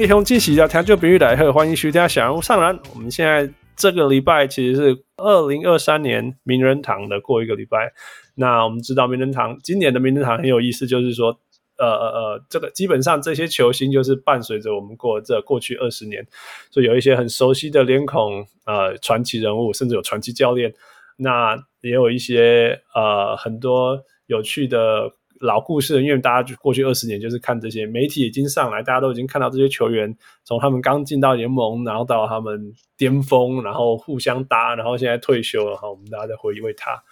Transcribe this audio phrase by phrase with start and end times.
[0.00, 2.74] 各位兄弟喜的听众朋友来贺，欢迎徐家小人物上篮。
[2.94, 7.92] 我们现在这个礼拜其实是二零二三年名人堂的过一个礼拜。
[8.34, 11.38] 那我们知道名人堂今年的名人堂很有意思，就是说，
[11.76, 16.26] 呃呃呃，这个基本上这些球星就是伴随着我们过这过去二十年，
[16.70, 20.72] 所以有一些很熟悉的脸孔，呃，传奇人物，甚至有传奇教练。
[21.18, 25.12] 那也有一些呃很多有趣的。
[25.40, 37.02] 老故事，因为大家就过去二十年就是看这些媒体已经上来，大家都已经看到这些球员从他们刚进到联盟，然后到他们巅峰，然后互相搭，然后现在退休了哈，我们大家在回味他。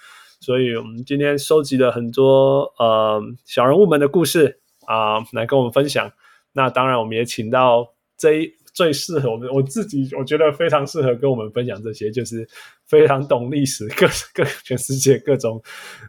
[0.41, 6.13] 所以我们今天收集了很多呃小人物们的故事啊、来跟我们分享。
[6.53, 8.59] 那当然，我们也请到这一。
[8.75, 12.49] 最适合我们，我自己我觉得非常适合跟我们分享这些，就是
[12.89, 15.63] 非常懂历史，各各全世界各种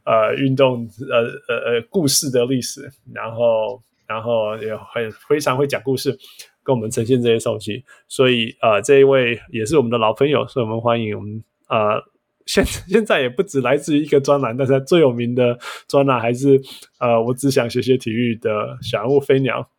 [0.06, 6.18] 呃运动呃呃呃故事的历史，然后然后也很非常会讲故事，
[6.64, 7.84] 跟我们呈现这些东西。
[8.08, 12.02] 所以呃这一位也是我们的老朋友，所以我们欢迎我们呃
[12.46, 16.60] 现现在也不止来自于一个专栏，但是最有名的专栏还是
[17.00, 19.70] 呃我只想学学体育的小人物飞鸟。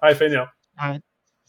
[0.00, 0.48] 嗨，飞鸟。
[0.74, 1.00] 嗨。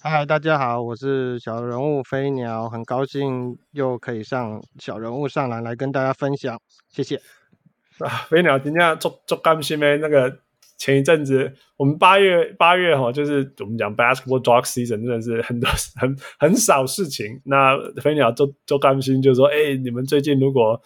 [0.07, 7.19] 嗨，大家好，我是小人物飞鸟，很高兴又可以上小人物上来来跟大家分享，谢谢。
[7.97, 9.97] 啊，飞鸟今天做做干什么？
[9.97, 10.31] 那个
[10.77, 15.67] 前一阵子我们八月八月哈，就是我们讲 basketball dog season，真的是很多
[15.99, 17.41] 很很少事情。
[17.45, 20.79] 那飞鸟做做干心就说，哎、你们最近如果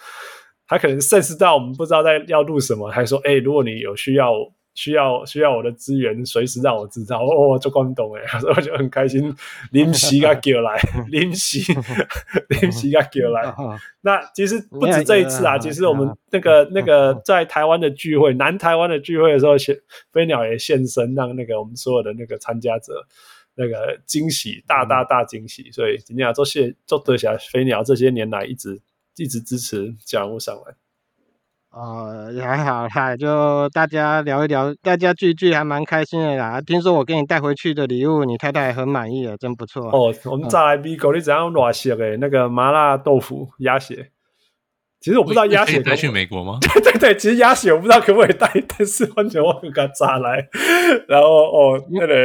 [0.65, 4.31] 他可能 sense 到我们不知道在要录什么，还说，哎、如果你有需要。
[4.79, 7.21] 需要需要我的资源，随时让我知道。
[7.21, 9.35] 哦，做广东诶， 所以我就很开心。
[9.73, 10.79] 临时给叫来，
[11.11, 11.59] 临时
[12.47, 13.53] 临时给叫来。
[13.99, 19.57] 那其实不止这一次啊，其实我们那个那个在台湾的聚会，南台湾的聚会的时候，
[20.13, 23.05] 飞鸟也现身，让那个我们所有的那个参加者
[23.55, 25.69] 那个惊喜，大大大惊喜。
[25.73, 28.79] 所以今天要做谢做多谢飞鸟这些年来一直
[29.17, 30.73] 一直支持小人物上篮。
[31.71, 36.59] 哦，也还好啦，就大家聊一聊，大家聚聚还蛮开心的啦。
[36.59, 39.87] 听说我给你带回去的礼物，你太太很满意了，真不错。
[39.91, 42.17] 哦，我们再来比狗，你怎样乱写的？
[42.17, 44.09] 那个麻辣豆腐鸭血，
[44.99, 46.57] 其实我不知道鸭血可以带去美国吗？
[46.61, 50.47] 对对对，其实鸭血我不知道可不可以带，但是完全我给它炸来，
[51.07, 52.15] 然后哦，那个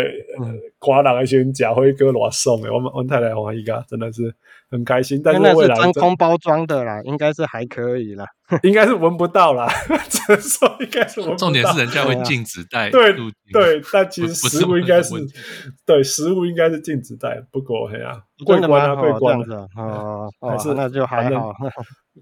[0.81, 4.35] 寡人的时候假辉哥乱送的，我们我太太欢喜个，真的是。
[4.71, 8.25] 很开心，但是未来真空包装的啦，应该是还可以啦，
[8.65, 9.69] 应该是闻不到啦，
[10.09, 11.37] 只能说应该是闻不到。
[11.37, 13.13] 重点是人家会禁止带， 对
[13.53, 15.15] 对，但其实食物应该是
[15.87, 21.53] 对食物应该是禁止带，不过嘿啊，桂冠啊桂冠啊，哦，还是那就还好，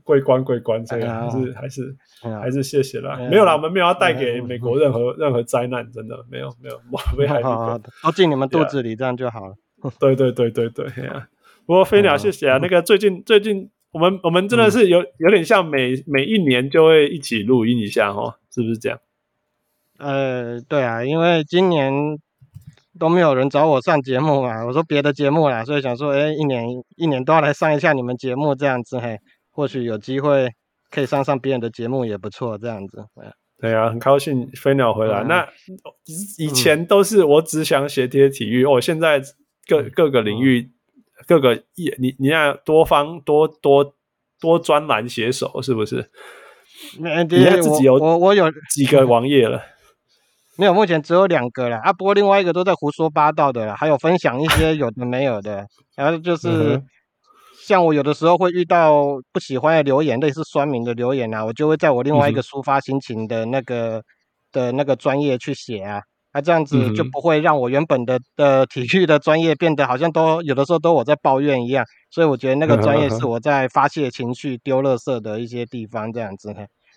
[0.02, 1.96] 桂冠桂冠这个还是还是
[2.40, 6.80] 还是谢谢啦，没有啦，我们没有要带给美国任何任何灾难，真的没有没有，
[7.18, 9.54] 危害都进你们肚子里，这样就好了。
[9.98, 10.86] 对对对对对。
[11.64, 12.58] 不过飞鸟，谢谢啊！
[12.60, 18.98] 那个最近最近，我们我们真的是有有点像每每一年就会一起录音一下哦，是不是这样？
[19.98, 22.18] 呃，对啊，因为今年
[22.98, 26.66] 都没有人找我上节目啊，我说别的节目啦，所以想说，哎，一年
[26.96, 29.20] 一年都要来上一下你们节目这样子，嘿，
[29.52, 30.50] 或许有机会
[30.90, 33.04] 可以上上别人的节目也不错，这样子。
[33.60, 35.22] 对啊，很高兴飞鸟回来。
[35.22, 35.48] 嗯、那
[36.38, 39.22] 以前都是我只想写这些体育，哦，现在
[39.68, 40.72] 各各个领域。
[41.24, 43.94] 各个业你你要多方多多
[44.40, 46.10] 多专栏写手是不是？
[46.98, 49.62] 你自己有我我有几个 网页了？
[50.58, 51.92] 没有，目前只有两个了啊。
[51.92, 55.64] 不过另外一个都在胡说八道的了，还有分享一些有的没有的。
[55.94, 56.82] 然后就是
[57.64, 64.02] 像我有的时候会遇到不喜欢的留言，类似酸民的留言啊，我就会在我另外一个抒发心情的那个
[64.50, 66.00] 的那个专业去写啊。
[66.34, 76.54] 那、啊、这样子就不会让我原本的的体育的专业变得好像都有的时候都我在抱怨一样，所以我觉得那个专业是我在发泄情绪、丢垃圾的一些地方，这样子。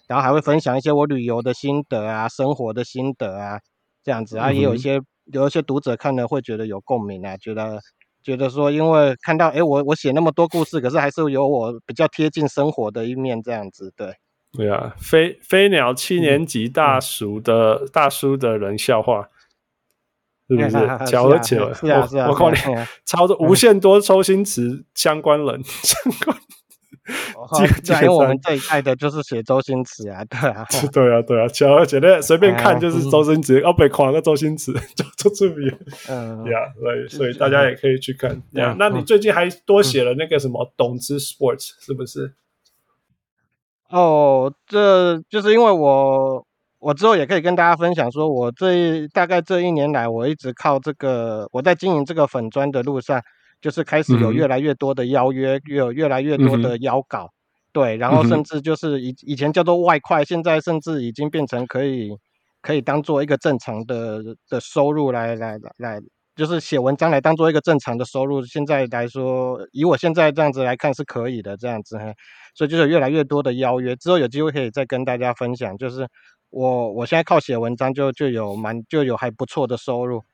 [0.07, 3.59] 然后还会分享一些我旅游的心得啊、生活的心得啊，
[4.03, 5.01] 这样子啊，也有一些
[5.33, 7.79] 有一些读者看了会觉得有共鸣啊，觉得
[8.25, 14.15] 觉得说，因为看到哎，我我写那么多故事，可是还是有我比较贴近生活的一面，这样子，对。
[14.51, 19.29] 对啊，飞飞鸟七年级大叔的、嗯、大叔的人笑话，
[20.49, 21.05] 是不是？
[21.05, 22.57] 巧合起来，是啊是啊，我靠你，
[23.05, 26.35] 操作无限多周星驰相关人相关。
[28.01, 35.55] 因为我们这一代的就是写周星驰啊，对啊， 对啊，对啊，巧合起来随便看就是周星驰，要被狂个周星驰就就这么
[36.09, 38.41] 嗯，呀，对，所以大家也可以去看。
[38.51, 42.33] 呀，那你最近还多写了那个什么懂之 Sports 是不是？
[43.89, 46.45] 哦，这就是因为我。
[46.77, 53.19] 我之后也可以跟大家分享，说我这大概这一年来，我一直靠这个，我在经营这个粉砖的路上，
[53.65, 57.27] 就是开始有越来越多的邀约，越有越来越多的邀稿，
[57.73, 62.11] 对，然后甚至就是以以前叫做外快，现在甚至已经变成可以
[62.61, 65.99] 可以当做一个正常的的收入来来来来，
[66.35, 68.45] 就是写文章来当做一个正常的收入。
[68.45, 71.97] 现在来说，以我现在这样子来看是可以的，这样子，
[72.53, 76.07] 所以就是越来越多的邀约，之后有机会可以再跟大家分享，就是。
[76.51, 80.25] 我我现在靠写文章就就有蛮就有还不错的收入，嘿，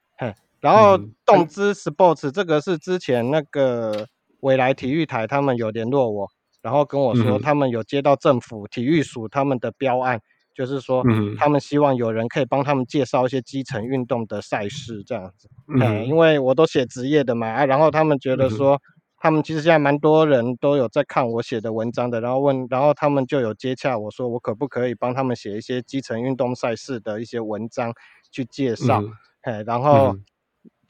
[0.61, 4.07] 然后动之 Sports 这个是之前那个
[4.39, 6.29] 未来体育台他们有联络我，
[6.61, 10.21] 然后跟我说他们有接到政府体育署他们的标案，
[10.55, 11.03] 就是说
[11.37, 18.79] 他们希望有人可以帮他们介绍一些基层运动的赛事这样子，嗯，因为我都写职业的嘛，啊，然后他们觉得说。
[19.23, 27.93] 他们其实现在蛮多人都有在看我写的文章的，然后问，然后他们就有接洽我说，我可不可以帮他们写一些基层运动赛事的一些文章
[28.31, 29.03] 去介绍，
[29.41, 30.17] 哎、嗯，然后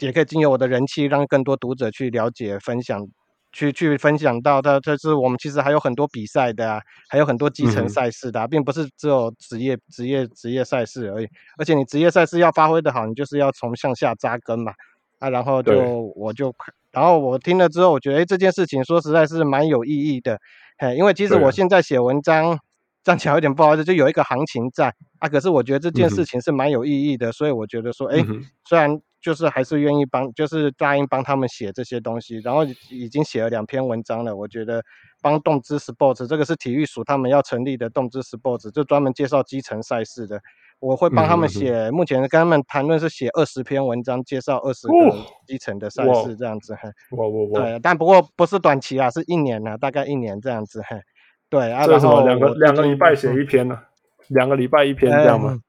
[0.05, 3.07] 也可以经由我的人气，让更多读者去了解、分享，
[3.51, 4.79] 去去分享到他。
[4.79, 11.27] 这是我们其实还有很多比赛的啊，还有很多基层赛事的啊，并不是只有职业、职业、职业赛事而已。
[11.57, 14.73] 而且你职业赛事要发挥的好，你就是要从向下扎根嘛，
[15.19, 16.53] 啊，然后就我就。
[16.91, 20.37] 然后我听了之后，我觉得，哎，这件事情说实在是蛮有意义的，
[20.77, 22.59] 嘿，因为其实我现在写文章，
[23.01, 25.29] 站起来有点不好意思，就有一个行情在啊。
[25.29, 28.21] 可是我觉得这件事情是蛮有意义的，嗯、所以我觉得说，哎，
[28.67, 34.35] 虽然就是还是愿意帮，就是答应帮他们写这些东西，然后已经写了两篇文章了。
[34.35, 34.83] 我觉得
[35.21, 40.41] 帮动之 Sports 这个是体育署他们要成立的动之 Sports，就专门介绍基层赛事的。
[40.79, 44.93] 我会帮他们写，嗯、目前跟他们谈论是写二十篇文章，介绍二十个
[45.45, 46.73] 基层的赛事这样子。
[47.11, 47.59] 哇哇哇！
[47.61, 50.81] 对，但不过不是短期啊，是一年啊，大概一年这样子。
[51.51, 53.83] 对啊，然后两个两个礼拜写一篇呢、啊，
[54.29, 55.59] 两个礼拜一篇这样吗？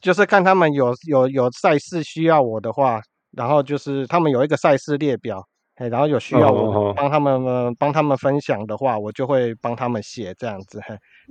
[0.00, 3.00] 就是看他们有有有赛事需要我的话，
[3.32, 5.44] 然后就是他们有一个赛事列表，
[5.76, 10.80] 然后有需要我帮他们、帮他们分享的话，我就会帮他们写这样子。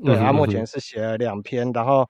[0.03, 2.05] 对，啊，目前是写了两篇，然后。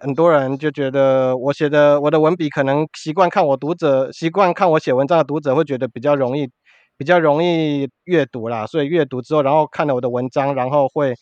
[0.00, 6.50] 很多人就觉得我写的我的文笔可能习惯看我读者习惯看我写文章的读者会觉得比较容易
[6.96, 11.14] 比较容易阅读啦，所以阅读之后，然后看了我的文章，然后会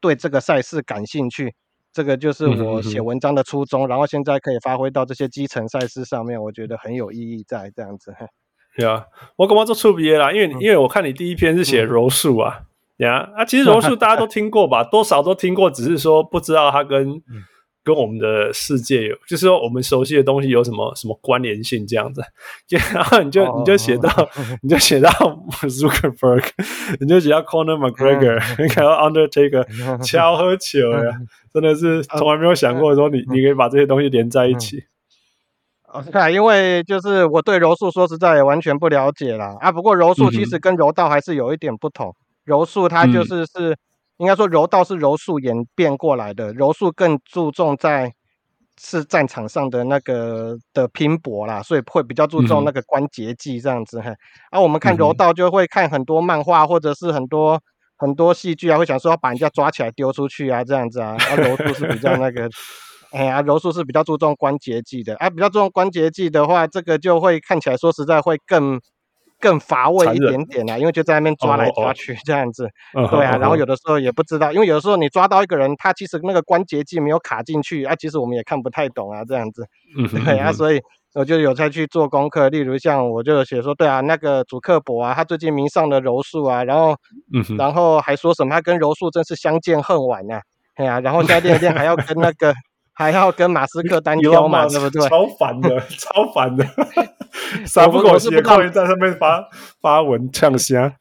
[0.00, 1.54] 对这个赛事感兴趣。
[1.96, 8.14] 这个就是我写文章的初衷，然后现在可以发挥到这些基层赛事上面，我觉得很有意义在这样子。
[8.76, 9.06] 对啊，
[9.36, 10.30] 我干嘛做触笔啦？
[10.30, 12.64] 因为因为我看你第一篇是写柔术啊，
[12.98, 17.22] 呀啊，其实柔术大家都听过吧， 多少都听过，只是说不知道它跟。
[17.86, 22.20] 跟我们的世界有，就是说我们熟悉的东西有什么什么关联性这样子，
[22.66, 24.46] 就然后你就、oh, 你就写到，oh, oh.
[24.60, 26.42] 你就写到 Zuckerberg，
[26.98, 31.12] 你就写到 Conor McGregor，你看到 Undertaker，敲和球呀，
[31.54, 34.82] 真的是从来没有想过说你你可以把这些东西连在一起。
[35.86, 39.56] 哦，是啊，因为就是我对柔术说实在也完全不了解啦。
[39.60, 39.70] 啊。
[39.70, 43.76] 不过柔术其实跟柔道还是有一点不同，柔术它就是是。
[44.18, 48.14] 嗯应该说柔道是柔术演变过来的，柔术更注重在
[48.80, 54.00] 是战场上的那个的拼搏啦，所以会比较注重那个关节技这样子。
[54.00, 54.10] 哈、
[54.50, 57.60] 啊、我们看柔道就会看很多漫画或者是很多
[57.98, 61.14] 很多戏剧啊，会想说要把人家抓起来丢出去啊这样子啊。
[61.18, 62.48] 啊，柔术是比较那个，
[63.12, 65.14] 哎呀，柔术是比较注重关节技的。
[65.16, 68.80] 啊，比较注重关节技的话，这个就会看起来说实在会更。
[69.40, 72.68] 更乏味一点点啊，因为就在那边抓来抓去这样子，
[73.10, 79.66] 对啊，然后有的时候也不知道，因为有的时候你抓到一个人，他其实那个关节技没有卡进去啊，其实我们也看不太懂啊，这样子，
[80.24, 80.80] 对啊，所以
[81.14, 86.96] 我就有在去做功课，例如像我就写说，对啊，那个主克伯啊，他最近迷上了柔术啊，然后，
[87.58, 90.40] 然后还说什么他跟柔术真是相见恨晚啊，
[90.76, 92.54] 对啊，然后现在练练还要跟那个。
[92.98, 95.06] 还要跟马斯克单 挑嘛，对不对？
[95.06, 96.64] 超烦的，超烦的，
[97.66, 99.48] 三不狗血旷在上面发
[99.80, 100.94] 发文呛虾。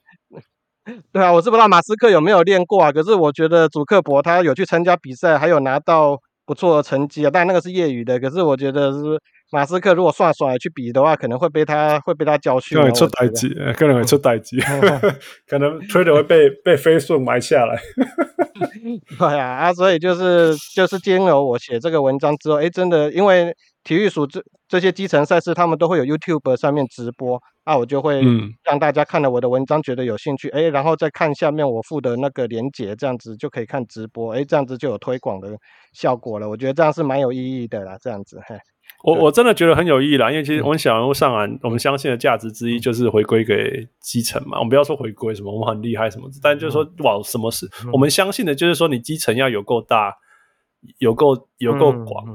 [1.11, 8.19] 对啊，我是不知道马斯克有没有练过啊，可是我觉得祖克伯他有去参加比赛，还有拿到不错的成绩啊，但那个是业余的。
[8.19, 9.19] 可是我觉得是
[9.51, 14.59] 马斯克如果算爽去比的话，可能会被他会被他教训，可能会出代志，可能会出代志，
[15.47, 17.79] 可能 Twitter 会被被 Facebook 埋下来。
[19.17, 28.21] 对啊，啊，所以就是就是经由我写这个文章之后，哎，真的，因为体育署这这些基层赛事，他们都会有 YouTube 上面直播，啊，我就会
[28.63, 35.49] 让大家看了我的文章觉得有兴趣，哎，然后再看下面我附的那个链接，这样子就可以看直播，哎，这样子就有推广的
[35.93, 36.49] 效果了。
[36.49, 38.57] 我觉得这样是蛮有意义的啦，这样子，嘿。
[39.05, 44.57] 我我真的觉得很有意义啦，因为其实我们小人物上岸，我们相信的价值之一就是回归给基层嘛。
[44.57, 47.69] 我们不要说回归什么，我们很厉害什么，但就是说，往，什么事？
[47.93, 50.11] 我们相信的就是说，你基层要有够大，
[50.97, 52.25] 有够有够广，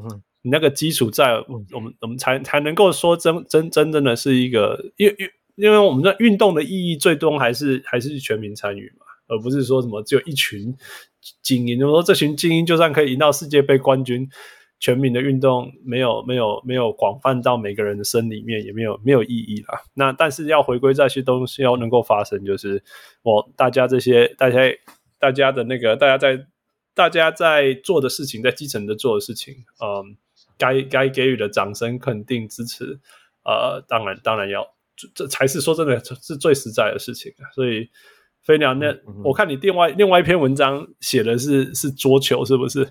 [0.43, 1.35] 你那个基础在，
[1.73, 10.73] 我们我们才才能够说真真真正的是一个，因为因因为我们的运动的意义最终还是还是全民参与嘛，而不是说什么只有一群
[11.43, 11.81] 精英。
[11.81, 14.29] 就是说这群精英就算可以赢到世界杯冠军。
[14.81, 19.79] 全民的运动没有没有没有广泛到每个人的身里面，也没有没有意义啦。
[19.93, 22.83] 那但是要回归这些东西要能够发生，就是
[23.23, 24.59] 我大家这些大家
[25.19, 26.47] 大家的那个大家在
[26.95, 30.17] 大家在做的事情，在基层的做的事情，嗯，
[30.57, 32.99] 该该给予的掌声、肯定、支持，
[33.45, 34.67] 呃，当然当然要，
[35.15, 37.31] 这才是说真的是最实在的事情。
[37.55, 37.91] 所以
[38.43, 42.89] 飞鸟，那我看你另外另外一篇文章写的是是桌球，是不是？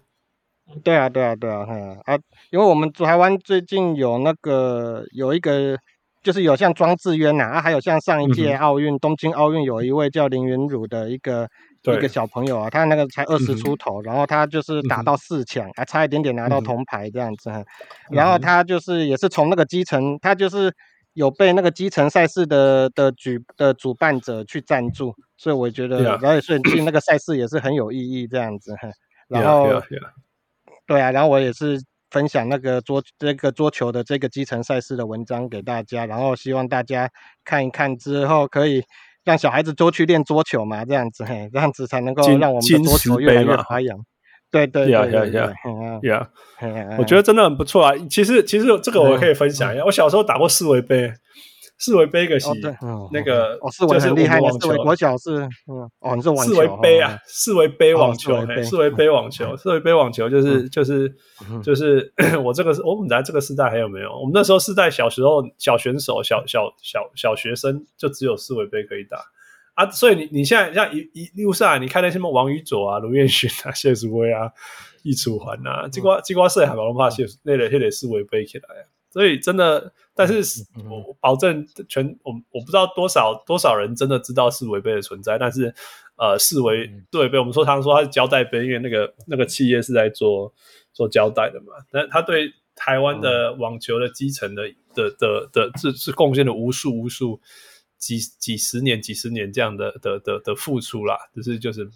[0.83, 1.73] 对啊，对啊，对啊，哈
[2.05, 2.17] 啊，
[2.51, 5.77] 因为我们台湾最近有那个有一个，
[6.21, 11.47] 就是有像庄智渊呐，啊，还有像上一届奥运，嗯、东京奥运有一位叫林昀儒的一个
[11.83, 17.65] 一个小朋友啊，他那个才二十出头，嗯，然后他就是打到四强，还，嗯、差一点点拿到铜牌这样子，嗯，
[18.11, 20.71] 然后他就是也是从那个基层，他就是
[21.13, 28.88] 有被那个基层赛事的的举的主办者去赞助，所以我觉得，然后所以进那个赛事也是很有意义这样子，哈
[29.27, 29.67] 然后。
[29.67, 30.09] Yeah, yeah, yeah.
[30.89, 31.79] 对啊，然后我也是
[32.10, 37.08] 分享那个桌这个桌球的这个基层赛事的文章给大家，然后希望大家
[37.46, 38.84] 看一看之后，可以
[39.24, 44.00] 让小孩子多去练桌球嘛，这样子嘿，这样子才能够让我们的桌球越来越发扬。
[44.50, 46.27] 对对对对对，呀
[46.62, 47.93] 呀，我觉得真的很不错啊。
[48.10, 51.13] 其实其实这个我可以分享一下，我小时候打过四维杯。
[51.79, 52.50] 四维杯个系，
[53.13, 61.15] 那个哦，四维很厉害，四维国脚是，嗯，哦，你是网球，四维杯啊，四维杯网球，四维杯网球，四维杯网球就是就是
[61.63, 64.12] 就是 我这个我们在这个时代还有没有？
[64.12, 69.17] 我们那时候是在小时候小选手小小小小学生就只有四维杯可以打
[69.75, 74.51] 啊，所以你你现在像一一路上你看那些什么王宇佐啊、卢彦勋啊、谢淑薇啊、
[75.03, 78.99] 易楚环啊，这瓜这瓜是还蛮怕谢那个那个四维杯起来啊。
[79.11, 85.73] 所以真的，但是我保证全我我不知道多少多少人真的知道四维杯的存在，但是
[86.15, 90.53] 呃，四维世维杯我们说常说他是胶带杯，因为那个那个企业是在做
[90.93, 97.41] 做胶带的嘛，但他对台湾的网球的基层的的的的是是贡献了无数无数
[97.97, 101.89] 几几十年几十年这样的的的的付出啦，只是就是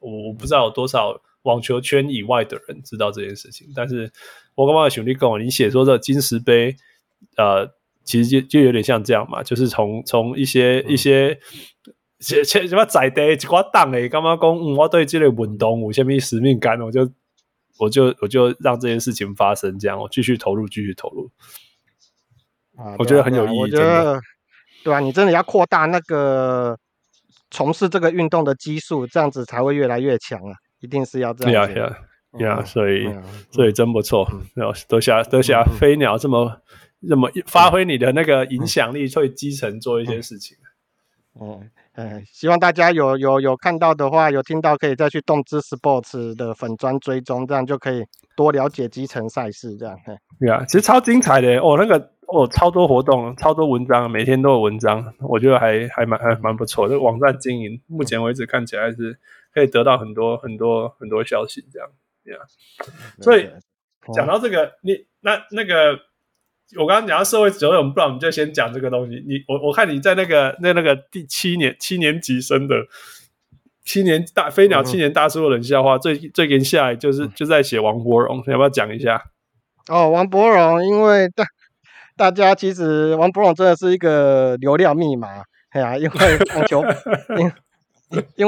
[0.00, 1.20] 我我不知道有多少。
[1.46, 4.12] 网球圈以外的人知道这件事情，但是
[4.56, 6.74] 我刚刚兄弟跟我，你写说这金石杯，
[7.36, 7.64] 呃，
[8.04, 11.38] 其实就就有点像这样嘛，就是从从一些、嗯、一些
[12.20, 17.08] 什什么在地一挂党诶，刚刚讲我对这类运动有虾米使命感，我就
[17.78, 21.30] 我就我就让这件事情发生，这样我继续投入，继续投入。
[22.76, 24.20] 啊，我觉得很有意义，我觉得
[24.82, 25.00] 对吧、啊？
[25.00, 26.76] 你真的要扩大那个
[27.50, 30.52] 从事这个运动的基数，这样子才会越来越强啊。
[30.80, 31.98] 一定是要这样呀呀
[32.38, 32.64] 呀！
[32.64, 36.60] 所以、嗯、所以真不错，然后多谢多谢飞鸟这么
[37.08, 40.56] 这么发挥你的那个影响力，去基层做一些事情。
[41.40, 48.04] 嗯嗯，希望大家有有有看到的话，有听到可以再去动之 sports 的粉砖追踪，这样就可以
[48.36, 49.74] 多了解基层赛事。
[49.76, 49.96] 这样，
[50.38, 56.86] 对啊，其实超精彩的哦，那个哦，超多活动，超多文章，每天都有文章，我觉得还还蛮还蛮不错。
[56.86, 59.18] 这个网站经营，目前为止看起来是。
[59.56, 61.88] 可以得到很多很多很多消息，这样，
[62.22, 62.40] 这样。
[63.22, 63.48] 所以
[64.12, 65.98] 讲到这个，你那那个，
[66.78, 69.14] 我刚刚讲到社会责任，不然我们就先讲这个东西。
[69.26, 72.76] 你我我看你在那个那那个第七年七年级生的
[73.82, 79.24] 七年大飞鸟七年大叔的冷笑话，最最近下来就是就在写王伯荣，要不要讲一下？
[79.88, 81.46] 哦，王伯荣，因为大
[82.14, 86.84] 大家其实王伯荣真的是一个流量密码，哎呀，因为网球。
[87.38, 87.50] 因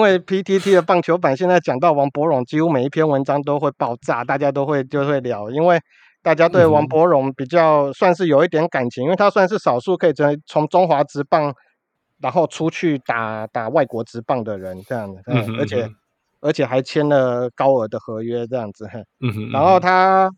[0.00, 5.80] 为 PTT 的棒球版现在讲到王伯荣，几乎每一篇文章都会爆炸，大家都会就会聊，因为
[6.22, 11.54] 大家对王伯荣比较算是有一点感情，因为他算是少数可以从从中华职棒
[12.20, 15.90] 然后出去打打外国职棒的人，这样子，嗯，而且
[16.40, 18.88] 而且还签了高额的合约，这样子，
[19.20, 20.30] 嗯，然后他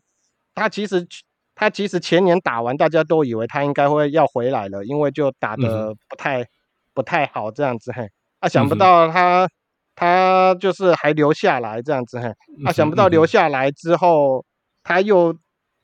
[0.53, 1.07] 他其实。
[1.53, 6.47] 他其实前年打完，大家都以为他应该会要回来了，因为就打得不太、嗯、
[6.91, 8.09] 不太好这样子嘿。
[8.41, 9.49] 啊，想不到他、嗯、
[9.95, 12.27] 他就是还留下来这样子嘿。
[12.65, 14.43] 啊，想不到留下来之后，
[14.83, 15.33] 他又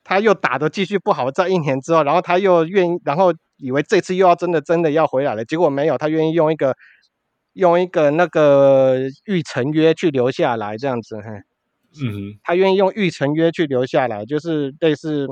[0.04, 6.74] 他又打得继续不好，在一年之后，然后他又愿意，然后以为这次又要真的真的要回来了，结果没有，他愿意用一个
[7.54, 11.30] 用一个那个预成约去留下来这样子嘿。
[12.04, 15.26] 嗯，他愿意用预成约去留下来，就是类似。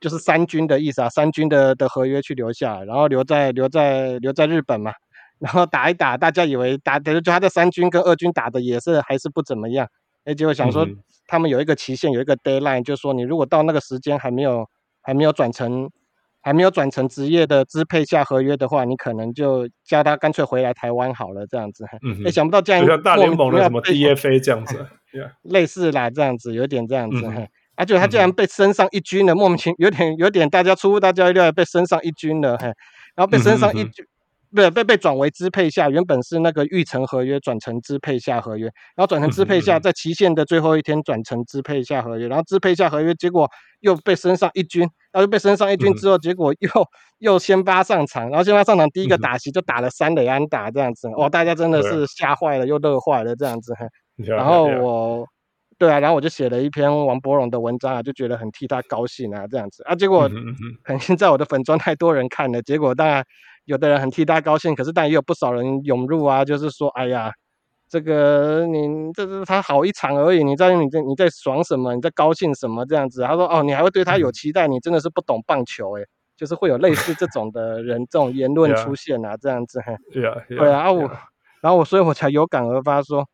[0.00, 4.92] 就是三军的意思啊，三军的的合约去留下，然后留在留在留在日本嘛，
[5.38, 9.86] 然后打一打，大家以为打的就他的三军跟二军打的也是还是不怎么样，
[10.24, 10.86] 哎，结果想说
[11.26, 14.68] 他们有一个期限，有一个 deadline，就是说你如果到那个时间还没有
[15.00, 15.88] 还没有转成
[16.40, 21.84] 还没有转成职业的支配下合约的话，你可能就叫他干脆回来台湾好了这样子。
[22.02, 24.86] 嗯，哎，想不到这样，像大联盟的什么 DFA 这样子，
[25.42, 27.24] 类似啦这样子，有点这样子。
[27.24, 32.66] 嗯而且、啊、他竟然被升上一军了，嗯、莫名其妙，有点有点大家出乎大家意料，被升上一军了，嘿，
[33.14, 34.04] 然后被升上一军，
[34.54, 38.64] 被被被转为支配下，原本是那个预成合约转成支配下合约，
[38.96, 43.48] 然后转成支配下，在期限的最后一天转成支配下合约，然后支配下合约，结果
[43.80, 46.70] 又被升上一军，然后又被升上一军之后，结果又
[47.18, 53.86] 又先发上场，然后先发上场第一个打席就打了三垒安打这样子，哦，大家真的是吓坏了又乐坏了这样子，嘿，
[54.26, 55.26] 然后我。
[55.80, 60.28] 对啊，然后我就写了一篇王伯荣的文章啊，就觉得很替他高兴啊，这样子啊，结果
[60.82, 63.24] 可能现在我的粉砖太多人看了，结果当然
[63.68, 67.30] 有的人很替他高兴，可是但也有不少人涌入啊，就是说，哎呀，
[67.86, 71.94] 这个你这是他好一场而已，你在你在你在爽什么？
[71.94, 72.86] 你在高兴什么？
[72.86, 79.80] 这样子，他说哦，你还会对他有期待，你真的是不懂棒球诶，就是会有类似这种的人这种言论 出现啊，这样子，
[80.12, 81.02] 对啊，对啊，我
[81.60, 83.28] 然后我所以我才有感而发说，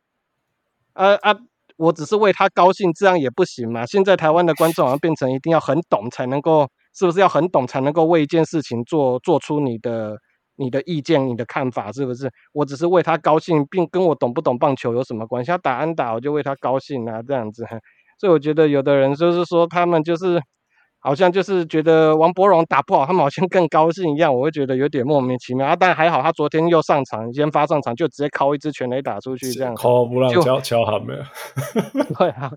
[0.93, 1.37] 啊啊。
[1.77, 3.85] 我只是为他高兴，这样也不行嘛。
[3.85, 10.17] 现在台湾的观众好像变成一定要很懂才能够，是不是要很懂才能够为一件事情做做出你的
[10.55, 12.31] 你的意见、你的看法，是不是？
[12.53, 15.51] 我只是为他高兴，并跟我懂不懂棒球有什么关系？
[15.51, 17.65] 他打安打，我就为他高兴啊，这样子。
[18.19, 20.41] 所以我觉得有的人就是说，他们就是。
[20.97, 25.75] 好像就是觉得王柏荣打不好，他们好像更高兴一样，我会觉得有点莫名其妙啊。
[25.75, 31.23] 但还好，他昨天又上场，先发上场就直接敲一支全垒打出去，这样敲不让敲敲他们。
[32.17, 32.51] 对啊，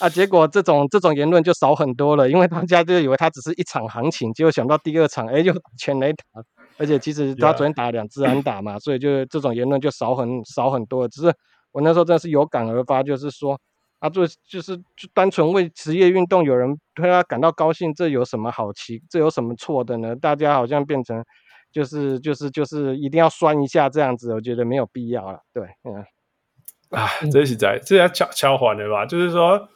[0.00, 6.24] 啊，结果这种这种言论就少很多了，因为大家就以为他只是一场行情，结果想到第二场，哎，又全雷打，
[6.78, 11.06] 而且其实他昨天打了两支安打嘛所以就这种言论就少很少很多。
[11.08, 11.34] 只是
[11.72, 13.58] 我那时候真的是有感而发，就是说。
[14.02, 19.00] 啊，就就是就单纯为职业运动有人对他感到高兴，这有什么好奇？
[19.08, 20.16] 这有什么错的呢？
[20.16, 21.24] 大家好像变成
[21.70, 25.38] 就是就是就是一定要酸一下这样子，我觉得没有必要了。
[25.54, 26.04] 对，嗯，
[27.00, 29.06] 啊，这是在这要敲敲缓的吧？
[29.06, 29.68] 就是说，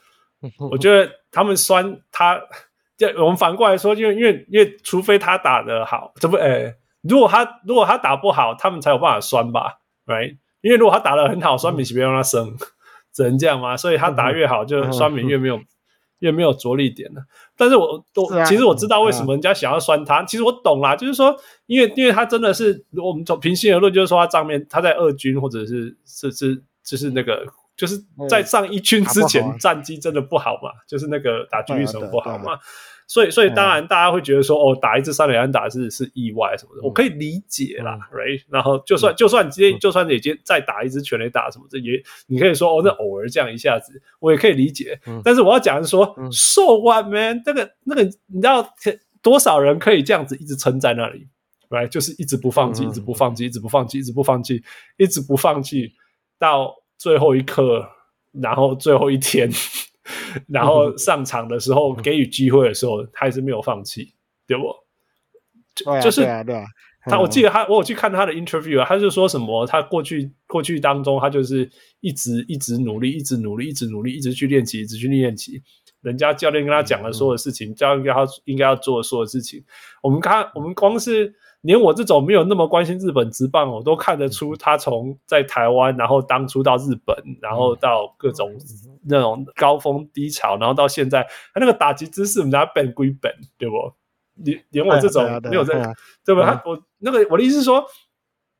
[0.70, 2.40] 我觉得他们酸他，
[2.96, 10.38] 就我们反过来说，因为因为因为除非他打得好，这不哎，如果他如果他打不好，他们才有办法酸吧？Right？
[10.60, 12.48] 因为如果他打得很好，酸民是不用让他升。
[12.48, 12.56] 嗯
[13.16, 13.74] 只能这样吗？
[13.74, 15.64] 所以他打越好，就酸民越没有、嗯、
[16.18, 17.22] 越没有着力点了。
[17.56, 20.20] 但是我都、啊、其实我知道为什么人家想要酸他。
[20.20, 27.42] 嗯、其实我懂啦，就是说，因为因为他真的是我们从平心而论，就是说他账面他在二军或者是是是就是那个
[27.76, 32.58] 就是在上一军之前战绩真的不好嘛，就是那个打击率什么不好嘛。
[33.08, 38.42] 所以，所以当然，大家会觉得说，哦，打一支三垒安打是是意外什么的，我可以理解啦，right？
[38.48, 44.98] 然后，就算就算今天就算你今天再打一支全垒打什么，这也你可以说，哦，那偶尔这样一下子，我也可以理解。
[45.22, 47.40] 但是我要讲的是说，so what man？
[47.46, 48.74] 那个那个，你知道
[49.22, 51.28] 多少人可以这样子一直撑在那里
[51.68, 51.86] ，right？
[51.86, 54.64] 就是一直不放弃，一直不放弃，一直不放弃，一直不放弃，
[54.96, 55.92] 一直不放弃，
[56.40, 57.88] 到最后一刻，
[58.32, 59.50] 然后最后一天。
[60.46, 64.14] 然后上场的时候，给予机会的时候，他还是没有放弃，
[64.46, 64.72] 对不？
[65.74, 66.24] 就就是
[67.10, 75.60] 他，我记得他，我有去看他的 interview 啊，他就说什么，他过去过去当中，他就是一直一直努力，一直努力，一直努力，一直去练习，一直去练习。
[76.02, 79.64] 人家教练跟他讲的所有事情，教练跟他应该要做的所有事情，
[80.02, 81.34] 我们看，我们光是。
[81.62, 88.54] 连我这种没有那么关心日本职棒，我都看得出他从在台湾，然后当初到日本，然后到各种
[89.04, 93.74] 那种高峰低潮，然后到现在，他那个打击姿势，我们家本归本，对不？
[94.36, 96.42] 连连我这种没有在，对不？
[96.42, 97.84] 他我那个我的意思是说，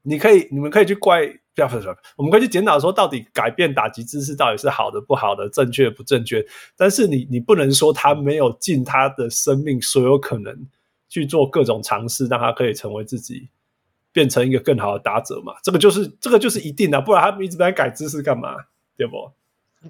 [0.03, 6.45] 你可以，你们可以去怪，不要说，我们可以去检讨说，到底改变打击姿势到底是好的不好的，正确不正确？
[6.77, 10.67] 但是你你不能说他没有尽他的生命所有可能。
[11.09, 13.49] 去做各种尝试，让他可以成为自己，
[14.13, 15.55] 变成一个更好的打者嘛？
[15.63, 18.57] 这个就是这个就是一定的，不然他们一直在改姿势干嘛？
[18.97, 19.31] 对不？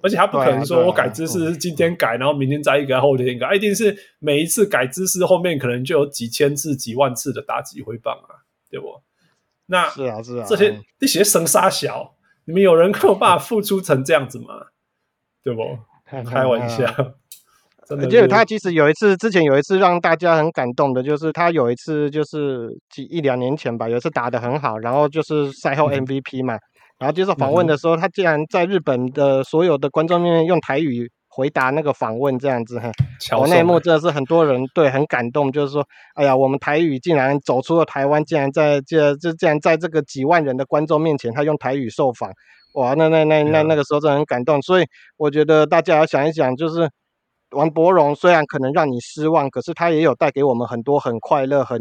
[0.03, 9.01] 而且他不可能说我改姿势是今天改，然后明天再一个，后天一个，一定是每一次改姿势后面可能就有几千次、几万次的打击挥棒啊，对不？
[9.67, 14.67] 那是啊是啊，这些这些生杀小，你们有人有办法付出成这样子吗？
[15.43, 15.79] 对不？
[16.05, 17.15] 开玩笑。
[17.89, 26.61] 我记得他其实有一次，之前有一次让大家很感动的，就是他有一次就是几一两年前吧，有一次打得很好，然后就是赛后 MVP 嘛，嗯、
[26.99, 32.91] 然后接受访问的时候，嗯、他竟然在日本的所有的观众面前用台语回答那个访问，这样子哈，
[33.39, 42.33] 我那一幕真的是很多人对很感动，就是说，哎呀，我们台语竟然走出了台湾，竟然在这这竟然在这个几万人的观众面前，他用台语受访，
[42.75, 44.85] 哇，那那那那那个时候真的很感动，所以
[45.19, 46.91] 我觉得大家要想一想，就是。
[47.51, 51.79] 王伯荣虽然可能让你失望，可是他也有带给我们很多很快乐、很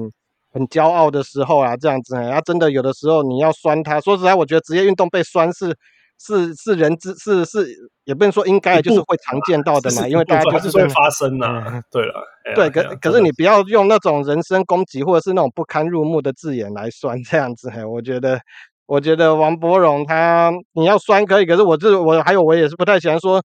[0.51, 2.15] 很骄傲的时候啊，这样子。
[2.15, 5.75] 他真的有的时候你要酸他，说实在，我觉得职业运动被酸是
[6.19, 7.67] 是是人之是是，
[8.03, 11.81] 也不能说应该，就是会常见到的嘛，因为大家就是会发生呐、啊。
[11.91, 12.23] 对了，
[12.55, 17.71] 对，可可是你不要用那种人身攻击或者是那种不堪入目的字眼来酸这样子。
[17.85, 18.39] 我觉得，
[18.85, 23.41] 我觉得王伯荣他你要酸可以，可是我这我还有我也是不太喜欢说。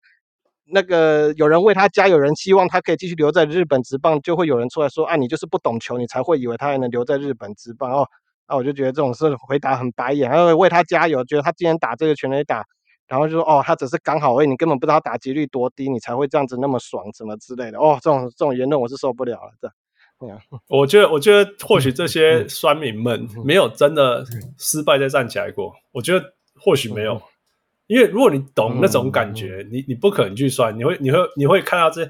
[0.72, 8.06] 那个有人为他加油，有人希望他可以继续留在日本职棒，就会有人出来说：“啊，你就是不懂球，你才会以为他还能留在日本职棒哦。”
[8.46, 12.64] 啊，我就觉得这种是回答很白眼，然后为他加油，觉得他今天打这个全垒打，
[13.06, 19.72] 然后就说：“哦，他只是刚好而已，你根本不知道打击率多低，你才会这样子那么爽，什么之类的。”哦，这种这种言论我是受不了了的。
[20.68, 24.22] 我觉得，我觉得或许这些酸民们没有真的
[24.58, 27.22] 失败再站起来过，我觉得或许没有。
[27.90, 32.08] 因为如果你懂那种感觉，嗯、你你不可能去算，你会你会你会看到这，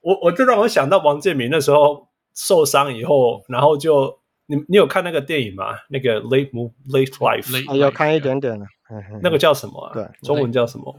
[0.00, 5.66] 我我就让我想到王建民那时候受伤以后，然后就你你有看那个电影吗？
[5.90, 8.66] 那个 Late Move Late Life，有看一点点的，
[9.22, 9.94] 那个叫什么啊？
[9.94, 10.92] 对，中文叫什么？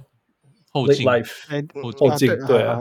[0.71, 1.43] 后进 Life，
[1.83, 2.79] 后进，对啊，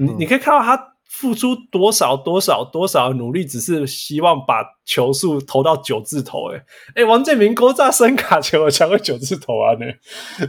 [0.00, 0.97] 你你可以看到他。
[1.08, 6.52] 付出多少多少多少努力，只是希望把球数投到九字头。
[6.52, 6.62] 哎
[6.96, 9.72] 哎，王建民勾炸声卡球，才会九字头啊？
[9.74, 9.86] 呢，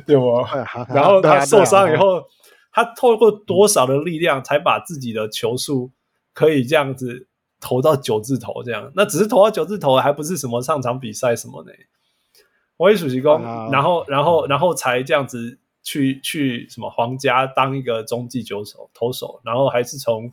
[0.06, 0.46] 对不？
[0.94, 2.22] 然后他受伤以后，
[2.74, 5.92] 他透过多少的力量，才把自己的球数
[6.34, 7.28] 可以这样子
[7.62, 8.62] 投到九字头？
[8.62, 11.72] 这样，那只是投到九字头，还不是什么上场比赛什么呢？
[12.76, 13.42] 我也属实功，
[13.72, 15.58] 然后然后然后才这样子。
[15.90, 20.32] 去去什么皇家当一个中继球手投手，然后还是从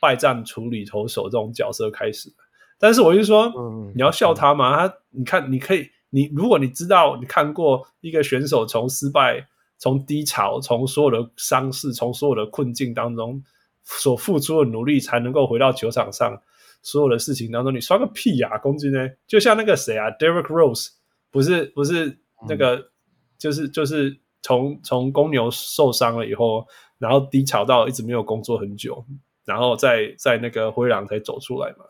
[0.00, 2.32] 败战处理投手这种角色开始。
[2.78, 3.52] 但是我就说，
[3.94, 4.88] 你要笑他吗？
[4.88, 13.44] 他你看，你可以，你如果你知道，你看过一个选手从失败、从低潮、从所有的伤势、从所有的困境当中
[13.82, 16.40] 所付出的努力，才能够回到球场上，
[16.80, 18.56] 所有的事情当中，你刷个屁呀！
[18.56, 19.06] 攻击呢？
[19.26, 20.92] 就像那个谁啊，Derrick Rose，
[21.30, 22.88] 不是不是那个，
[23.36, 24.23] 就是就是。
[24.44, 26.66] 从从公牛受伤了以后，
[26.98, 29.02] 然后低潮到一直没有工作很久，
[29.46, 31.86] 然后在在那个灰狼才走出来嘛。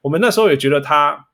[0.00, 1.26] 我们那时候也觉得他，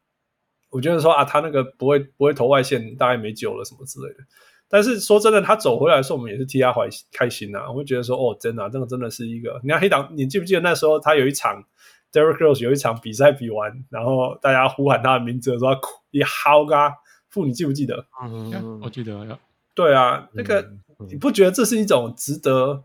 [0.71, 4.25] 我觉得说啊，他那个不会不会投外线，大概没救了什么之类的。
[4.67, 7.71] 但是说真的，他走回来的时候，我们也是替他怀开心呐、啊。
[7.71, 9.61] 我会觉得说，哦，真的、啊，这个真的是一个。
[9.63, 11.63] 你看黑党，你记不记得那时候他有一场
[12.11, 16.93] Derrick Rose 有一场比赛比完，然后大家呼喊他的名字的时候，他哭，你好嘎，
[17.29, 18.05] 父，你记不记得？
[18.25, 19.39] 嗯，我记得呀。
[19.75, 20.71] 对啊，那个
[21.11, 22.85] 你不觉得这是一种值得？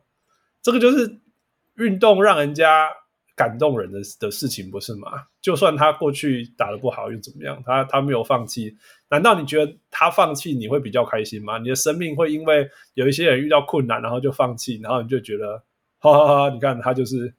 [0.62, 1.20] 这个就是
[1.76, 2.90] 运动让人家
[3.36, 5.28] 感动人的的事情，不是吗？
[5.40, 7.62] 就算他过去打的不好又怎么样？
[7.66, 8.76] 他他没有放弃，
[9.10, 11.58] 难道你觉得他放弃你会比较开心吗？
[11.60, 15.64] 你的生命会因为有一些人遇到困难，然后就放弃，然后你就觉得
[16.00, 16.50] 哈哈哈！
[16.50, 17.34] 你看他就是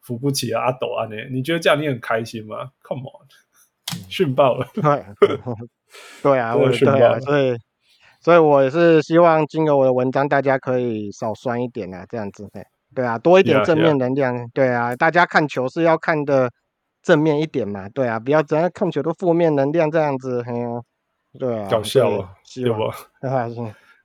[0.00, 3.26] 扶不起阿斗啊，你你觉得这样你很开心吗？Come on，
[4.08, 4.68] 训爆了！
[6.22, 7.56] 对啊，我也对啊，所以。
[8.22, 12.62] 所以，我也是希望经由我的文章，大家可以少酸一点啊，这样子，对，
[12.94, 14.50] 对啊，多一点正面能量，yeah, yeah.
[14.52, 16.50] 对啊，大家看球是要看的
[17.02, 20.82] 正面一点嘛，对啊，不要整天看球都负面能量这样子，嘿啊，
[21.38, 22.92] 对啊，搞笑啊，对不？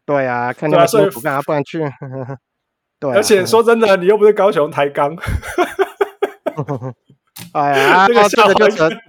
[0.05, 1.41] 对啊，看那么辛苦干啥？
[1.41, 1.79] 不然去，
[2.99, 5.13] 对、啊，而且说真的，你又不是高雄抬杠，
[7.51, 9.01] 哎呀， 这个这个就是。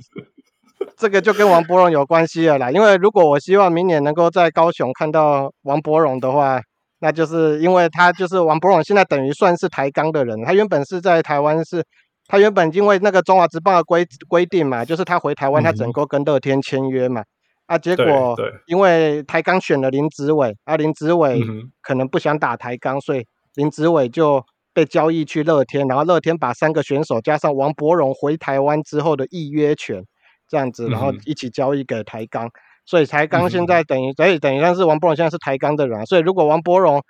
[0.96, 6.60] 这个就跟王柏荣有关系了啦，因为如果我希望明年能够在高雄看到王柏荣的话，
[6.98, 11.84] 那就是因为他就是王柏荣现在等于算是台钢的人，他原本是在台湾是，
[12.26, 17.22] 他原本因为那个中华职棒的规规定嘛，就是他回台湾他只能够跟乐天签约嘛，
[17.66, 18.36] 啊，结果
[18.66, 21.40] 因为台钢选了林子伟，啊林子伟
[21.82, 24.42] 可能不想打台钢，所以林子伟就
[24.74, 30.02] 被交易去乐天，然后乐天把三个选手加上王柏荣回台湾之后的预约权。
[30.48, 32.50] 这样子，然后一起交易给台钢，嗯、
[32.85, 37.02] 所以台钢现在等于，所以等于像是王波荣现在是台钢的人，所以如果王柏融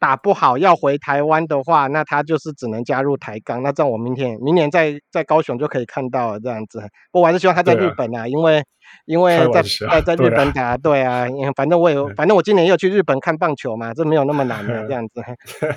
[0.00, 3.62] 打不好要回台湾的话，那他就是只能加入台钢。
[3.62, 6.82] 那这样我明天明年在在高雄就可以看到了这样子。
[7.12, 8.64] 我还是希望他在日本啊，啊因为
[9.04, 15.22] 因为在在在日本打，对啊，因为反正我也反正我今年也有去日本看棒球嘛，这没有那么难的 这样子。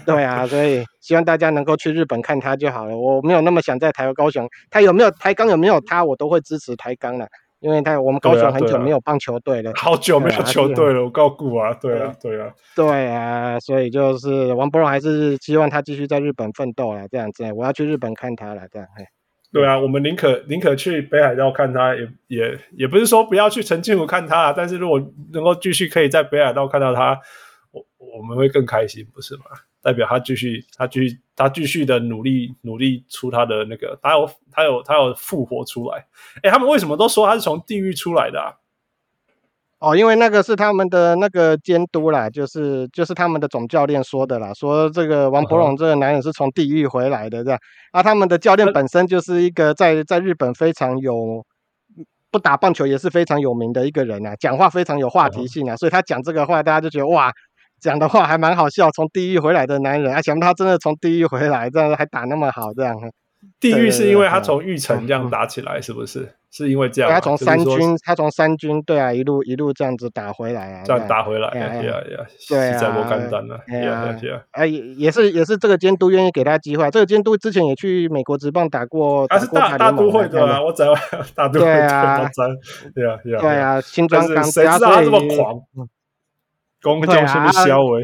[0.05, 2.97] 对啊，所以希望大家能够去日本看他就好了。
[2.97, 7.27] 我没有那么想在台湾高雄，他有没有台钢有没有他，我都会支持台钢的。
[7.63, 12.39] 因为他我们高雄很久没有棒球队了， 啊啊，好久没有球队了，啊，我告诉啊，对啊，对。
[12.41, 18.87] 啊，对啊，所以就是王柏荣还是希望他继续在日本奋斗了，这样子，我要去日本看他了，这样，
[19.53, 24.99] 对啊，我们宁可宁可去北海道看他，也也也不是说不要去陈清湖看他，但是如果
[25.31, 27.17] 能够继续可以在北海道看到他，
[28.03, 29.43] 我我们会更开心，不是吗？
[29.81, 36.05] 代表他继续，他继续，他继续的努力，努力出他的那个，他有，他有，他有复活出来。
[36.41, 38.53] 哎，他们为什么都说他是从地狱出来的啊？
[39.79, 47.59] 哦，因为那个是他们的那个监督啦，就是就是他们的总教练说的啦，说这个王伯龙这个男人是从地狱回来的，这样。
[47.91, 51.45] 啊，他们的教练本身就是一个在在日本非常有
[52.31, 57.33] 不打棒球也是非常有名的一个人啊，讲话非常有话题性啊，所以他讲这个话，大家就觉得哇。
[57.83, 62.95] 讲的话还蛮好笑，从地狱回来的男人，啊，想不到他真的从地狱回来，这样还打那么好，这样。
[63.59, 66.33] 地狱是因为他从玉城这样打起来，是不是？
[66.49, 67.11] 是因为这样。
[67.11, 70.83] 他从三军，他从三军，对啊，一路一路这样子打回来啊。
[70.85, 72.25] 这样打回来，呀呀呀！
[72.47, 74.41] 对啊，在我看单了，呀呀呀！
[74.51, 80.85] 哎，也是也是这个监督愿意给他机会，这个监督之前也去美国职棒打过，他是大大都会的啊，我在
[81.35, 82.29] 大都会对啊，
[82.95, 85.59] 对啊，对啊，新庄刚，谁知道他这么狂？
[86.83, 88.01] 公众是不是消维？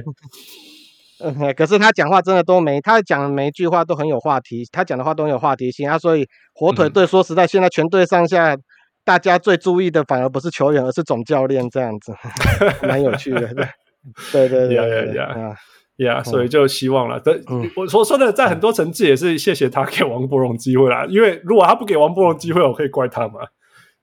[1.21, 5.99] 嗯， 可是他讲话真的都没，他讲每一句话都很有话题，他讲的话都很有话题性啊。
[5.99, 8.55] 所以火腿队说实在，现在全队上下
[9.03, 12.13] 大家最注意的反而不是球员，而是总教练这样子，
[12.87, 13.47] 蛮有趣的。
[14.31, 15.55] 对对对，呀呀呀
[15.97, 16.23] 呀！
[16.23, 17.19] 所以就希望了。
[17.19, 17.37] 对，
[17.75, 21.05] 我所说的，在很多层次也是谢谢他给王伯荣机会啦。
[21.09, 23.41] 因为如果他不给王伯荣机会，我可以怪他嘛，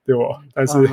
[0.05, 0.21] 对不？
[0.53, 0.87] 但是，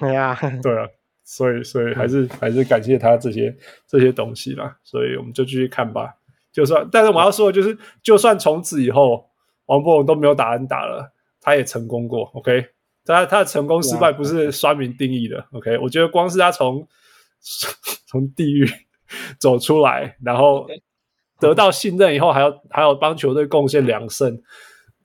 [0.00, 0.86] 对啊，对啊。
[1.30, 3.54] 所以，所以还是还是感谢他这些
[3.86, 4.78] 这些东西啦。
[4.82, 6.14] 所以我们就继续看吧。
[6.50, 9.28] 就算，但是我要说的就是，就算从此以后
[9.66, 11.12] 王柏融都没有打安打了，
[11.42, 12.22] 他也成功过。
[12.32, 12.68] OK，
[13.04, 15.46] 他他的成功失败不是刷民定义的。
[15.52, 16.88] OK，我觉得光是他从
[18.08, 18.66] 从地狱
[19.38, 20.66] 走出来，然后
[21.38, 24.40] 得到信任以后，还要还要帮球队贡献两胜，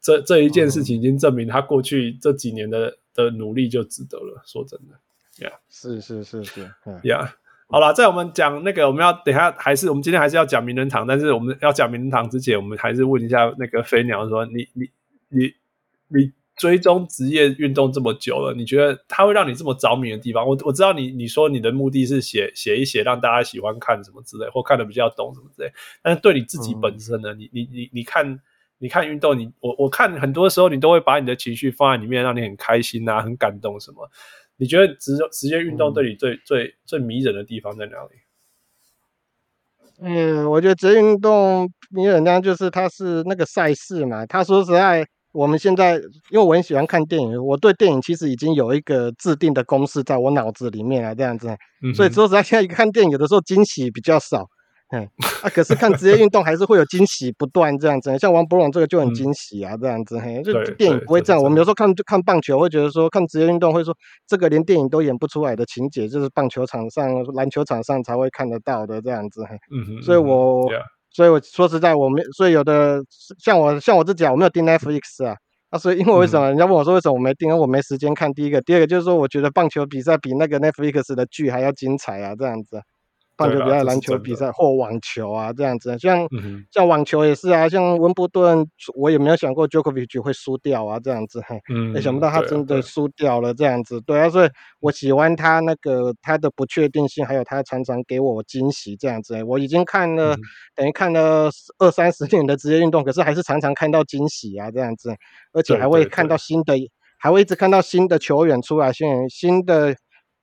[0.01, 4.41] 这这一件事情已经证明他过去这几年的的努力就值得了。
[4.45, 4.95] 说真的。
[5.39, 5.53] 呀，yeah.
[5.69, 7.29] 是是是是，呀，yeah.
[7.67, 14.87] 好了，在我们讲那个，我们要等一下，还是我们今天还是要讲名人堂，但是我们要讲名人堂之前，我们还是问一下那个飞鸟说，你你
[15.29, 15.53] 你
[16.09, 20.45] 你追踪职业运动这么久了，你觉得它会让你这么着迷的地方？
[20.45, 25.71] 我我知道你你说你的目的是写写一写，让大家喜欢看什么之类，或看的比较懂什么之类，
[26.03, 27.33] 但是对你自己本身呢？
[27.33, 28.39] 嗯、你你你你看
[28.77, 34.07] 你看运动，你我我看很多时候你都会把你的情绪放在里面，让你很开心啊，很感动什么。
[34.63, 38.11] 你觉得职职业运动对你最、嗯、最最迷人的地方在哪里？
[39.99, 44.25] 嗯，我觉得职业运动迷人呢，就是它是那个赛事嘛。
[44.25, 45.95] 他说实在，我们现在
[46.29, 51.49] 因为我很喜欢看电影，我对电影其实已经有一个制定的公式在我脑子里面了，这样子。
[51.83, 54.47] 嗯、所以说实在，现在一看电影，有的时候惊喜比较少。
[54.95, 55.09] 嗯
[55.41, 61.41] 啊，可是看职业运动还是会有惊喜不断这样子，像王博龙这个就很惊喜啊，这样子嘿，就电影不会这样。
[61.41, 69.57] 我们有时候看就看棒球，会觉得说看职业运动会说这个连电影都演不出来的情节，就是棒球场上、篮球场上才会看得到的这样子嘿。
[69.71, 69.99] 嗯。
[70.03, 70.69] 所以我，
[71.09, 73.01] 所以我说实在，我没，所以有的
[73.39, 75.35] 像我像我自己啊，我没有订 Netflix 啊，
[75.71, 77.49] 啊，所以因为为什么人家问我说为什么我没订？
[77.57, 78.31] 我没时间看。
[78.31, 82.79] 第一个，第二个就是说我觉得棒球比赛比那个 Netflix 的剧还要精彩啊，这样子。
[83.49, 100.39] 棒球比赛、篮球比赛或网球啊，这样子，像、嗯、像网球也是啊，像温布顿，我也没有想过 Djokovic 会输掉啊，这样子，嘿，嗯，也想不到他真的输掉了，这样子，对啊，所以我喜欢他那个他的不确定性，还有他常常给我惊喜，这样子，我已经看了，嗯、
[100.75, 105.15] 等于看了二三十年的职业运动，可是还是常常看到惊喜啊，这样子，
[105.51, 106.37] 而且还会看到。
[106.43, 106.73] 新的，
[107.17, 109.95] 还会一直看到新的球员出来，新新的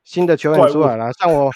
[0.03, 1.51] 新的球员出来了，像我。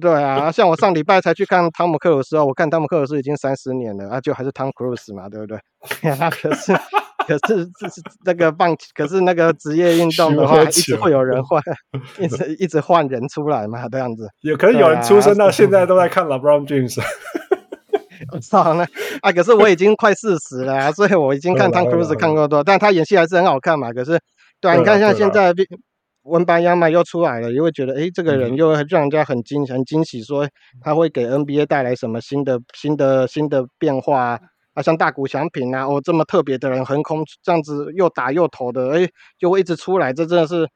[0.00, 5.58] 对啊，像我上礼拜才去看汤姆克鲁斯哦，我看汤姆克鲁斯已经三十年了啊，就还是汤姆克鲁斯嘛，对不对？
[6.30, 6.72] 可是
[7.26, 11.62] 可是这是那个棒，可是那个职业运动的话，一直会有人换，
[12.18, 14.28] 一直一直换人出来嘛，这样子。
[14.40, 17.00] 有可能有人出生到现在都在看 LeBron James。
[18.32, 18.84] 我操，那
[19.22, 23.92] 啊，可是我已经快四十了啊，所以我已经看汤姆克鲁斯看过多，但他演戏还是很好看嘛。
[23.92, 24.18] 可是，
[24.60, 25.52] 对啊，你看像现在。
[26.24, 30.48] 文班亚马又出来了，又会觉得，哎，这个人又让人家很惊很惊喜，说
[30.80, 34.40] 他会给 NBA 带来什么新的新的新的变化
[34.74, 34.82] 啊？
[34.82, 39.08] 像大谷翔平啊，哦，这么特别的人，横空这样子又打又投的，哎，
[39.38, 40.68] 就会一直出来，这真的是。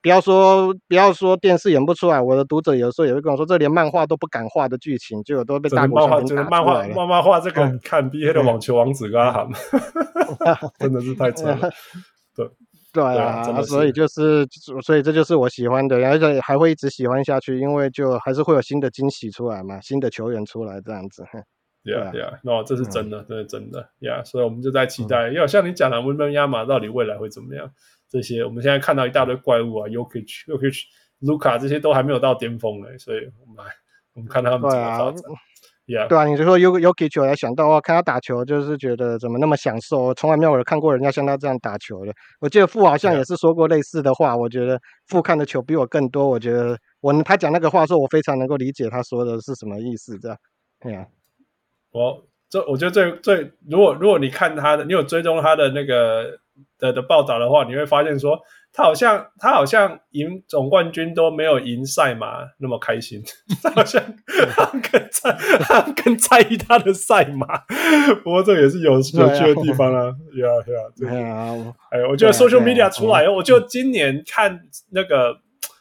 [0.00, 9.48] 不要说不要说电视演不出来，我的读者有时候也会跟我说，这连漫画都不敢画的剧情，就有都被大国漫画，真的漫画漫画画这个看 NBA 的网球王子跟他喊，
[10.78, 11.68] 真的是太惨了。
[12.34, 12.48] 对
[12.96, 14.46] 对啊，啊所以就是
[14.82, 21.22] 所以这就是我喜欢的，而且还会一直喜欢下去，因为就还是会有新的惊喜出来嘛，新的球员出来这样子。
[21.84, 23.88] Yeah yeah，那这是真的，这是真的。
[24.00, 27.70] Yeah，所以我们就在期待，因为像你讲的温班亚马到底未来会怎么样？
[28.08, 30.80] 这些我们现在看到一大堆怪物啊，Yokic、Yokic、
[31.20, 33.70] Luka 这些都还没有到巅峰呢，所以我们来
[34.14, 35.22] 我们看他们怎么发展。
[35.86, 36.08] Yeah.
[36.08, 42.12] 对啊，你就说 Jokic 我才想到，哇，看他打球就是觉得怎么那么享受，从来没有人看过人家像他这样打球的。
[42.40, 46.26] 我记得傅好像也是说过类似的话.我觉得傅看的球比我更多。
[46.28, 50.36] 我觉得我他讲那个话说，我非常能够理解他说的是什么意思，这样。
[50.80, 51.06] 对啊，
[51.92, 56.36] 我这我觉得最最，如果如果你看他的，你有追踪他的那个。
[56.78, 58.38] 的的报道的话，你会发现说
[58.72, 63.22] 他好像他好像赢总冠军都没有赢赛马那么开心，
[63.62, 64.02] 他好像
[64.54, 67.46] 他更在他更在意他的赛马。
[68.22, 74.60] 不过这也是有有趣的地方啊，呀呀，对啊，哎，我觉得 social media 出来，我就今年看
[74.90, 75.34] 那个，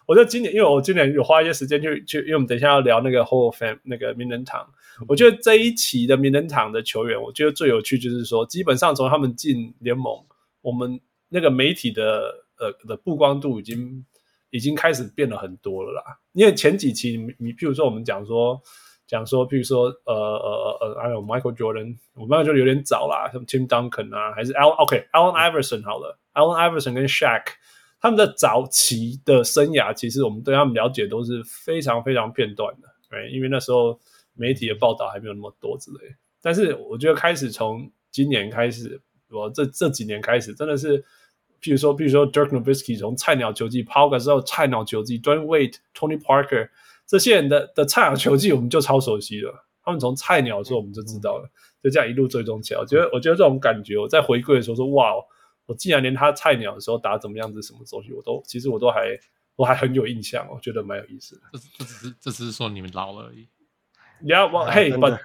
[0.08, 4.66] 我就今年因为我今年有花一些时间去去，因为我们等一下要聊那个 Hall of Fame 那个名人堂，
[5.10, 10.16] 我觉得这一期的名人堂的球员，我觉得最有趣就是说，基本上从他们进联盟。
[10.66, 11.00] 我们
[11.30, 14.04] 那个媒体的呃的曝光度已经
[14.50, 16.02] 已经开始变了很多了啦，
[16.34, 18.60] 因为前几期你你譬如说我们讲说
[19.06, 20.50] 讲说譬如说呃呃
[20.82, 27.44] 呃呃还有 Michael Jordan，我们那就有点早啦，像 Tim Duncan 啊，还是 Al OK Allen Iverson 好了，Allen Iverson 跟 Shaq
[28.00, 34.00] 他们的早期的生涯，其实我们对他们了解都是非常非常片段的，对，因为那时候
[34.34, 39.00] 媒体的报道还没有那么多之类，但是我觉得开始从今年开始。
[39.30, 41.02] 我这这几年开始，真的是，
[41.62, 46.70] 譬如说，譬如说，Dirk Nowitzki 从菜鸟球技抛个之后，菜鸟球技，Dwyane Wade、Tony Parker
[47.08, 49.66] 这些人的的菜鸟球技，我们就超熟悉了。
[49.84, 51.50] 他们从菜鸟的时候，我们就知道了，
[51.84, 52.80] 就这样一路追踪起来。
[52.80, 55.14] 我觉得，我觉得这种感觉，我在回归的时候说，哇，
[55.68, 59.18] 我竟然连他菜鸟的时候打怎么样子，什么东西，我都其实我都还
[59.56, 61.42] 我还很有印象，我觉得蛮有意思的。
[61.54, 63.48] 这这只是这只是说你们老了而已。
[64.24, 65.20] Yeah, well, hey, but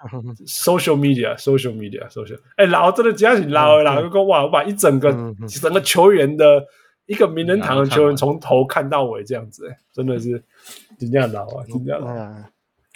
[0.46, 2.38] social media, social media, social。
[2.56, 5.10] 哎，老真的只要是老了，老个哇，我把一整个
[5.48, 6.66] 整个球员的
[7.06, 10.42] 一个名人堂的球员从头看到尾这样子，哎，真的是
[10.98, 12.44] 真这样老啊，真这样老。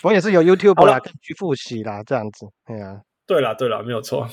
[0.02, 2.46] 我也是有 YouTube 啦，去复习啦，这样子。
[2.64, 4.28] 哎呀，对啦对啦，没有错。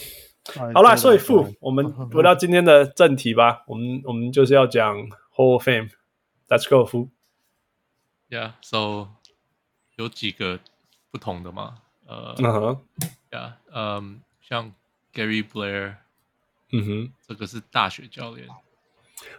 [0.74, 3.64] 好啦，所以傅，我们回到今天的正题吧。
[3.68, 4.98] 我们我们就是要讲
[5.36, 5.90] Hall of Fame。
[6.50, 7.10] Let's go，傅。
[8.30, 9.10] Yeah, so
[9.96, 10.60] 有几个。
[11.12, 11.76] 不同的嘛，
[12.08, 12.80] 呃，嗯哼，
[13.32, 14.74] 呀，嗯，像
[15.14, 15.96] Gary Blair，
[16.72, 18.48] 嗯哼，这个是大学教练。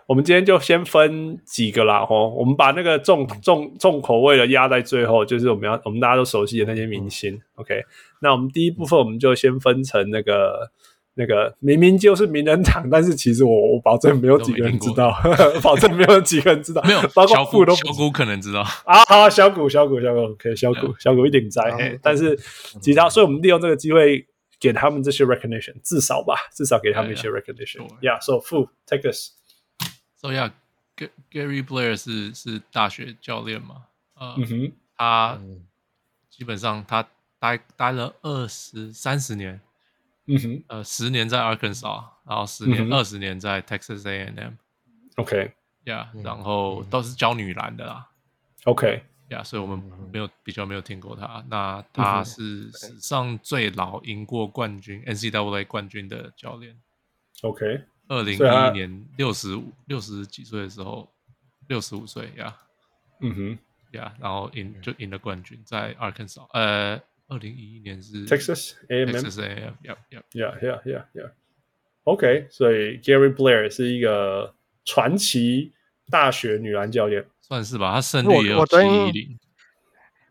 [0.06, 7.34] 我们今天就先分几个啦，吼，我们把那个重重重口味的压在最后，就是我们要我们大家都熟悉的那些明星。
[7.34, 7.82] 嗯、OK，
[8.20, 10.70] 那我们第一部分我们就先分成那个。
[11.14, 15.14] 那个明明就是名人堂，但是其实我 我保证没有几个人知道，
[15.62, 19.04] 保证没有几个人知道，没有，包括小富都小谷可能知道 啊。
[19.06, 22.38] 好，小谷小谷小谷，OK，小谷小谷一定在，嗯、但是
[22.80, 24.26] 其他，所以我们利用这个机会
[24.58, 27.86] 给他们这些 recognition，至少吧，至少给他们一些 recognition。
[28.00, 29.32] Yeah，so Fu take us。
[30.16, 33.86] So yeah，Gary Blair 是是大学教练嘛？
[34.14, 35.38] 呃，嗯哼，他
[36.30, 37.06] 基本上他
[37.38, 39.60] 待待了二十三十年。
[40.34, 44.54] 嗯哼，呃，十年在 Arkansas，然后十年、二十、年在 Texas A&M。
[45.16, 48.08] OK，Yeah，然后都是教女篮的啦。
[48.64, 49.78] OK，Yeah，所以我们
[50.10, 51.44] 没有比较没有听过他。
[51.50, 56.80] 那他是史上最老赢过冠军、NCAA 冠军的教练。
[57.42, 61.06] OK，二零一一年六十五六十几岁的时候，
[61.68, 62.56] 六十五岁呀。
[63.20, 63.58] Yeah, 嗯哼
[63.92, 66.98] ，Yeah，然后赢就赢了冠军，在 Arkansas，呃。
[67.32, 71.30] 二零一一年是 Texas A&M，Texas A&M，Yeah，Yeah，Yeah，Yeah，Yeah。
[72.04, 75.72] OK，所以 Gary Blair 是一个传奇
[76.10, 77.94] 大学女篮教练，算是吧。
[77.94, 79.38] 她胜率也有七一零。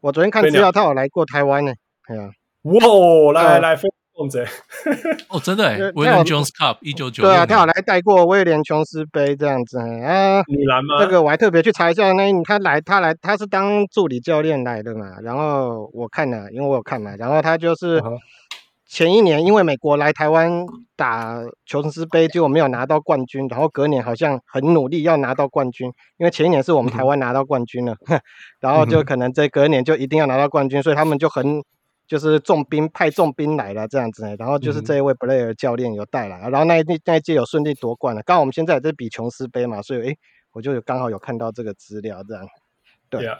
[0.01, 1.73] 我昨天看资料，他有来过台湾呢。
[2.07, 3.75] 对啊，哇，来来
[4.15, 4.45] 来。
[5.29, 10.43] 哦，真的诶，威廉琼斯 Cup 一九九六，对啊，他有来带过威廉琼斯杯这样子啊。
[10.47, 10.97] 女篮吗？
[10.99, 15.19] 这个我还特别去查一下，那他来，他来，他是当助理教练来的嘛。
[15.23, 17.15] 然后我看了，因为我有看嘛。
[17.17, 18.01] 然后他就是
[18.87, 20.65] 前一年因为美国来台湾
[20.97, 25.87] 打琼斯杯，结果没有拿到冠军，然后隔年好像很努力要拿到冠军，
[26.17, 28.19] 因为前一年是我们台湾拿到冠军了，嗯、
[28.59, 31.63] 然后就可能这隔年就一定要拿到冠军，所以他们就很
[32.11, 38.21] 就是重兵派重兵来了这样子，然后就是这一位布莱尔教练有带来，然后那一那一届有顺利夺冠了。
[38.23, 40.17] 刚好我们现在也在比琼斯杯嘛，所以诶
[40.51, 42.45] 我就有刚好有看到这个资料这样，
[43.09, 43.21] 对。
[43.21, 43.37] Yeah.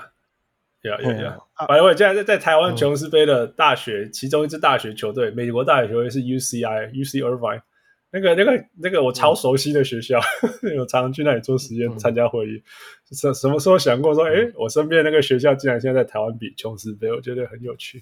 [0.84, 1.30] 有有有，
[1.68, 7.62] 反正我现在在在台湾琼斯杯的大学，其中一支大学球队，美国大学球队是 UCI，UC Irvine，
[8.10, 10.20] 那个那个那个我超熟悉的学校，
[10.80, 12.64] 我常常去那里做实验、参加会议。
[13.12, 18.02] 什什么时候想过说，哎，我身边那个学校竟然现在在台湾比琼斯杯，我觉得很有趣。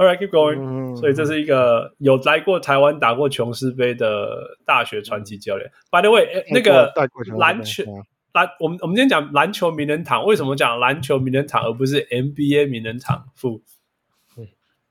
[0.00, 0.96] All right, keep going。
[0.96, 5.70] 所以这是一个有来过台湾打过琼斯杯的大学传奇教练。
[5.90, 6.90] By the way，那个
[7.36, 7.84] 篮球。
[8.32, 13.28] 篮，我们我们今天讲篮球名人堂，为什么讲篮球名人堂而不是 NBA 名人堂？
[13.34, 13.60] 负，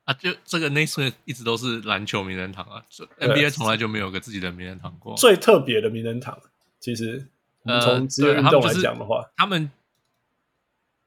[0.04, 2.84] 啊，就这个 Naismith 一直都是篮球名人堂啊
[3.18, 5.16] ，NBA 从来就没有个自己的名人堂过。
[5.16, 6.38] 最特别的名人堂，
[6.82, 7.30] 其实
[7.82, 9.72] 从职业运动来讲的话，呃、他们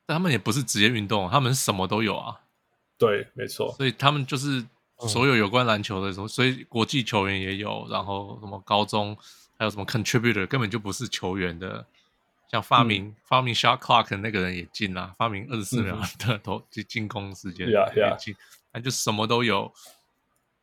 [0.07, 2.41] 但他们也不是职业运动，他们什么都有啊。
[2.99, 3.73] 对，没错。
[3.77, 4.65] 所以他们就是
[5.09, 9.17] 所有有关篮球的所以国际球员也有，然后什么高中
[9.59, 11.85] 还有什么 contributor，根本就不是球员的。
[12.51, 18.37] 像发明、嗯、发明 shot clock 的那个人也进了，发明二十四秒的投进进攻时间也进，
[18.75, 19.73] 那.就什么都有。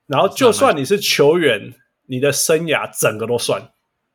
[0.05, 1.73] 然后就算你是球员，
[2.05, 3.71] 你的生涯整个都算，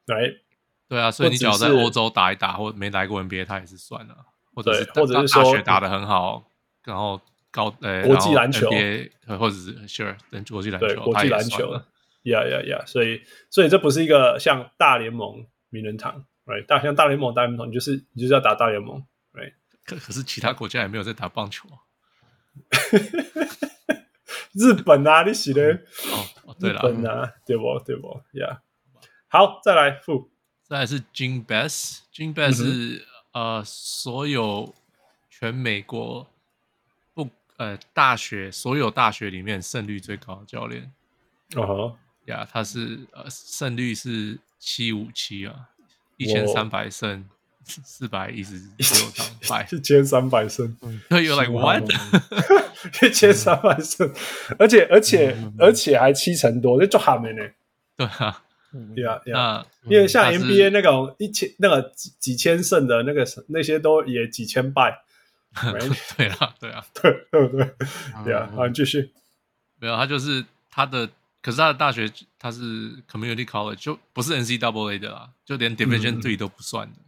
[0.07, 0.43] 对
[0.89, 6.45] 对啊，所以你只要在欧洲打一打，或没来过 NBA，他也是算了，或者是或者是说大学打得很好，
[6.85, 7.21] 然后
[7.55, 11.73] 高呃国际篮球 NBA 或者是 sure 等国际篮球，对国际篮球，
[12.25, 16.27] 呀呀呀，所以所以这不是一个像大联盟名人堂。
[16.47, 19.03] Right, 大像大联盟、大联盟，你就是你就是要打大联盟
[19.33, 19.55] ，Right？
[19.87, 21.81] 可可是其他国家也没有在打棒球啊。
[24.53, 25.63] 日本啊，你写的
[26.45, 28.59] 哦，对了，日本啊，对不对不？Yeah，
[29.29, 30.29] 好，再来负，
[30.65, 34.75] 再来是 Jean Best，Jean Best 是、嗯、呃所有
[35.31, 36.29] 全美国不
[37.57, 40.93] 呃大学所有大学里面胜率最高的教练。
[41.57, 41.97] 哦，
[42.27, 45.55] 呀，他是呃胜率是七五七啊。
[46.17, 47.29] 一千三百胜，
[47.65, 50.77] 四百一十六场败，一千三百胜，
[51.09, 51.83] 对，You like what？
[53.03, 54.09] 一千三百胜，
[54.57, 57.43] 而且而且而且还七成多，这就还没呢。
[57.97, 58.43] 对啊，
[59.25, 65.03] 对啊，那因为像 NBA 那种一千那个几几千胜的那个那些都也几千败。
[66.17, 67.75] 对啊，对啊，对对对，
[68.25, 69.13] 对啊，好，继续。
[69.79, 71.09] 没有，他就是他的。
[71.43, 76.99] 可是他的大学他是 community college，就不是 NCAA 的啦，就连 Division Three 都不算的。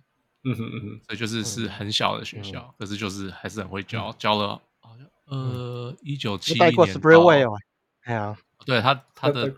[0.44, 6.68] 嗯哼嗯哼，所以就是是很小的学校，嗯、可是就是还是很会教，嗯、教了好像呃一九七一年。
[6.68, 7.58] 带过 Sprewell 啊，
[8.02, 8.36] 哎呀，
[8.66, 9.54] 对他他的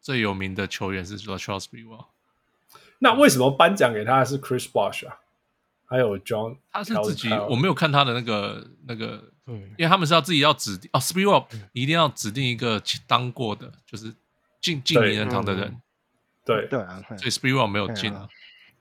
[0.00, 2.06] 最有名的球员是 Latrell Sprewell。
[3.00, 5.18] 那为什么颁奖给他的是 Chris Bosh 啊？
[5.92, 14.12] 还有 John，他是自己，我没有看他的那个那个，对因为他们是要自己要指定哦，Sprewell 一定要指定一个当过的，就是。
[14.62, 15.76] 进进名人堂的人，
[16.46, 18.28] 对对啊，所以 Sprewell 没有进啊。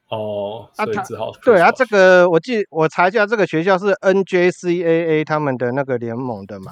[0.09, 1.71] 哦，所以只好对啊。
[1.71, 6.71] 这个我记，我查一下，这个学校是 NJCAA 他们的那个联盟的嘛。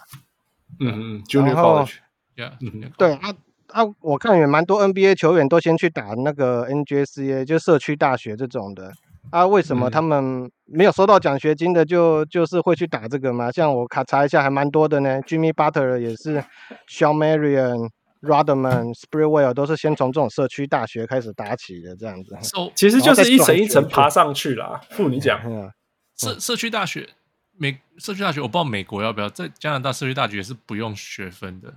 [0.80, 3.34] 嗯嗯，Junior College，yeah，对啊
[3.70, 8.94] 啊，我看也蛮多 NBA 球员都先去打那个 NJCAA，就社区大学这种的。
[9.32, 13.52] 啊，为什么他们没有收到奖学金的就就是会去打这个嘛？
[13.52, 15.22] 像我卡查一下，还蛮多的呢。
[15.22, 16.44] Jimmy Butler 也是
[16.88, 17.90] ，Shawn Marion。
[18.22, 22.38] Rodman、Springwell 都是先从这种社区大学开始打起的，这样子。
[22.42, 24.82] So, 其实就是一层一层爬上去啦。
[24.90, 25.40] 负你讲，
[26.18, 27.08] 社社区大学，
[27.58, 31.74] 美社区大学，我不知道美国要不要，在加拿大社区大学是不用学分的，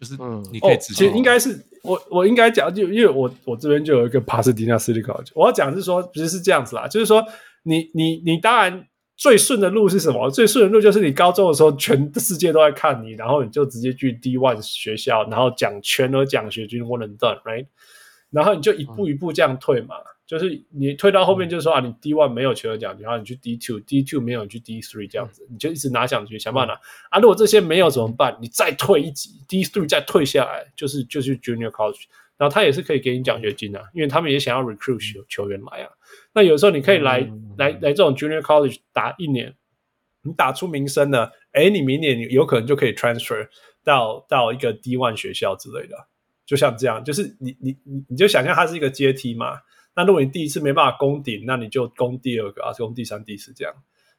[0.00, 0.14] 就是
[0.52, 1.04] 你可以直接。
[1.04, 7.24] 其实应该是我我应该讲，就因为我我这边就有一个帕斯蒂纳 City College，我要讲是说，其实是这样子啦，就是说
[7.62, 8.86] 你你你当然。
[9.18, 10.28] 最顺的路是什么？
[10.28, 17.66] 最顺的路就是你高中的时候，全世界都在看你，然后你就直接去 D one 学校，然后讲全额奖学金 one and done，right？
[18.28, 27.20] 然后你就一步一步这样退嘛，嗯、就是你退到后面就是说啊，你 D one 没有全额奖金，然后你去 D two，D two 没有你去 D three 这样子，你就一直拿奖学金想办法拿啊。
[27.20, 28.36] 如果这些没有怎么办？
[28.40, 32.06] 你再退一级，D three 再退下来，就是就是 Junior College，
[32.36, 35.90] 然后他也是可以给你奖学金的、啊，因为他们也想要 recruit 球球员来啊。
[36.34, 39.54] 那有时候你可以来、嗯、来来这种 junior college 打一年，
[40.22, 43.46] 你打出名声了，哎，你明年你有可能就可以 transfer
[43.84, 45.96] 到到一个 D one 学校之类的，
[46.44, 49.60] 就像这样，就是你你你你就想象它是一个阶梯嘛。
[49.96, 53.74] 那如果你第一次没办法攻顶，那你就攻第二个啊，攻第三、第四这样。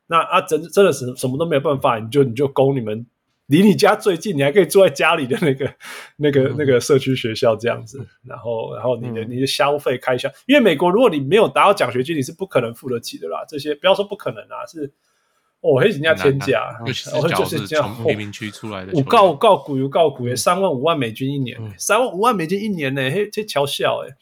[0.08, 3.06] 那啊真真的是什么都没有办法，你就你就攻你们
[3.48, 5.74] 离你家最近，你还可以住在家里的那个、
[6.18, 8.06] 那个、那个社区学校这样子。
[8.26, 13.46] 然后，然后你的你的消费开销，因为美国如果你没有达到奖学金，你是不可能付得起的啦。
[13.48, 14.92] 这些不要说不可能啊，是
[15.62, 24.16] 哦，黑人家天价，尤其是就是从贫民区出来的，我告我告股有告股，三万五万美金一年，三万五万美金一年呢，嘿，这嘲笑哎。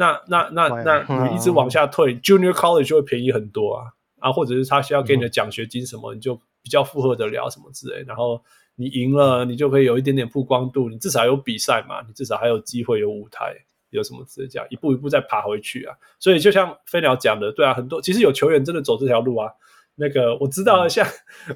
[0.00, 6.40] 那那那那 你一直往下退，Junior College 就会便宜很多啊啊，或者是他需要给你的奖学金什么，你就。
[6.62, 8.38] 比较负荷得了什么之类，然后
[8.76, 13.54] 你赢了，你就可以有一点点曝光度，你至少有比赛嘛，你至少还有机会有舞台，
[13.88, 15.96] 有什么之类这样一步一步再爬回去啊。
[16.18, 19.50] 所以就像飞鸟讲的，对啊，很多其实有球员真的走这条路啊。
[19.94, 21.06] 那个我知道， 像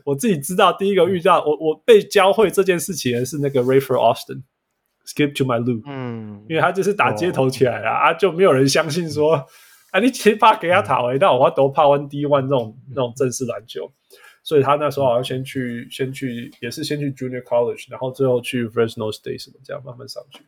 [0.04, 3.98] 我自己知道，第一个遇到我我被教会这件事情的是那个 Rafer
[5.04, 9.34] Austin，Skip to my loop，嗯，因为他就是打街头起来了啊，就没有人相信说
[9.90, 13.92] 啊，你其实怕给他打回到我都怕 One D One 这种那种正式篮球。
[14.46, 20.44] 所以他那时候好像先去，先去也是先去 Junior College，然后最后去 Fresno State 什么这样慢慢上去。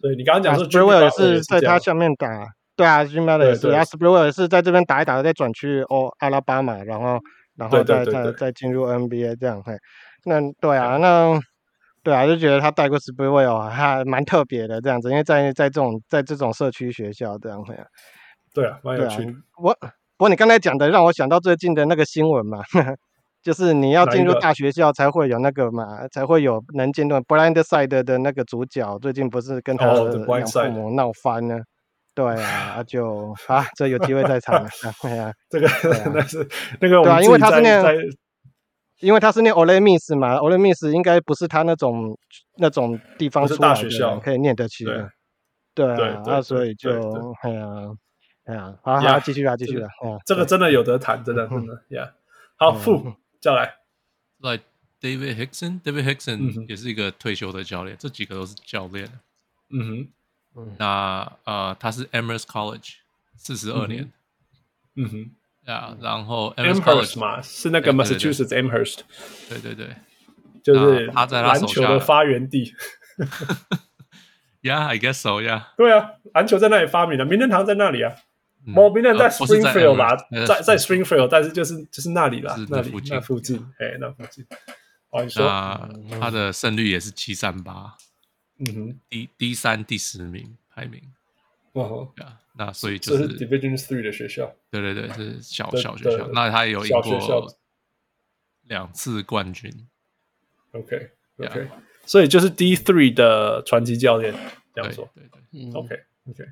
[0.00, 2.28] 所以你刚刚讲说 Sprewell 也是在他下面打，
[2.74, 7.20] 对啊，Jimmy Butler 也是，啊 Sprewell 也是在这边打一打，再转去哦阿拉巴马，然后
[7.54, 9.62] 然后再再再进入 NBA 这样。
[9.64, 9.74] 嘿，
[10.24, 11.40] 那对啊，那
[12.04, 17.60] 对啊，就觉得他带过 Sprewell 还蛮特别的这样子，因为在在这种在这种社区学校这样。
[18.54, 19.32] 对啊，蛮有趣啊。
[19.60, 19.76] 我。
[20.16, 22.60] 不过你刚才讲的让我想到最近的那个新闻嘛，
[23.42, 31.60] 就是你要进入大学校才会有那个嘛，才会有能进入 Blind Side 的那个主角，最近不是跟他的养父母闹翻了？
[32.14, 34.68] 对啊，就啊，这有机会再谈了。
[35.02, 35.66] 对啊，这个
[36.14, 36.48] 那是
[36.80, 37.82] 那个对啊，因为他是念，
[39.04, 42.18] 因为他是念 Ole Miss 嘛，Ole Miss 应该不是他那种
[42.56, 45.12] 那种地方出来的，可以念得起的。
[45.74, 45.86] 对。
[45.86, 46.90] 啊，那所以就
[47.42, 47.66] 哎呀。
[48.46, 52.12] 哎呀，好，好，继续啊，继续啊，哦，这个真的有得谈，真的， 真的，呀，
[52.56, 53.74] 好，副叫来，
[54.40, 54.58] 来
[55.00, 59.08] ，David Hickson，David Hickson 也是一个退休的教练，这几个都是教练，
[59.70, 60.06] 嗯
[60.52, 62.96] 哼，那呃，他是 Amherst College
[63.38, 64.12] 四十二年，
[64.96, 65.30] 嗯哼，
[65.66, 69.00] 呀，然后 Amherst 嘛，是那个 Massachusetts Amherst，
[69.48, 69.96] 对对对，
[70.62, 72.74] 就是他在篮球的发源地，
[74.62, 78.14] Yeah，I guess so，Yeah，对啊，篮球在那里发明的，名人堂在那里啊。
[78.66, 84.42] 某名人在 Springfield 吧，在在 Springfield，但是就是就是那里啦，那里那附近，哎，那附近。
[85.10, 85.46] 哦你说，
[86.18, 87.94] 他的胜率也是七三八，
[88.58, 91.00] 嗯哼，第第三、第十名排名。
[91.74, 92.12] 哦，
[92.56, 94.52] 那所以就是 Division Three 的学校。
[94.70, 96.28] 对对对，是小小学校。
[96.32, 97.54] 那他也有赢过
[98.62, 99.70] 两次冠军。
[100.72, 101.68] OK OK，
[102.06, 104.34] 所以就是 D Three 的传奇教练
[104.74, 105.08] 这样说。
[105.14, 105.94] 对对，OK
[106.30, 106.44] OK。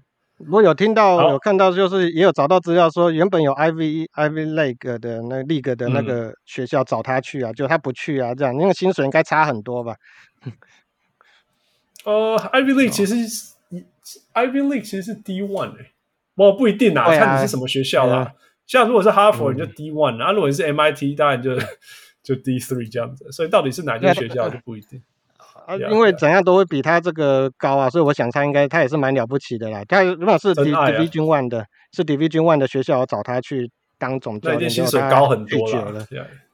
[0.50, 9.96] 我有听到，有看到，就是也有找到资料说，原本有 Ivy Ivy League 的那 League 的那个学校找他去啊，就他不去啊，这样，因为薪水应该差很多吧？
[12.04, 13.14] 呃，Ivy League 其实
[14.34, 15.92] Ivy League 其实是 D one 哎，
[16.36, 18.34] 我不一定啊，看你是什么学校啦。
[18.66, 21.57] 像如果是哈佛，你就 D one，然后如果你是 MIT，当然就
[22.22, 23.30] 就 D three 这样子。
[23.32, 25.03] 所以到底是哪间学校就不一定。
[25.66, 29.82] 啊，因为怎样都会比他这个高啊，所以我想他应该他也是蛮了不起的啦。
[29.86, 36.07] 他如果是 Division One 的，是 Division One 的学校找他去当总教练，薪水高很多了。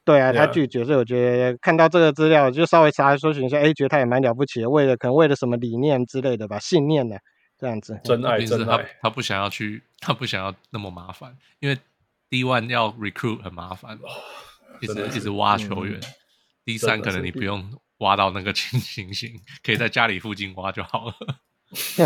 [0.05, 7.16] 对啊，他拒绝，所以我觉得看到这个资料就稍微查搜寻一下，哎，觉得他也蛮了不起的，为了可能为了什么理念之类的吧，信念呢，
[7.59, 8.00] 这样子。
[8.04, 8.76] 真爱，真爱。
[8.76, 11.76] 他他不想要去，他不想要那么麻烦，因为
[12.30, 13.98] D One 要 recruit 很麻烦，
[14.80, 16.00] 一直一直挖球员。
[16.64, 17.70] D 三可能你不用。
[17.98, 21.14] 挖到那个情形形，可以在家里附近挖就好了。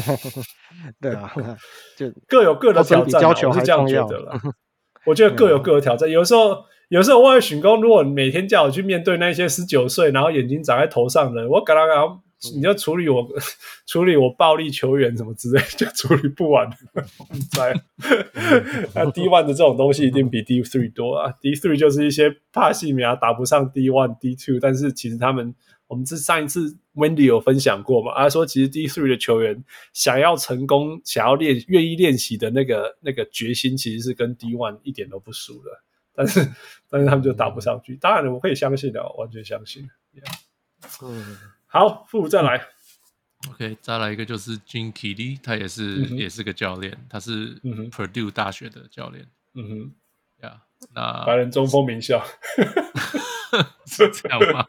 [0.99, 1.31] 对啊，
[1.99, 4.41] 就各有各的挑战，我是这样觉得了。
[5.05, 6.09] 我觉得各有各的挑战。
[6.09, 12.23] 有时候，有时候我会选工，如果你每天叫我去面对那些十九岁，然后眼睛长在头上的，我刚刚刚。
[12.55, 13.27] 你要处理我，
[13.87, 16.69] 处理我暴力球员什么之类，就处理不完。
[17.53, 17.73] 在
[18.95, 21.33] 那 D one 的这种东西一定比 D three 多啊。
[21.41, 25.55] D three 就是一些帕西米亚打不上 D one、D two，但是其实他们，
[25.87, 28.15] 我们是上一次 Wendy 有分享过嘛？
[28.17, 29.63] 他说其实 D three 的球员
[29.93, 35.71] 想要成功、想要练、愿意练习的那个那个决心，其实是跟 D one 一点都不输的。
[36.15, 36.47] 但是，
[36.91, 37.97] 但是他们就打不上去。
[37.97, 39.89] 当然，我可以相信的，完全相信。
[40.15, 40.31] Yeah.
[41.03, 41.39] 嗯。
[41.73, 42.63] 好，副再来。
[43.49, 47.59] OK，再来一个就是 Keady，他也是、嗯、也是个教练，他是
[47.91, 49.27] Purdue 大学的教练。
[49.55, 52.23] 嗯哼，呀，yeah, 那白人中锋名校，
[53.87, 54.67] 是 这样吗？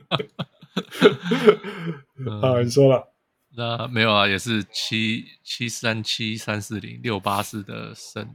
[2.41, 3.13] 好，你说了。
[3.55, 8.33] 那没有啊，也是七七三七三四零六八四的胜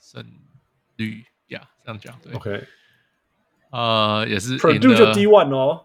[0.00, 0.26] 胜
[0.96, 2.32] 率呀，这样讲对。
[2.34, 2.66] OK，
[3.70, 5.84] 呃，也是 Purdue 就 D one 哦。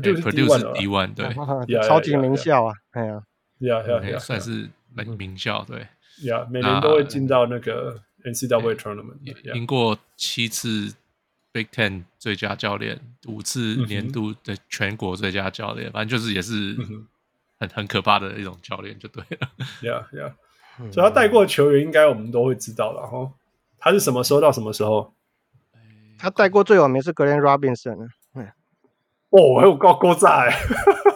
[0.00, 3.22] 是 D one，对，超级名校啊，哎呀，
[3.58, 5.86] 呀呀呀，算是名名校，对，
[6.24, 10.94] 呀，每年都会进到那个 NCAA tournament，赢过七次
[11.52, 16.76] Big Ten 最佳教练，五次年度的全国最佳教练，反正就是也是
[17.58, 19.50] 很很可怕的一种教练，就对了，
[19.82, 20.34] 呀呀，
[20.90, 23.32] 所以他带过的球员，应该我们都会知道了哈。
[23.78, 25.12] 他是什么时候到什么时候？
[26.18, 28.08] 他带过最有名是 Glenn Robinson，嗯，
[29.32, 30.54] 哦，还有高高在，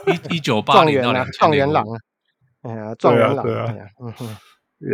[0.07, 1.85] 一一九八零到 两状元郎，
[2.63, 4.27] 哎呀，状元郎，对啊，嗯哼，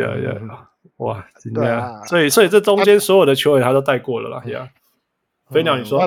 [0.00, 0.68] 呀呀，
[0.98, 4.68] 哇，对啊，所以所以这中间所有的球员他都带过了啦，呀，
[5.50, 6.06] 飞鸟你说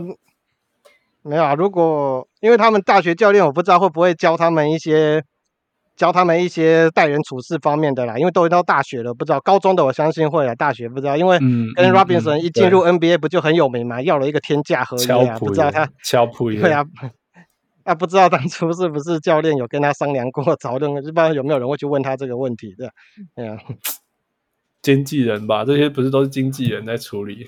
[1.22, 1.56] 没有啊？
[1.56, 5.24] 如果因为他们大学教练，我不知道会不会教他们一些。
[5.96, 11.40] 教他们一些待人处事方面的啦，因为都到大学了，不知道高中的我相信会来，大学不知道，因为
[11.76, 16.84] 跟 Robinson 一进入 NBA 不就很有名嘛，要了一个天价合约啊，不知道他敲铺对啊，
[17.86, 22.92] 啊不知道当初是不是教练有跟他商量过讨论， 不知道有没有人会去问他这个问题的，
[23.36, 23.58] 对啊，
[24.82, 27.48] 经纪人吧，这些不是都是经纪人在处理。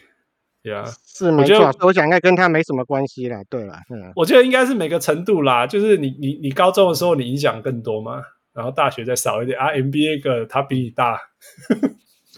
[0.63, 3.39] Yeah, 是没错，我想应该跟他没什么关系啦。
[3.49, 8.21] 对啦，嗯，我觉得应该是每个程度啦，就是你你你高中的时候你影响更多嘛，
[8.57, 9.69] 然后大学再少一点啊。
[9.69, 11.17] ，MBA 个他比你大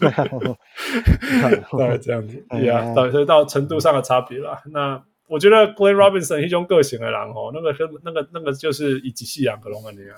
[0.00, 4.62] 大概这样子，对啊，所以到程度上的差别啦。
[4.66, 10.16] 那我觉得 Glenn Robinson 一种个性的人哦，那个那个那个就是一级细两个龙的那样。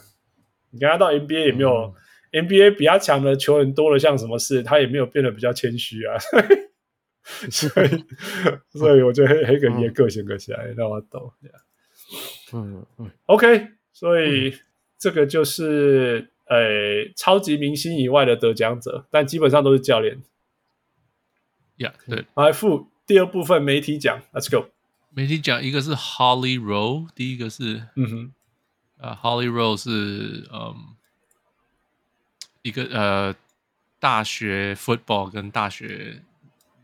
[0.71, 1.95] 你看他到 NBA 也没有、
[2.33, 6.17] 嗯、NBA 比他强的球员多了，像什么事，他也没有变得比较谦虚啊。
[7.51, 8.05] 所以，
[8.71, 11.33] 所以我觉得黑黑格也个性个起来让我懂。
[12.53, 14.55] 嗯嗯，OK，所以
[15.03, 20.23] 这个就是呃、欸、超级明星以外的得奖者，但基本上都是教练。
[21.77, 22.25] Yeah，对。
[22.35, 24.69] 来付第二部分媒体奖，Let's go。
[25.11, 28.33] 媒体奖一个是 Holly Rowe，第一个是嗯哼，
[28.99, 30.95] 呃、uh,，Holly Rowe 是嗯
[32.63, 33.35] 一个呃
[33.99, 36.23] 大学 football 跟大学。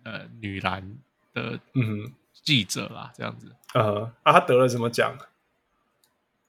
[0.05, 0.99] 呃，女篮
[1.35, 3.55] 的嗯哼记者啦，这样子。
[3.75, 5.19] 呃，啊，他得了什么奖？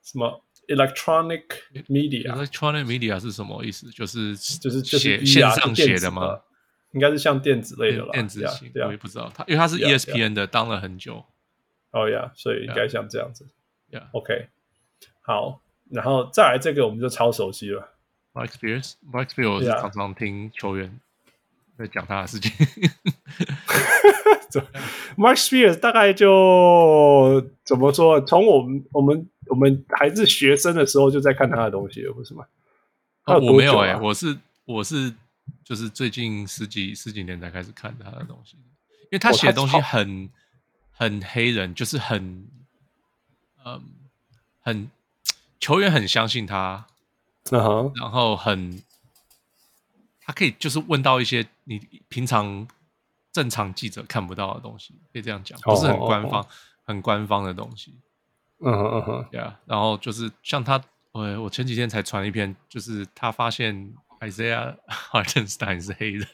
[0.02, 1.44] 什么 electronic
[1.88, 3.90] media？electronic media 是什么意思？
[3.92, 6.40] 就是就是写线上写的吗？
[6.92, 8.72] 应该是像电子类的啦，电子型。
[8.86, 11.24] 我也不知道他，因为他是 ESPN 的，当了很久。
[11.92, 13.46] 哦呀，所以应该像这样子。
[14.12, 14.48] OK，
[15.22, 17.90] 好，然后再来这个，我们就超熟悉了。
[18.34, 21.00] Mark Spears，Mark Spears 常常听球员。
[21.78, 22.52] 在讲他的事情，
[25.16, 28.20] Mark Spears 大概就怎么说？
[28.20, 32.46] 从我们我们我们还是学生的时候就在看他的东西了，不是吗？
[33.24, 35.14] 啊、我没有哎、欸，我是我是
[35.64, 38.56] 就是最近十几十几年才开始看他的东西，
[39.04, 40.30] 因为他写的东西很、哦、
[40.92, 42.48] 很黑人，就是很
[43.66, 43.82] 嗯
[44.62, 44.90] 很
[45.60, 46.88] 球员很相信他，
[47.52, 48.82] 然后很。
[50.22, 52.68] 他可以就是问到一些你平常
[53.32, 56.54] 正常记者看不到的东西，可以这样讲，不是很官方、oh, oh, oh.
[56.84, 57.96] 很官方的东西。
[58.60, 59.60] 嗯嗯嗯，对啊。
[59.66, 60.82] 然后就是像他，
[61.12, 64.76] 我我前几天才传一篇，就是他发现 Isaiah
[65.12, 66.28] Hartenstein 是黑人。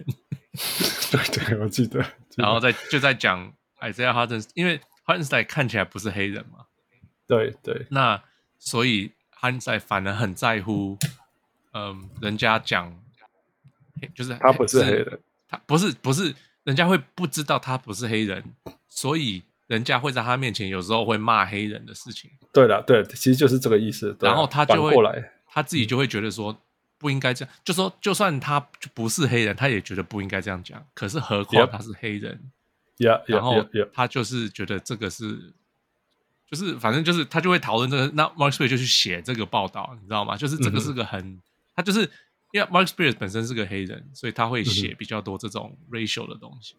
[1.12, 2.04] 对对，我记得。
[2.36, 6.66] 然后在就在讲 Isaiah Hartenstein，因为 Hartenstein 看起来不是黑人嘛。
[7.28, 7.86] 对对。
[7.90, 8.22] 那
[8.58, 9.12] 所以
[9.42, 10.98] Hartenstein 反而很在乎，
[11.74, 12.98] 嗯，人家讲。
[14.14, 18.44] 就是他不是黑人，他不是不是，人家会不知道他不是黑人，
[18.90, 22.30] 所以人家会在他面前有时候会骂黑人的事情。
[22.51, 24.16] 对了，对，其实就是这个意思。
[24.20, 26.57] 然后他就会过来，他自己就会觉得说
[26.97, 28.59] 不应该这样，就说就算他
[28.93, 30.86] 不是黑人，他也觉得不应该这样讲。
[30.93, 32.39] 可是何况他是黑人
[32.97, 35.53] ，yeah, 然后他就是觉得这个是，
[36.49, 38.07] 就是反正就是他就会讨论这个。
[38.13, 40.38] 那 Mark Spears 就去写这个报道，你知道吗？
[40.38, 41.41] 就是这个是个很，嗯、
[41.76, 42.09] 他就是。
[42.51, 46.76] 因为 Mark Spears 本身是个黑人，所以他会写比较多这种 racial 的东西。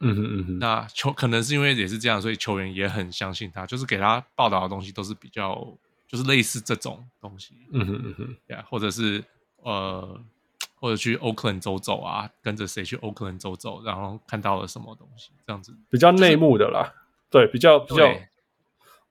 [0.00, 0.58] 嗯哼嗯哼。
[0.58, 5.54] 那球可能是因为也是这样，所以球员也很相信他，就是给他报道的东西都是比较
[6.06, 7.54] 就是类似这种东西。
[7.72, 8.36] 嗯哼嗯哼。
[8.48, 9.24] Yeah, 或者是
[9.62, 10.20] 呃，
[10.76, 16.92] 或者去 Oakland 走走啊，跟着谁去 Oakland 走走，然后看到了什么东西，这样子比较内幕的啦。
[17.30, 18.06] 就是、对，比较比较。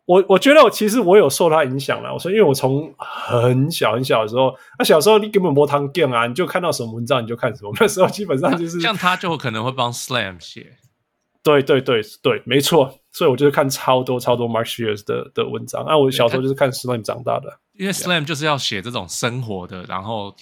[0.05, 2.13] 我我觉得我其实我有受他影响了。
[2.13, 7.71] 我说，因为我从很小很小的时候，那小时候你根本没汤见啊，你就看到什么文章你就看什么。
[7.79, 10.77] 那时候基本上就是像他就可能会帮 Slam 写，
[11.41, 12.99] 对对对对，没错。
[13.11, 15.85] 所以我就是看超多超多 Mark Spears 的的文章。
[15.85, 20.35] 那、啊、我小时候就是看 Slam 长大的，因为 Slam 就是要写这种生活的，然后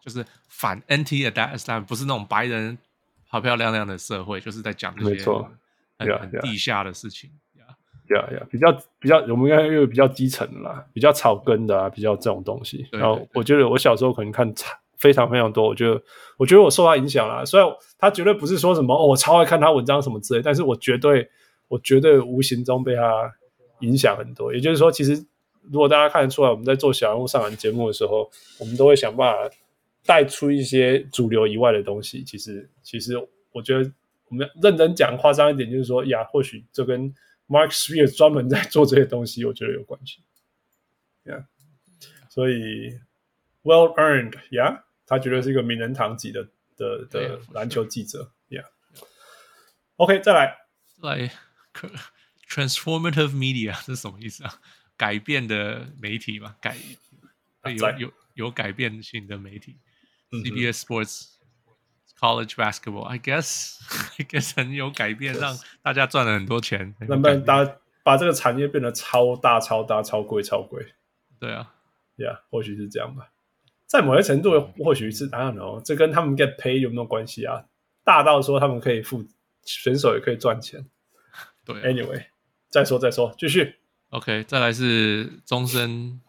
[0.00, 2.78] 就是反 Anti-Adapt Slam，不是那种白人
[3.28, 5.24] 漂漂亮亮的社会，就是在讲这些
[5.98, 7.30] 很很地下的事情。
[8.06, 12.86] 对啊，比较比较，我们应该又比较基层的啦，比较草根的啊，比较这种东西。
[12.92, 14.52] 然后我觉得我小时候可能看
[14.96, 16.00] 非常非常多，我觉得
[16.36, 17.44] 我觉得我受他影响啦。
[17.44, 21.28] 虽然他绝对不是说什么哦，我超爱看他文章什么之类，但是我绝对
[21.68, 23.32] 我绝对无形中被他
[23.80, 24.52] 影响很多。
[24.54, 25.24] 也就是说，其实
[25.70, 28.30] 如果大家看得出来，我们在做小人物上篮节目的时候，
[28.60, 29.54] 我们都会想办法
[30.06, 32.22] 带出一些主流以外的东西。
[32.22, 33.14] 其实，其实
[33.52, 33.90] 我觉得
[34.28, 37.12] 我们认真讲夸张一点，就是说呀，或许这跟
[37.46, 40.22] Mark Spears 专门在做这些东西，我觉得有关系。
[41.24, 41.46] Yeah，
[42.28, 42.98] 所以
[43.62, 48.32] Well earned，Yeah，他绝对是一个名人堂级的的的篮球记者。
[48.48, 50.58] Yeah，OK，再来，
[51.00, 51.30] 再来
[52.48, 54.60] ，Transformative Media 这是什么意思啊？
[54.96, 56.76] 改变的媒体嘛，改
[57.64, 59.78] 有有有改变性的媒体。
[60.30, 61.33] CBS Sports。
[62.18, 63.78] College basketball, I guess,
[64.18, 66.94] I guess 很有改变，让大家赚了很多钱。
[67.08, 67.64] 能不能把
[68.02, 70.94] 把这个产业变得超大、超大、超贵、超贵？
[71.40, 71.74] 对啊
[72.16, 73.30] ，Yeah，或许是这样吧。
[73.86, 77.64] 在某些程度，或许是 I don't know，这跟他们 get paid 有没有关系啊？
[78.04, 79.24] 大到说他们可以付
[79.62, 80.86] 选手，也可以赚钱。
[81.64, 82.26] 对啊，Anyway，
[82.70, 83.76] 再说再说，继续。
[84.10, 86.20] OK，再来是终身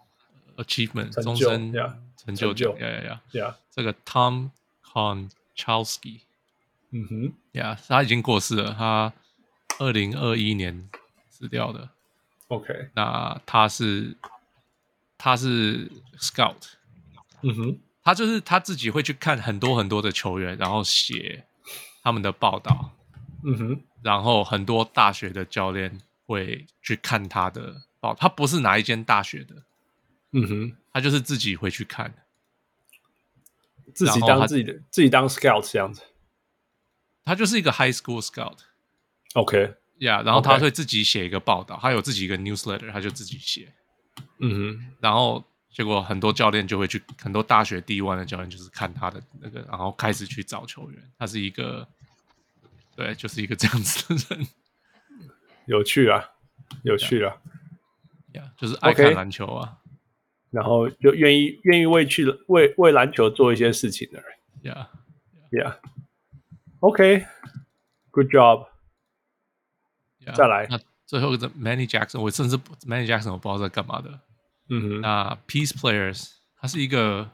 [0.57, 1.73] achievement，终身
[2.17, 2.77] 成就奖。
[2.79, 3.57] 呀呀呀呀！
[3.69, 4.49] 这个 Tom
[4.83, 5.29] Con。
[5.56, 6.22] Chalsky，
[6.91, 9.14] 嗯哼，呀，他已经过世了，他
[9.80, 10.89] 二零二一年
[11.30, 11.89] 死掉的。
[12.47, 14.16] OK，那他是
[15.18, 15.89] 他是
[16.20, 16.74] Scout，
[17.41, 21.45] 嗯哼，他就是他自己会去看很多很多的球员，然后写
[22.03, 22.91] 他们的报道，
[23.43, 29.56] 嗯哼，然后很多大学的教练会去看他的报，他不是哪一间大学的，
[30.32, 32.14] 嗯哼，他就是自己会去看。
[33.95, 36.01] 自己当自己的，自己当 scout 这样子，
[37.23, 38.57] 他就是一个 high school scout。
[39.33, 43.73] OK，yeah，然后他会自己写一个报道，他有自己一个 newsletter，他就自己写。
[44.39, 51.11] 嗯哼，然后结果很多教练就会去，很多大学 D1 的教练就是看他的那个，然后开始去找球员。
[51.17, 51.87] 他是一个，
[52.95, 54.47] 对，就是一个这样子的人。
[55.67, 56.31] 有趣啊，
[56.83, 57.35] 有趣啊，
[58.33, 59.77] 呀，yeah, 就是爱看篮球啊。
[60.56, 64.26] 然后就愿意愿意为去为为篮球做一些事情的人
[65.51, 68.68] ，Yeah，Yeah，OK，Good job，
[70.34, 74.22] 再来，那最后一个 Manny Jackson，我甚至 Manny Jackson 我不知道在干嘛的，
[74.70, 77.30] 嗯哼，那 Peace Players，他是一个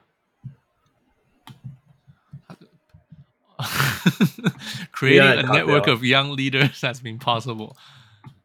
[4.91, 7.75] ，Creating a network of young leaders has been possible，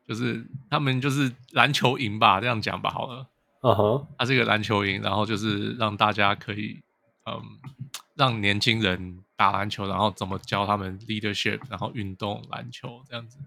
[0.07, 3.27] 就是他们就是篮球营吧，这样讲吧，好了。
[3.67, 6.81] 嗯哼，他是一个篮球营，然后就是让大家可以，
[7.29, 7.43] 嗯，
[8.15, 13.39] 让年轻人打篮球，然后怎么教他们 leadership，然后运动篮球这样子。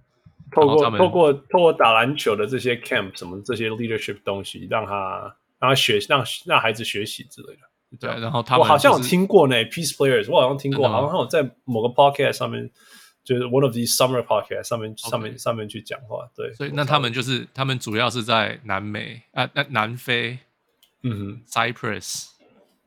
[0.51, 7.97] 透过透过透过打篮球的这些 camp 什么这些 leadership 东西，让他让他学让让孩子学习之类的。
[7.97, 12.69] 对，然后他们、就是、我好像有听过呢，Peace Players，我好像听过，好像有在某个 podcast 上面。
[13.29, 20.39] 就是 one of these summer podcast 上面.上面上面去讲话，对，所以那他们就是他们主要是在南美啊，那、呃、南非，
[21.03, 22.29] 嗯哼，Cyprus，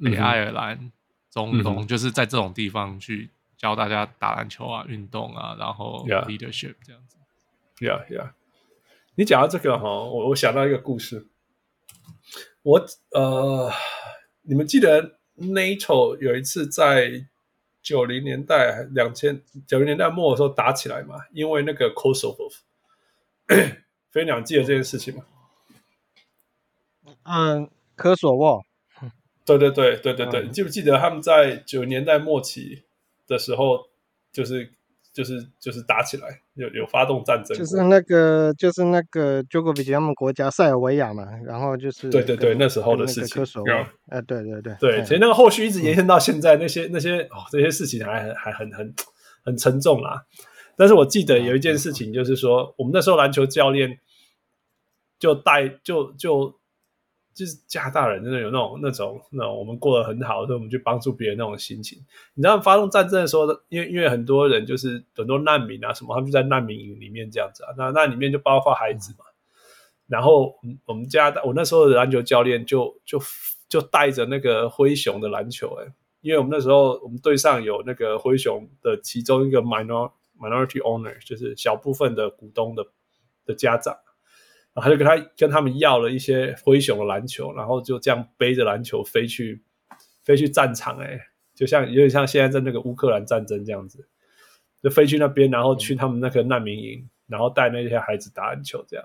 [0.03, 0.91] 北爱尔兰，
[1.31, 7.17] 中东，嗯、就是在这种地方去教大家打篮球啊，运动啊，然后 leadership 这样子
[7.79, 8.33] ，yeah yeah，
[9.15, 11.29] 你讲到这个哈，我我想到一个故事，
[12.63, 13.71] 我呃，
[14.43, 17.29] 你们记得 NATO 有一次在。
[17.83, 22.53] 九零年代，两千九零年代末的时候打起来嘛，因为那个 Kosovo
[24.11, 25.25] 飞鸟记得这件事情嘛。
[27.25, 28.65] 嗯，科索沃。
[29.45, 32.85] 对对对对对对，嗯、你记不记得他们在九零年代末期
[33.27, 33.89] 的时候，
[34.33, 34.73] 就是。
[35.13, 43.43] 就是就是打起来，有有发动战争，就是那个就是那个 Djokovic 他们国家塞尔维亚嘛，然后就是对对对那时候的事情，
[44.09, 48.95] 哎对对对对，其实那个后续一直延伸到现在，那些那些哦这些事情还还很很
[49.45, 50.25] 很沉重啦。
[50.77, 53.99] 但是我记得有一件事情，就是说我们那时候篮球教练
[55.19, 56.62] 就带就就。
[57.35, 61.99] 就是加拿大人真的有那种那种那种我们过得很好，所以我们去帮助别人那种心情。
[62.35, 67.73] 你知道发动战争的时候，因为因为很多人就是很多难民啊什么，他们就在难民营里面这样子啊。
[67.77, 69.25] 那那里面就包括孩子嘛。
[70.07, 70.55] 然后
[70.85, 73.19] 我们家，我那时候的篮球教练就就
[73.69, 82.85] 就带着那个灰熊的篮球，欸，因为我们那时候我们队上有那个灰熊的其中一个 minor minority owner，就是小部分的股东的
[83.47, 83.97] 的家长。
[84.75, 89.63] 然后他就跟他跟他们要了一些灰熊的篮球，然后就这样背着篮球飞去
[90.25, 91.21] 飞去战场，哎，
[91.55, 94.09] 就像有点像现在在那个乌克兰战争这样子，
[94.83, 99.05] 就飞去那边，然后去他们那个难民营，然后带那些孩子打篮球这样。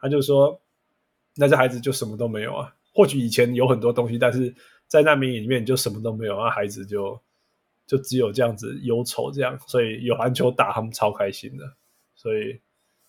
[0.00, 0.60] 他就说，
[1.34, 2.72] 那些孩子就什么都没有啊。
[2.94, 4.54] 或许以前有很多东西，但是
[4.86, 7.20] 在难民营里面就什么都没有，那孩子就
[7.86, 11.64] 就只有这样子忧愁这样，所以有篮球打，他们超开心的。
[12.14, 12.60] 所以，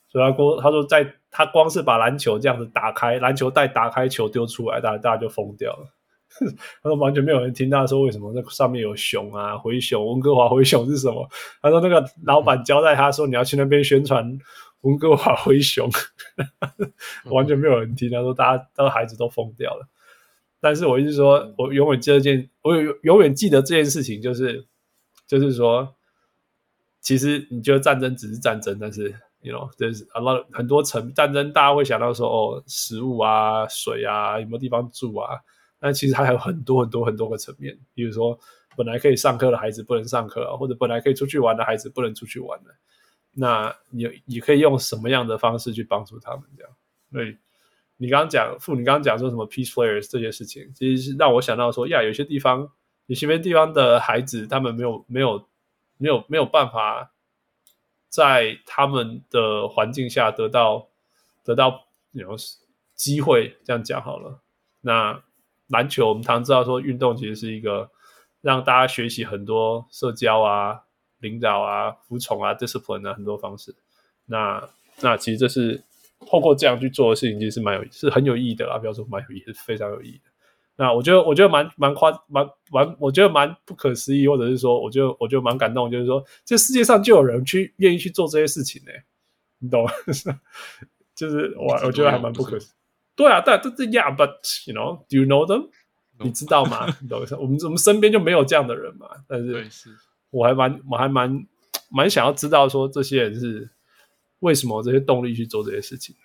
[0.08, 5.88] 所以他说，他说在他光是把篮球这样子打开，篮球带打开，球丢出来，大家大家就疯掉了。
[6.84, 11.28] 他说完全没有人听他说为什么那上面有熊啊，灰熊，温哥华灰熊是什么？
[11.62, 14.38] 他说那个老板交代他说你要去那边宣传
[14.82, 15.90] 温哥华灰熊，
[17.32, 18.10] 完全没有人听。
[18.12, 19.88] 他说大家都孩子都疯掉了。
[20.62, 24.66] 但是我一直说，我永远记得件，我永永远记得这件事情，就是
[25.26, 25.96] 就是说，
[27.02, 35.40] 其实你觉得战争只是战争，但是 you know there's a lot 很多层战争，大家会想到说哦，食物啊，水啊，有没有地方住啊？
[35.80, 38.38] 但其实还有很多很多很多个层面，比如说
[38.76, 42.72] 本来可以上课的孩子不能上课，或者本来可以出去玩的孩子不能出去玩的。
[43.32, 46.44] 那你你可以用什么样的方式去帮助他们？
[46.58, 46.72] 这样，
[47.14, 47.38] 对，
[47.96, 52.70] 你刚刚讲父，你刚刚讲说什么 peace players 这些事情，其实是让我想到说，呀，有些地方，
[53.06, 55.48] 有些地方的孩子，他们没有没有
[55.98, 57.14] 没有没有办法
[58.10, 60.90] 在他们的环境下得到
[61.44, 62.36] 得到有
[62.96, 64.42] 机会，这样讲好了，
[64.82, 65.24] 那。
[65.72, 67.92] 篮球，我们常知道说，运动其实是一个
[68.42, 70.82] 让大家学习很多社交啊、
[71.20, 73.76] 领导啊、服从啊、discipline 啊很多方式。
[74.26, 74.68] 那
[75.02, 75.84] 那其实这是
[76.26, 78.80] 透过这样去做的事情，其实是蛮有是很有意义的啦。
[78.80, 80.29] 不要说蛮有意义，是非常有意义的。
[80.80, 89.04] 那我觉得我觉得蛮蛮夸蛮蛮，我觉得蛮不可思议，或者是说，我就我就蛮感动，就是说，这世界上就有人去愿意去做这些事情呢、欸，
[89.58, 89.92] 你懂吗？
[91.14, 92.70] 就是我我觉得还蛮不可思议。
[93.14, 94.30] 对啊，但这这呀，but
[94.68, 95.68] you know，do you know them？
[96.20, 96.88] 你知道吗？
[97.04, 99.10] 你懂我们我们身边就没有这样的人嘛。
[99.28, 99.98] 但是，
[100.30, 101.46] 我还蛮我还蛮
[101.90, 103.70] 蛮想要知道说这些人是
[104.40, 106.16] 为什么有这些动力去做这些事情。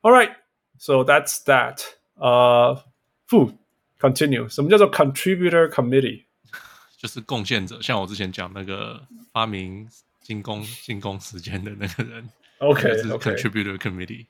[0.00, 0.32] All right,
[0.80, 1.78] so that's that.
[2.14, 2.84] 呃、
[3.28, 3.54] uh,
[3.98, 4.48] continue.
[4.48, 6.24] 什么叫做 contributor committee？
[6.98, 9.88] 就是贡献者，像我之前讲那个发明
[10.20, 12.28] 进攻进攻时间的那个人。
[12.58, 14.26] OK，是 contributor committee。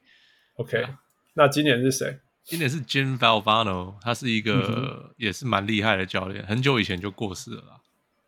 [0.56, 0.86] OK，
[1.34, 2.18] 那今年是谁？
[2.44, 7.80] 今年是 Jim Valvano，他是一个也是蛮厉害的教练，很久以前就过世了啦。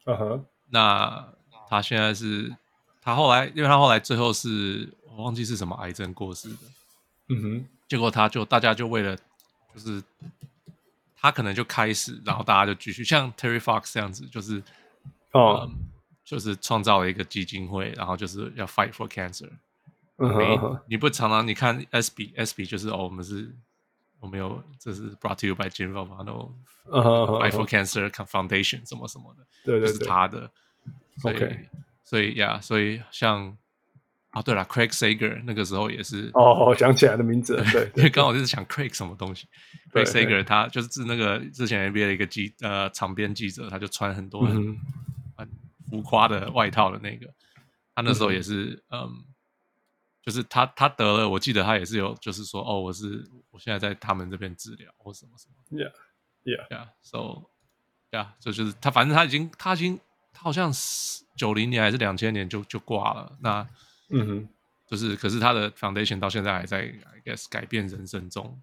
[0.04, 1.32] 嗯哼，那
[1.68, 2.54] 他现在是，
[3.02, 6.58] 他后来，因为他后来最后是我忘记是什么癌症过世的。
[7.30, 9.16] 嗯哼，结果他就大家就为了，
[9.74, 10.02] 就是
[11.16, 14.62] 他可能就开始，然后大家就继续像 Terry Fox 这样子，就是
[15.32, 15.90] 哦、嗯，
[16.24, 19.50] 就是创造了一个基金会，然后就是要 Fight for Cancer。
[20.16, 23.52] 嗯哼，你不常常你看 ESPY，ESPY 就是哦，我们是，
[24.20, 30.48] 我们有这是 brought to you by Jim Valvano，Fight for Cancer Foundation 什么什么的，对对对，是他的。
[31.24, 31.68] OK，
[32.04, 33.56] 所以呀，所以像
[34.34, 39.48] 啊，对了，Craig Sager 那个时候也是哦，我想起来的名字，对， 因为刚好就是想 Craig 什么东西
[39.92, 44.78] ，Craig Sager 他就是那个之前 NBA 的一个记呃场边记者，他就穿很多很
[45.36, 45.48] 很
[45.88, 47.26] 浮夸的外套的那个，
[47.94, 49.24] 他那时候也是嗯。
[50.24, 55.92] 就是他，他得了，我记得他也是有，就是说，哦，我是我现在在他们这边治疗或什么什么，Yeah,
[56.44, 56.88] yeah, yeah.
[57.02, 57.42] So,
[58.10, 60.00] yeah，这就，就是他，反正他已经，他已经，
[60.32, 63.36] 他好像是九零年还是两千年就就挂了。
[63.42, 63.68] 那，
[64.14, 64.48] 嗯哼，
[64.86, 68.60] 就是，可是他的 foundation 到现在还在，I guess 改变人生中。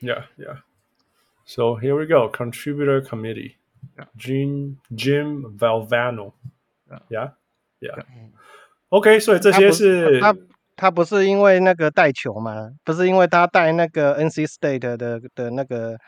[0.00, 0.62] Yeah, yeah.
[1.44, 2.30] So here we go.
[2.30, 3.56] Contributor committee.
[3.96, 4.06] Yeah.
[4.16, 6.32] Jim Jim Valvano.
[7.08, 7.32] Yeah,
[7.80, 8.04] yeah.
[8.88, 10.20] OK，所以这些是。
[10.76, 12.70] 他不是因为那个带球吗？
[12.84, 15.98] 不是因为他带那个 NC State 的的那个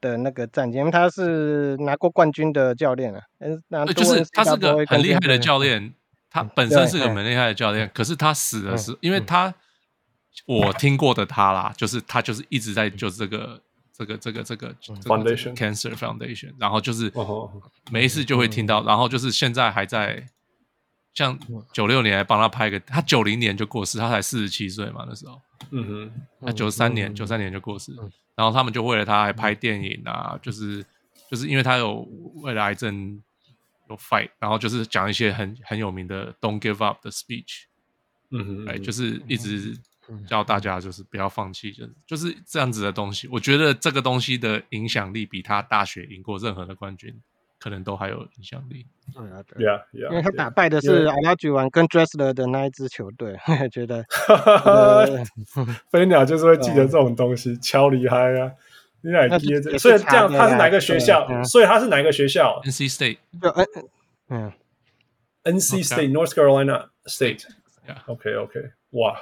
[0.00, 3.20] 的那个战绩，因为他是拿过冠军的教练啊。
[3.40, 3.60] 嗯，
[3.92, 5.92] 就是他是个很厉害的教练，
[6.34, 7.88] 他本身是个很厉害的教练。
[7.94, 9.54] 可是他死的是，因为他
[10.46, 13.62] 我听过的他啦，就是他就是一直在就是这个
[13.96, 14.74] 这个这个这个
[15.04, 17.12] Foundation Cancer Foundation，然后就是
[17.90, 20.26] 没事就会听到，然后就是现在还在。
[21.16, 21.38] 像
[21.72, 25.40] 九六年还帮他拍个，他九零年就过世，他才四十七岁嘛那时候。
[25.70, 26.12] 嗯哼，
[26.44, 27.94] 他九三年九三年就过世，
[28.34, 30.84] 然后他们就为了他还拍电影啊，就是
[31.30, 32.00] 就是因为他有
[32.42, 33.22] 为了癌症
[33.88, 37.64] 有 fight，然后就是讲一些很很有名的 Don't give up 的 speech。
[38.30, 39.78] 嗯哼，哎，就是一直
[40.28, 43.28] 叫大家就是不要放弃，就是就是这样子的东西。
[43.28, 47.20] 我觉得这个东西的影响力比他大学赢过任何的冠军。
[47.56, 48.84] 可能都还有影响力。
[49.14, 49.80] 对啊，对啊，
[50.10, 53.38] 因为他打败的是阿拉举完跟 Dressler 的那一支球队，
[53.72, 54.04] 觉得
[55.88, 58.52] 飞鸟就是会记得这种东西， 超厉害啊！
[59.04, 59.28] 你哪？
[59.78, 61.28] 所以这样，他是哪个学校？
[61.44, 63.18] 所以他是哪个学校？NC State。
[64.30, 64.50] 嗯
[65.44, 67.44] ，NC State，North Carolina State。
[68.06, 69.14] OK，OK，哇，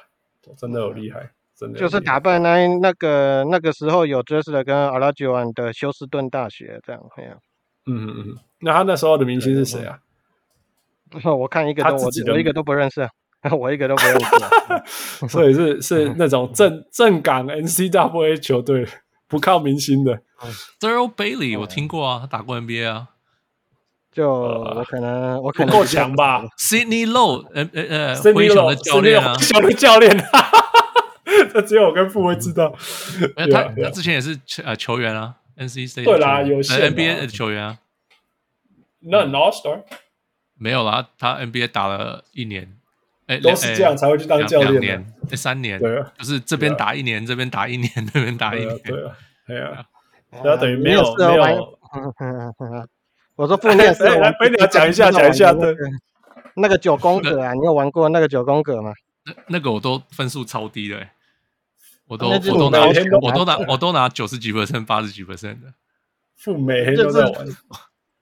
[0.57, 7.03] 真的有厉害，真的就是打败那那个那个时候有爵士的跟阿拉吉安的休斯顿大学这样，
[7.87, 9.99] 嗯嗯嗯，那他那时候的明星是谁啊？
[11.37, 13.09] 我看一个都我 我一个都不认识，
[13.59, 18.87] 我一个都不认识，所以是是那种正正港 NCAA 球队，
[19.33, 20.21] 不靠明星的。
[20.79, 23.09] Thurl Bailey 我听过啊，他打过 NBA 啊。
[24.13, 30.25] 就我可能我可能够强吧？Sidney Lowe 呃呃呃，灰熊的教练啊，灰熊的教练，
[31.51, 32.75] 这只有我跟傅威知道。
[33.51, 37.79] 他他之前也是呃球员啊，NCAA 对啦，有 NBA 的球员啊。
[39.01, 39.83] 那 All Star
[40.59, 42.77] 没有啦，他 NBA 打了一年，
[43.33, 44.73] 哎，都是这样才会去当教练。
[44.73, 49.17] 两年，三年，对，就是这边打一年，这边打一年， 那边打一年，对啊，
[49.47, 49.85] 对啊，
[50.31, 51.79] 然后等于没有没有。
[53.35, 55.75] 我说傅念是来， 来，你要讲一下，讲一下对。
[56.55, 58.93] 那个九宫格啊，你有玩过那个九宫格吗？
[59.25, 61.09] 那那个我都分数超低的，
[62.07, 62.87] 我都我都拿
[63.23, 65.73] 我都拿我都拿九十几 percent 八十几 percent 的。
[66.37, 67.33] 傅每天都在玩，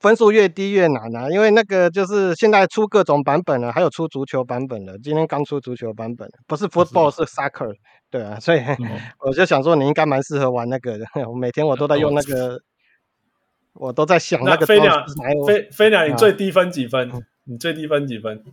[0.01, 4.99] 分数越低越难啊，因为那个就是现在出各种版本了，还有出足球版本的。
[4.99, 7.75] 今天刚出足球版本，不是 football 是 soccer，
[8.11, 8.61] 对啊，所以
[9.25, 11.05] 我就想说你应该蛮适合玩那个的。
[11.29, 12.61] 我每天我都在用那个。
[13.73, 15.07] 我都在想那个飞鸟，
[15.47, 17.09] 飞飞鸟，你最低分几分？
[17.45, 18.45] 你最低分几分？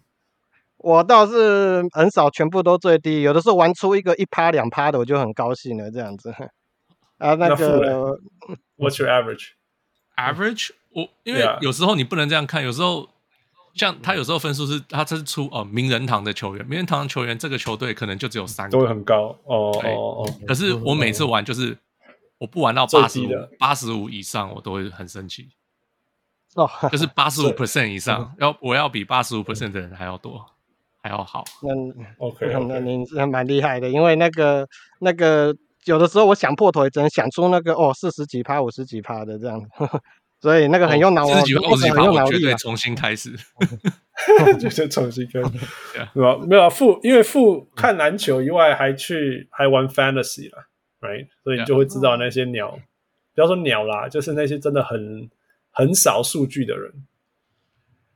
[0.78, 5.90] 我倒是很少全部都最低，有的时候玩出一个一趴两趴的，我就很高兴了。
[5.90, 6.32] 这样子
[7.18, 8.20] 啊，那个
[8.78, 10.70] What's your average？Average？
[10.92, 13.08] 我因为有时候你不能这样看，有时候
[13.74, 20.34] 像他有时候分数是他这是出哦名人堂的球员，名人堂的球员这个球队可能就只有三个，都会很高哦哦哦。
[20.48, 21.78] 可是我每次玩就是。
[22.40, 25.50] 我不玩到八十五，八十五以上我都会很生气。
[26.54, 30.46] 哦，就是八十五 percent 以上，要我要比八十五 percent 的人还要多，
[31.02, 31.44] 还要好。
[31.64, 31.72] 那
[32.20, 34.68] OK，那您是蛮厉害的，因为那个
[35.00, 39.60] 那个有的时候我想破头也只能想出那个哦四十几趴五十几趴的这样，
[40.40, 41.26] 所以那个很用脑。
[41.26, 43.32] 四十几趴五十几趴，我绝对重新开始，
[44.60, 45.50] 绝对重新开始，
[46.14, 46.38] 是吧？
[46.48, 50.68] 没有傅，因为傅看篮球以外还去还玩 fantasy 了。
[51.00, 52.80] Right，所以你就会知道那些鸟
[53.36, 55.30] 不要说鸟啦，就是那些真的很
[55.70, 56.92] 很少数据的人。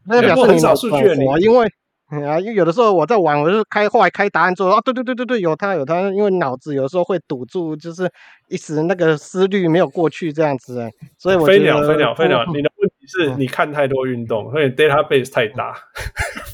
[0.06, 1.72] 那表示很少数据的你，因为
[2.28, 8.12] 啊，因为有的时候我在玩，我就开后来开答案之后啊，对对对对对，有他有他，因为脑子有时候会堵住，就是
[8.50, 10.90] 一时那个思虑没有过去这样子。
[11.18, 15.74] 所以我，飞鸟飞鸟飞鸟，你的问题是你看太多运动，所以 database 太大，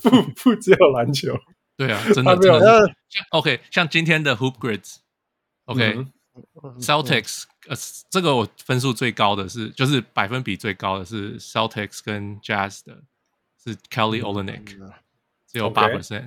[0.04, 0.10] 不
[0.44, 1.36] 不只有篮球。
[1.76, 2.88] 对啊， 真的真的。
[3.10, 4.98] 像 OK，像今天的 Hoop Grids
[5.66, 5.96] OK。
[5.98, 6.12] 嗯
[6.80, 7.76] Celtics，呃，
[8.12, 12.96] 这个我分数最高的是，就是百分比最高的是 Celtics 跟 Jazz 的，
[13.64, 14.78] 是 Kelly Olynyk，
[15.52, 16.26] 只有八 percent。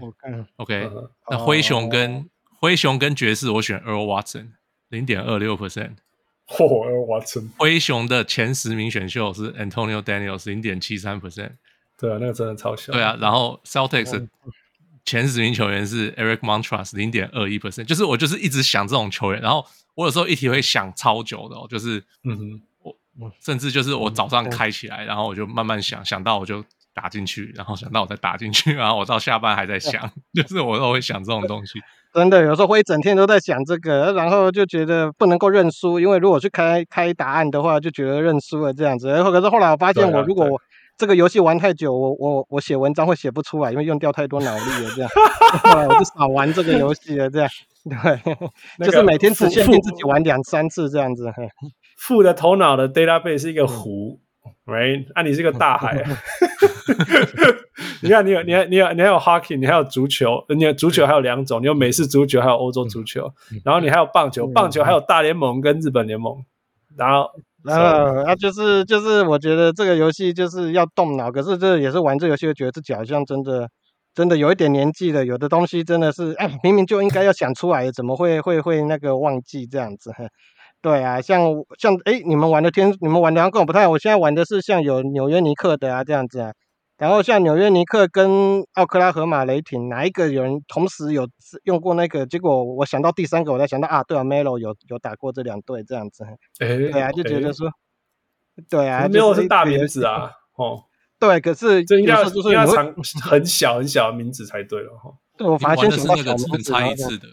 [0.57, 0.91] OK，
[1.31, 4.49] 那灰熊跟灰熊跟爵士，我选 Earl Watson，
[4.89, 5.97] 零点二六 percent。
[6.49, 7.51] 嚯，Earl Watson。
[7.59, 11.53] 灰熊的前十名选秀是 Antonio Daniels，零点七三 percent。
[11.99, 12.93] 对啊，那个真的超小。
[12.93, 14.27] 对啊，然后 Celtics
[15.05, 17.85] 前十名球员是 Eric Montross，零点二一 percent。
[17.85, 19.67] 就是我就是一直想这种球员，然后。
[19.97, 22.63] 我有时候一题会想超久的哦，就是，嗯哼，
[23.19, 26.65] 我甚至就是我早上开起来，然后我就慢慢想，想到我就
[27.01, 31.81] 打进去，然后想到我再打进去，然后我到下班还在想， 就是我都会想这种东西。
[32.13, 39.09] 真的，有时候会一整天都在想这个，然后就觉得不能够认输，因为如果去开开答案的话，就觉得认输了这样子。
[39.09, 40.61] 然后可是后来我发现，我如果我
[40.99, 45.11] 这个游戏玩太久，我我我写文章会写不出来，因为用掉太多脑力了这样。
[45.65, 47.49] 后来我就少玩这个游戏了这样。
[47.89, 48.37] 对，
[48.85, 51.33] 就是每天只限定自己玩两三次这样子。
[51.97, 54.21] 富的头脑的 database 是一个湖
[54.67, 55.07] ，right？
[55.15, 56.05] 啊，你是一个大海。
[58.03, 63.33] 你看，你有，你还，你有，你还有 hockey，你还有足球，你有足球还有两种，你有美式足球，还有欧洲足球，
[63.65, 66.45] 然后你还有棒球，棒球还有大联盟跟日本联盟。
[66.97, 67.31] 然后，
[67.67, 73.69] 呃，啊，就是就是，我觉得这个游戏就是要动脑，可是这也是玩这个游戏，觉得自己好像真的。
[74.13, 80.11] 真的有一点年纪了，有的东西真的是，哎，明明就应该要想出来，怎么会会会那个忘记这样子？
[80.83, 81.43] 对啊，像
[81.79, 86.53] 像哎，你们玩的天，你们玩的跟我不太，我现在玩的是像有纽约尼克的啊这样子啊，
[86.97, 91.29] 然后像纽约尼克跟奥克拉荷马雷霆，哪一个有人同时有
[91.65, 92.27] 用过那个？
[92.27, 97.69] 结果我想到第三个，我才想到啊，对啊，Melo 有有打过这两队这样子，哎， 对啊，就觉得说，
[98.57, 100.85] 哎、对啊，Melo 是大名字啊，哦。
[101.21, 105.13] 对，可是这应该就是应该长很小很小的名字才对了哈。
[105.37, 107.29] 对，我发现是那个只能猜一次的。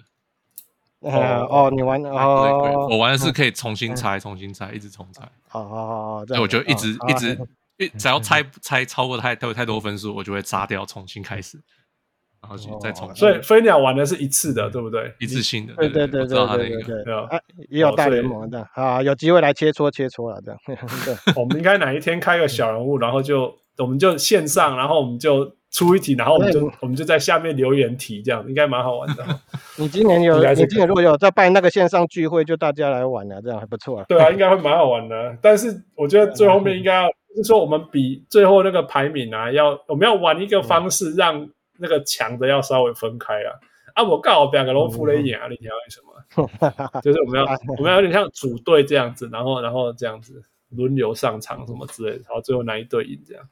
[1.02, 5.24] 哦，你玩哦，我玩的是可以重新拆，重新拆，一直重猜。
[5.52, 5.78] 哦哦
[6.22, 7.38] 哦，对，我就一直一直
[7.78, 11.60] 一只要猜猜超过太太太多分数，我就会砸掉，重新开始。
[12.40, 13.14] 然后就再重。
[13.16, 15.12] 所以飞鸟玩的是一次的，对不对？
[15.20, 15.74] 一次性的。
[15.74, 17.14] 对对对对对对对。
[17.14, 20.60] 啊，也有大联盟的啊，有机会来切磋切磋了这样。
[21.04, 29.24] 对， 我们应该哪一天开个小人物，然后就我们就线上，然后我们就出一题，然后我们就我们就在下面留言提，这样应该蛮好玩的。
[29.78, 34.06] 你今年有，你今年如果有在办那个线上聚会，就大家来玩啊，这样还不错啊。
[34.10, 35.38] 对啊，应该会蛮好玩的。
[35.42, 37.10] 但是我觉得最后面应该要。
[37.36, 41.48] 就是说，我们比最后那个排名啊，要我们要玩一个方式，让
[41.78, 43.54] 那个强的要稍微分开啊。
[43.94, 47.02] 啊，我刚好两个都负了一眼啊，你知道为什么？
[47.04, 47.46] 就是我们要
[47.78, 53.44] 我们要有点像组队这样子，然后然后这样子轮流上场什么之类的，然后最后哪一队赢这样。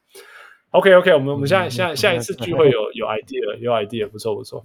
[0.76, 4.62] OK OK，我们我们现在下下一次聚 会有有 idea 有 idea，不错不错。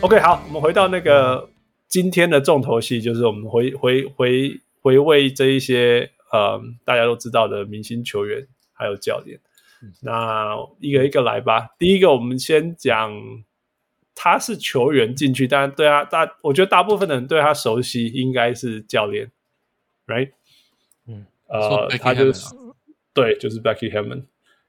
[0.00, 1.48] OK，好，我们回到那个。
[1.86, 9.38] 今天的重头戏就是我们回回回回味这一些呃大家都知道的明星球员还有教练，
[9.82, 11.68] 嗯、那一个一个来吧。
[11.78, 13.12] 第一个我们先讲
[14.14, 19.30] 他是球员进去，但对他大我觉得大部分的人对他熟悉应该是教练
[20.06, 20.32] ，right？
[21.06, 22.54] 嗯，呃，他就是
[23.14, 24.24] 对，就是 Becky Hammond。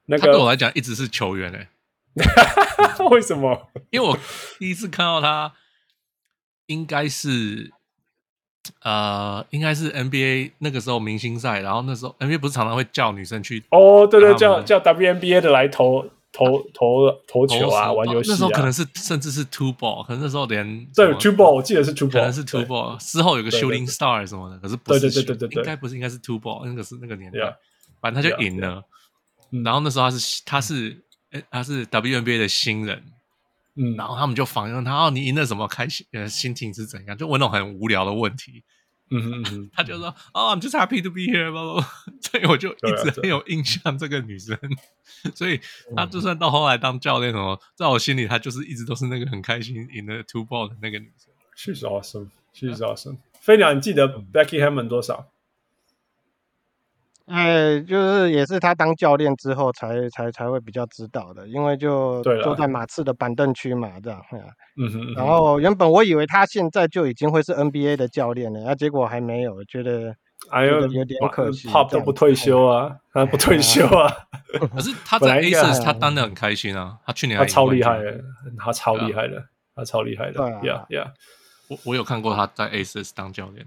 [0.06, 1.70] 那个对我来讲一直是球员哎、
[2.98, 3.70] 欸， 为什么？
[3.90, 4.18] 因为我
[4.60, 5.54] 第一次看到他。
[6.68, 7.74] 应该是，
[8.84, 18.34] 呃，应该是 NBA 那个时候明星赛，然后那时候 NBA 不是常常会叫女生去哦，对对，叫叫 WNBA 的来投投投投球啊，玩游戏啊。
[18.34, 22.98] 那时候可能是甚至是 Two Ball，可能那时候连对 Two Ball，我记得是 Two Ball，可能是 Two Ball。
[22.98, 27.56] 之后有个 Shooting Star 什么的，可是不是，对对对对对，应该不是，应该是 Two Ball，那个是那个年代，
[28.02, 28.84] 反正他就赢了。
[29.64, 30.98] 然后那时候他是他是
[31.52, 33.02] 他是 WNBA 的新人。
[33.76, 35.68] 嗯，然后他们就访问他，哦，你赢了什么？
[35.68, 37.18] 开心呃，心情是怎样？
[37.18, 38.64] 就问那种很无聊的问题。
[39.14, 41.52] 嗯嗯嗯，他就说，哦，I'm just happy to be here，
[42.22, 44.58] 所以我就一直很有印象这个女生。
[45.36, 45.60] 所以
[45.96, 51.32] 她就算到后来当教练什么，在我心里，她就是一直都是那个很开心赢了 two ball 的那个女生。
[51.56, 53.18] She's awesome, she's awesome。
[53.40, 55.33] 飞鸟，你记得 Becky Hammon 多少？
[57.26, 64.22] 哎，就是也是他当教练之后才才才会比较知道的，因为就坐在马刺的板凳区嘛，这样。
[64.78, 65.14] 嗯哼。
[65.16, 70.14] 然后原本我以为他现在就已经会是 NBA 的教练了，啊，结果还没有，觉得
[70.50, 71.70] 哎呦有点可惜。
[71.70, 74.14] Pop 都不退休啊，他不退休啊。
[74.76, 78.22] 可是他在 Aces 他当的很开心啊，他去年他超厉害的，
[78.60, 80.34] 他超厉害的，他超厉害的。
[80.34, 81.14] 对呀呀，
[81.70, 83.66] 我我有看过他在 Aces 当教练，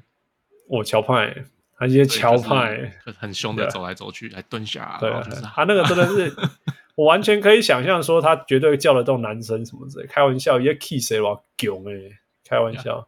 [0.68, 1.34] 我乔派。
[1.78, 4.96] 他一些桥派很凶的走来走去，还蹲下。
[5.00, 5.10] 对，
[5.54, 6.34] 他那个真的是，
[6.96, 10.06] 我完全可以想象说他绝对叫得动男生什么之类。
[10.06, 12.12] 开玩笑，也 kiss 谁哇囧诶，
[12.48, 13.06] 开玩笑，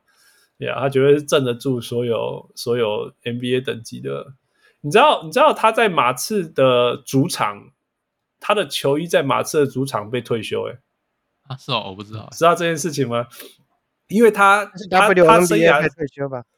[0.59, 4.35] 呀，他绝对是镇得住所有所有 NBA 等级的。
[4.83, 7.71] 你知道，你知道他在马刺的主场，
[8.39, 10.79] 他的球衣在马刺的主场被退休诶。
[11.49, 13.27] 啊，是哦，我不知道，知道这件事情吗？
[14.09, 16.58] 因为他他他生涯退休吧，嗯。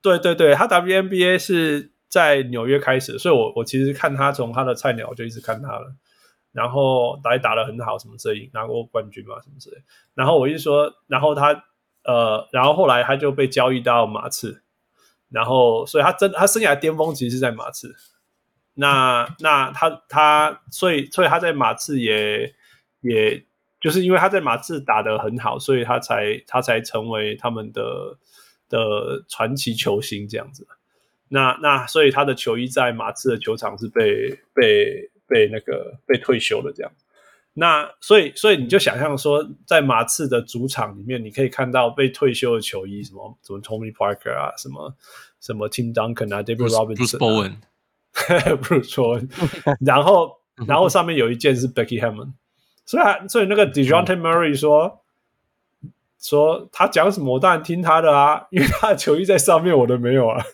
[0.00, 5.92] 对对对，他 WNBA 是在纽约开始，所以我我其实看他从他的菜鸟就一直看他了，
[6.52, 9.76] 然后打也打得很好，什么之类，拿过冠军嘛，什么之类。
[10.14, 11.64] 然后我一说，然后他
[12.04, 14.62] 呃，然后后来他就被交易到马刺，
[15.30, 17.94] 然后所以他真他生涯巅峰其实是在马刺。
[18.74, 22.54] 那那他他所以所以他在马刺也
[23.00, 23.44] 也
[23.80, 28.16] 就是因为他在马刺打得很好，所以他才他才成为他们的。
[28.68, 30.66] 的传奇球星这样子，
[31.28, 36.92] 那那所以他的球衣在马刺的球场是被被被那个被退休的这样，
[37.54, 44.94] 那所以所以你就想象说，在马刺的主场里面，你可以看到被退休的球衣，什么什么 Tommy Parker 啊，什么
[45.40, 47.18] 什么 Tim Duncan 啊，David Robinson，Bruce
[48.14, 52.32] Bowen，Bruce Bowen， 然后 然后上面有一件是 Becky Hammon，
[52.84, 55.02] 所以所以那个 Dejounte Murray 说。
[56.20, 60.44] 说他讲什么，我当然听他的啊， 因为他的球衣在上面，我的没有啊。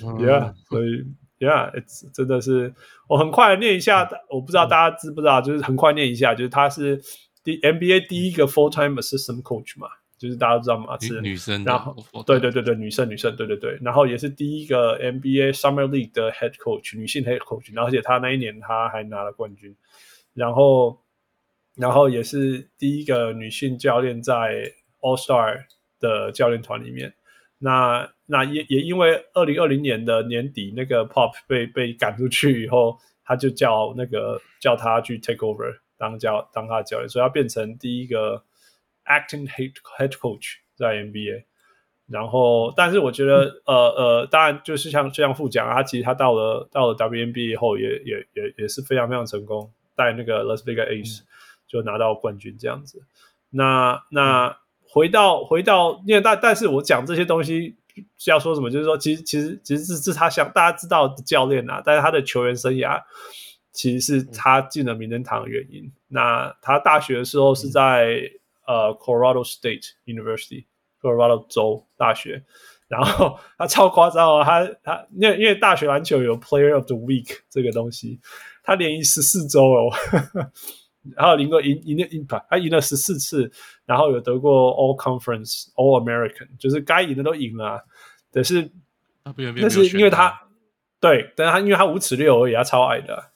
[0.00, 1.04] Yeah，所以
[1.38, 2.74] Yeah，it's, 真的是
[3.08, 7.00] 我很快念一下，我不知道大家知不知道，就是很快念一下，就是他是
[7.44, 11.94] 第 NBA 第一个 full time assistant coach 嘛，就是大家都知道嘛，是女生，然后
[12.26, 19.76] 对对对对，女生女生，对对对，然后也是第一个 NBA Summer League 的 head coach 女性 head coach，然后而且他那一年他还拿了冠军，
[20.34, 20.98] 然后。
[21.78, 25.64] 然后也是第一个女性教练在 All Star
[26.00, 27.14] 的教练团里面。
[27.58, 38.44] 那那也也因为二零二零年的年底，那个 Pop 被被赶出去以后，他就叫那个叫他去 take over 当教当他的教练，所以他变成第一个
[39.06, 41.44] acting head head coach 在 NBA。
[42.06, 51.20] 然后，但是我觉得，呃呃，当然就是像就像副讲，他其实他到了到了 WNBA 以后也，也也也是非常非常成功，带那个 Las Vegas Ace
[51.68, 53.02] 就拿到冠军这样子。
[53.50, 54.58] 那那
[54.88, 57.76] 回到回到，因为但但是我讲这些东西
[58.16, 58.70] 是要说什么？
[58.70, 63.00] 就是说，其实其实其实是是他想大家知道的教练啊，但是他的球员生涯
[63.70, 65.92] 其实是他进了名人堂的原因。
[66.08, 68.22] 那他大学的时候是在
[68.66, 70.64] 呃 Colorado State University。
[71.00, 72.42] 科罗拉多州大学，
[72.88, 78.18] 然后他超夸张哦，他他因为因为大学篮球有 Player of the Week 这个东西，
[78.64, 79.92] 他连赢十四周哦，
[81.16, 83.50] 然后赢过赢赢了赢他赢了十四次，
[83.86, 87.80] 然后有得过 All Conference All American，就是该赢的都赢了，啊，
[88.30, 88.70] 但是
[89.60, 90.38] 但是因为他
[91.00, 93.30] 对，但是他因为他五尺六而已，他超矮的，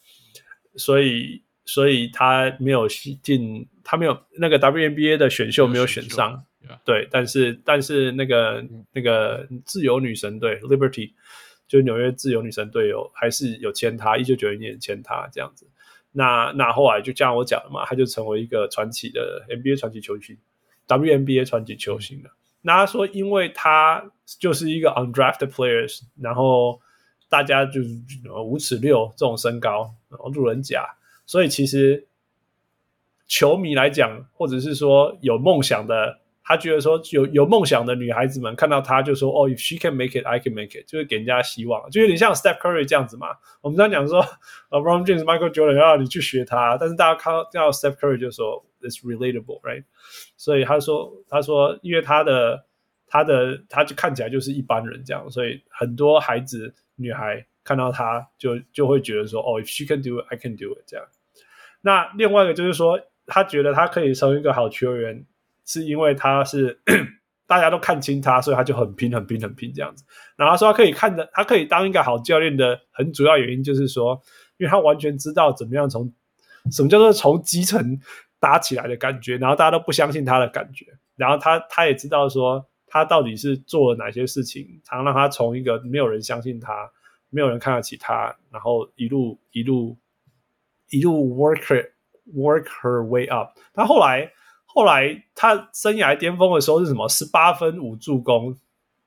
[0.76, 6.44] 所以所以他没有进，他没有那个 WNBA 的选秀没有选上。
[6.84, 11.12] 对，但是但是那个那个自由女神队 Liberty，
[11.68, 15.66] 就纽约自由女神队有还是有签他，一九九一年签他这样子。
[16.12, 20.36] 那那后来就像我讲的嘛，他就成为一个传奇的 NBA 传奇球星
[20.86, 22.30] ，WNBA 传奇球星了。
[22.60, 24.04] 那他说，因为他
[24.38, 26.80] 就是一个 undrafted players，然后
[27.28, 27.88] 大家就是
[28.44, 30.86] 五尺六这种身高，然后路人甲，
[31.26, 32.06] 所以其实
[33.26, 36.21] 球迷来讲，或者是说有梦想的。
[36.44, 43.28] 他觉得说有有梦想的女孩子们看到他就说哦，if she can make it, I can make it，就是给人家希望，就有点像 Steph Curry 这样子嘛。
[43.60, 44.18] 我们刚讲说
[44.70, 49.84] 呃 r o n James、Michael Jordan 要你去学他，但是大家看到，看到 Steph Curry 就说 it's relatable，right？
[50.36, 52.64] 所以他说他说，因为他的
[53.06, 61.06] 他的他就看起来就是一般人这样，所以很多孩子女孩看到他就就会觉得说哦，if she can do it, I can do it 这样。
[61.82, 65.24] 那另外一个就是说，他觉得他可以成为一个好球员。
[65.64, 66.80] 是因为他是
[67.46, 70.04] 大家都看清他，所以他就很拼、很拼、很拼这样子。
[70.36, 74.18] 然后他说他可以看的，他可以当一个好教练的很主要原因就是说，
[74.56, 76.10] 因为他完全知道怎么样从
[76.70, 78.00] 什么叫做从基层
[78.40, 79.36] 打起来的感觉。
[79.36, 80.86] 然后大家都不相信他的感觉。
[81.14, 86.90] 然后他他也知道说他到底是做了哪些事情，才能让他从一个没有人相信他、
[87.28, 89.98] 没有人看得起他，然后一路一路
[90.88, 91.90] 一路 work her
[92.34, 93.50] work her way up。
[93.74, 94.32] 他后来。
[94.74, 97.06] 后来他生涯巅峰的时候是什么？
[97.08, 98.56] 十八分五助攻，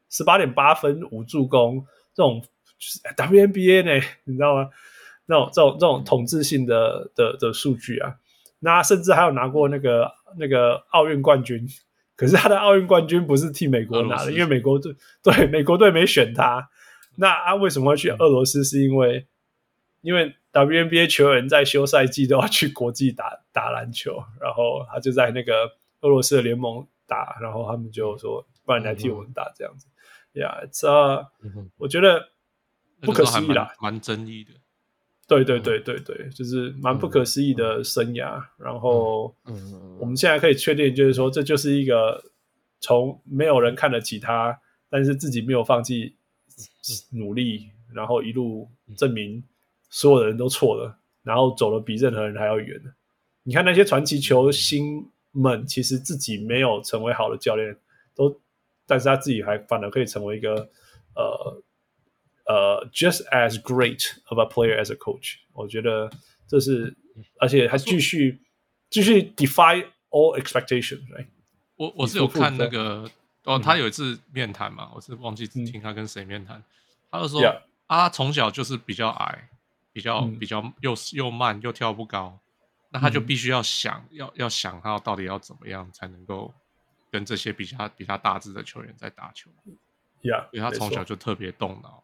[0.10, 1.84] 十八点八分五助攻，
[2.14, 2.48] 这种就
[2.78, 4.70] 是 WNBA 呢，你知道吗？
[5.26, 8.16] 那种这种这种统治性的的的数据啊，
[8.60, 11.68] 那甚至还有拿过那个那个奥运冠军，
[12.16, 16.70] 可是他的奥运冠军不是替美国拿的，因为美国队对美国队没选他。
[17.18, 18.64] 那他为什么会去俄罗斯？
[18.64, 19.26] 是因为
[20.02, 20.36] 因为。
[20.56, 25.70] WNBA 球员在休赛季都要去国际打打篮球，然后他就在那个
[26.00, 29.86] 俄罗斯的联盟打，然后他们就说：“不然你来替我们打这样子。
[30.34, 30.90] 嗯”呀，这
[31.78, 32.30] 我觉得
[33.02, 34.52] 不可思议啦，蛮争议的。
[35.28, 38.40] 对对对对对，就是蛮不可思议的生涯。
[38.40, 42.24] 嗯、然后，嗯，我们现在可以确定，就是说，这就是一个
[42.80, 44.58] 从没有人看得起他，
[44.90, 46.16] 但是自己没有放弃
[47.12, 49.44] 努力，然后一路证明。
[49.96, 52.78] 所有的人都错了，然后走的比任何人还要远。
[53.44, 57.78] 你看那些传奇球星们，其实自己没有成为好的教练，
[58.14, 58.42] 都，
[58.86, 60.70] 但是他自己还反而可以成为一个
[61.16, 61.64] 呃
[62.48, 65.36] 呃，just as great of a player as a coach。
[65.54, 66.12] 我觉得
[66.46, 66.94] 这是，
[67.40, 68.42] 而且还继续
[68.90, 71.28] 继续 defy all expectations，right？
[71.78, 73.10] 我我是有看那个
[73.46, 76.64] 哦，他有一次面谈嘛，我是忘记听他跟谁面谈，嗯、
[77.12, 77.42] 他就说.
[77.88, 79.48] 啊，从小就是比较矮。
[79.96, 82.38] 比较比较又又慢又跳不高，
[82.90, 86.54] 那他就必须要想要要想他到底要怎么样才能够
[87.10, 89.50] 跟这些比他比他大只的球员在打球。
[90.22, 92.04] Yeah，因为他从小就特别动脑，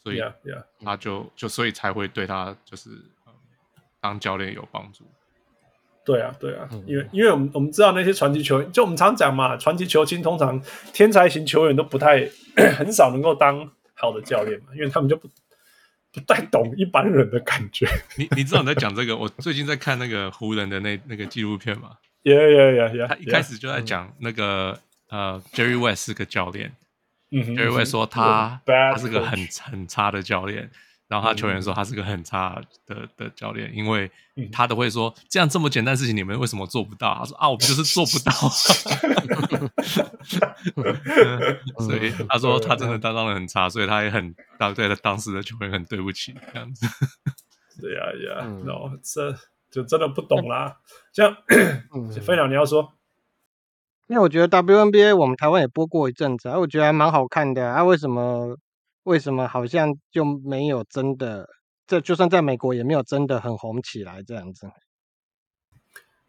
[0.00, 0.22] 所以
[0.84, 2.90] 他就就所以才会对他就是
[4.00, 5.04] 当教练有帮助。
[6.04, 10.62] 对啊，对啊，因为因为我们我们知道那些传奇球员，就我们常讲嘛，传奇球星通常
[10.92, 12.30] 天才型球员都不太
[12.78, 15.28] 很少能够当好的教练嘛，因为他们就不。
[16.12, 17.86] 不太懂一般人的感觉。
[18.16, 19.16] 你你知道你在讲这个？
[19.18, 21.92] 我最近在看那个湖人的那那个纪录片嘛。
[22.24, 23.06] Yeah, yeah, yeah, yeah.
[23.06, 24.78] 他一开始就在讲那个、
[25.10, 26.72] 嗯、呃，Jerry West 是个教练。
[27.30, 27.56] 嗯哼。
[27.56, 30.70] Jerry West 说他他是个很很差的教练。
[31.08, 34.10] 然后他球员说他是个很差的的教练，因为
[34.52, 37.14] 他都会说这样这么简单的事情你们为什么做不到？
[37.14, 38.30] 他说啊，我们就是做不到。
[41.80, 46.86] 所以他说他真的担当的很差，所以他也很当对他当时的球员很对不起这样子。
[47.80, 49.34] 对呀呀，然后这
[49.70, 50.76] 就真的不懂啦。
[51.12, 51.34] 像
[52.20, 52.92] 飞鸟你要说，
[54.08, 57.82] 因为我觉得 WNBA 我们台湾也播过一阵子，啊，我觉得还蛮好看的啊。
[57.82, 58.58] 为什么？
[59.04, 61.46] 为什么好像就没有真的？
[61.86, 64.66] 这就算在美国也没有真的很红起来这样子。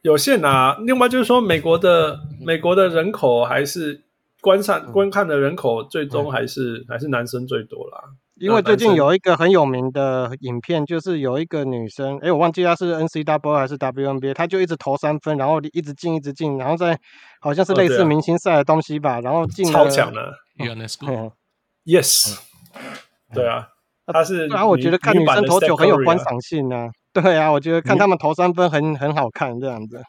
[0.01, 0.77] 有限啊。
[0.79, 4.05] 另外就是说，美国的美国的人口还是
[4.39, 8.01] 观赏观看的人口，最终还是还是男生最多啦。
[8.35, 16.97] 因为最近有一个很有名的影片，就是有一个女生，哎，我忘记她是 NCAA 还是 WNBA，她就一直投三分，然后一直进，一直进，然后在
[17.41, 20.33] 好像是类似明星赛的东西吧，然后进超强的
[21.83, 22.39] ，Yes，
[23.33, 23.67] 对啊，
[24.07, 24.47] 他是。
[24.47, 30.01] 然后我觉得看女生投球很有观赏性啊，对啊，我觉得看他们投三分很很好看这样子。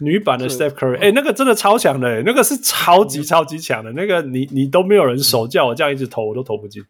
[0.00, 6.82] 女版的 Steph Curry，哎，那个真的超强的，那个是超级超级强的，那个你你都没有人守叫我这样一直投，我都投不进。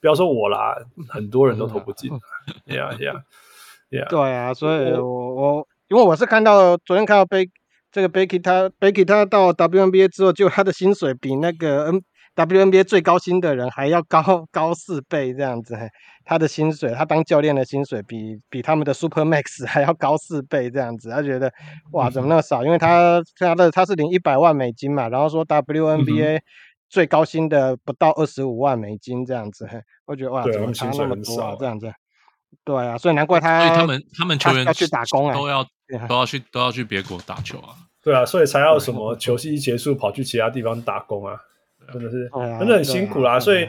[0.00, 0.76] 不要说我啦，
[1.08, 2.10] 很多人都投不进。
[2.66, 3.22] Yeah, yeah,
[3.90, 4.08] yeah.
[4.08, 7.50] 对啊，所以我我因为我是看到昨天看到贝
[7.90, 12.00] 这个 Becky 他 Becky 他到 WNBA 之后，就他的薪水比那个 N
[12.36, 15.76] WNBA 最高薪的人还要高高四倍这样子。
[16.24, 21.10] 他的薪水，他当教练的薪水比比他们的 Super Max 还要高四倍这样子。
[21.10, 21.52] 他觉得
[21.92, 22.64] 哇，怎么那么少？
[22.64, 26.42] 因为他他的他是领一百万美金嘛，然后说 WNBA、嗯。
[26.90, 29.64] 最高薪的不到二十五万美金这样子，
[30.06, 31.54] 我觉得哇，怎么差那么多啊？
[31.56, 31.88] 这样子，
[32.64, 35.64] 对啊，所以难怪他，所以他们他们球员要去打工啊，都要
[36.08, 37.76] 都要去都要去别国打球啊。
[38.02, 41.38] 对啊，所以才要什么球季一结束跑去其他地方打工啊，
[41.92, 43.38] 真的是真的很辛苦啦。
[43.40, 43.68] 所以，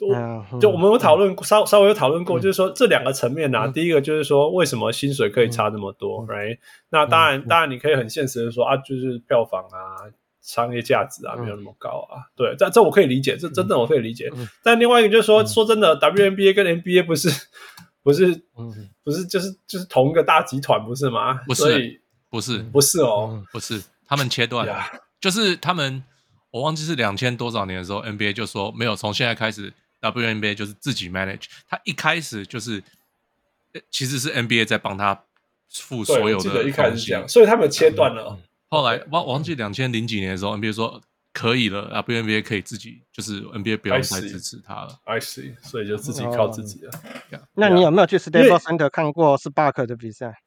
[0.00, 6.58] 我就我们有讨论稍稍微有讨论过，就是说这两个层面啊，第一个就是说为什么薪水可以差那么多，right？
[6.90, 10.12] 那当然当然你可以很现实的说啊，就是票房啊。
[10.44, 12.18] 商业价值啊，没有那么高啊。
[12.18, 14.28] 嗯、对，这这我可以理解，这真的我可以理解。
[14.34, 17.28] 嗯、但另外一个就是说，嗯、说真的，WNBA 跟 NBA 不是
[18.02, 18.26] 不是、
[18.58, 21.34] 嗯、不是就是就是同一个大集团，不是吗？
[21.46, 24.82] 不是，不是不是哦，不是，他们切断了
[25.20, 26.02] 就是他们
[26.52, 31.46] 我忘记是两千多少年的时候，NBA 就说没有，从现在开始，WNBA 就是自己 manage。
[31.68, 32.80] 他一开始就是
[33.90, 35.20] 其实是 NBA 在帮他
[35.68, 38.36] 付所有的，记得一开始是这样，所以他们切断了。
[38.38, 38.42] 嗯
[38.72, 40.98] 后来忘忘记两千零几年的时候，NBA 说
[41.30, 44.98] 可以了啊，WNBA 可以自己，就是 NBA 不用再支持他了。
[45.04, 46.92] I see，所以就自己靠自己了。
[47.52, 50.38] 那你有没有去 Staples Center 看过 Spark 的比赛？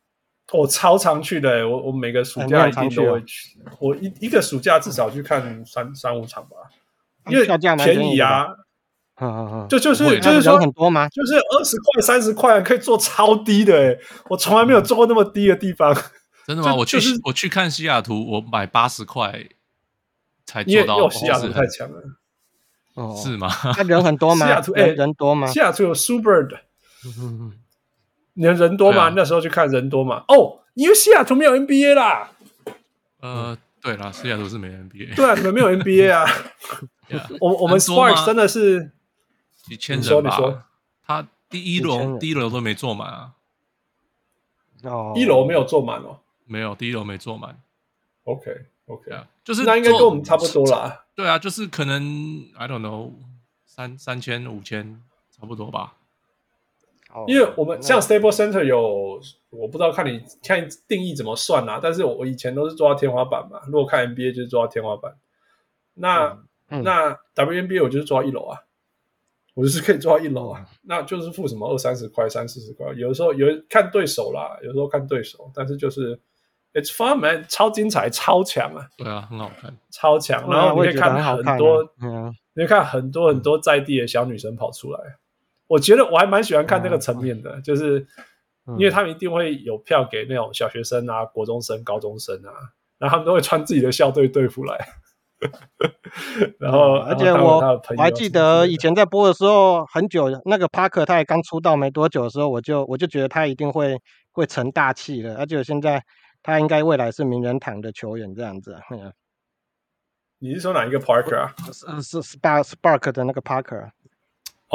[0.54, 3.58] 我超常去的，我我每个暑假一定都会去。
[3.80, 6.56] 我一一个暑假至少去看三三五场吧，
[7.30, 7.46] 因为
[7.78, 8.48] 便宜啊。
[9.70, 11.08] 就就是就是说很多吗？
[11.08, 13.98] 就是二十块、三十块可以坐超低的，哎，
[14.30, 15.96] 我从来没有坐过那么低的地方。
[16.46, 16.76] 真的吗？
[16.76, 19.46] 我去我去看西雅图，我买八十块
[20.46, 21.10] 才坐到。
[21.10, 22.02] 西雅图太强了，
[22.96, 23.50] 哦，是吗？
[23.78, 24.46] 那人很多吗？
[24.48, 25.48] 西雅图哎，人多吗？
[25.48, 26.46] 西雅图有 Super，
[28.36, 29.10] 你人人多吗？
[29.16, 30.24] 那时候去看人多嘛？
[30.30, 32.32] 哦，因为西雅图没有 NBA 啦。
[33.22, 35.16] 呃，对啦，西雅图是没 NBA。
[35.16, 36.26] 对啊，你们没有 NBA 啊。
[37.42, 38.92] 我我们 Sparks 真的是
[39.64, 40.68] 几千人吧？
[41.06, 43.32] 他第一轮第一轮都没坐满啊。
[44.84, 46.20] 哦，一楼没有坐满哦。
[46.46, 47.60] 没有，第一楼没坐满。
[48.26, 51.06] OK OK 啊，就是那应该跟我们差不多啦。
[51.16, 52.04] 对啊，就是可能
[52.58, 53.14] I don't know
[53.66, 55.02] 三三千五千
[55.32, 55.94] 差不多吧。
[57.28, 59.20] 因为我们像 Staples Center 有，
[59.50, 61.80] 我不知道看你看定义怎么算啊。
[61.82, 63.60] 但是我我以前都是坐到天花板嘛。
[63.68, 65.16] 如果看 NBA 就是坐到天花板。
[65.94, 66.38] 那
[66.68, 68.60] 那 WNBA 我就是坐到一楼啊。
[69.54, 76.20] 我就是可以坐到一楼啊，那就是付什么二三十块、三四十块，有的时候有看对手啦，有时候看对手，但是就是
[76.74, 78.86] it's fun man，超精彩、超强啊！
[78.98, 80.46] 对啊，很好看，超强。
[80.52, 81.82] 然后你可以看很多，
[82.54, 85.00] 你可以看很多很多在地的小女生跑出来。
[85.68, 88.06] 我觉得我还蛮喜欢看那个层面的，就是
[88.78, 92.52] 因为他们一定会有票给那种小学生啊、国中生、高中生啊，
[92.98, 94.78] 然后他们都会穿自己的校队队服来。
[96.60, 104.00] 然后，而且我我还记得以前在播的时候，很久那个帕克他也刚出道没多久的时候，我就我就觉得他一定会
[104.32, 105.36] 会成大器了。
[105.36, 106.04] 而且现在
[106.42, 108.80] 他应该未来是名人堂的球员这样子。
[110.40, 111.54] 你是说哪一个 Parker 啊？
[111.72, 113.92] 是是 Spark Spark 的那个 Parker。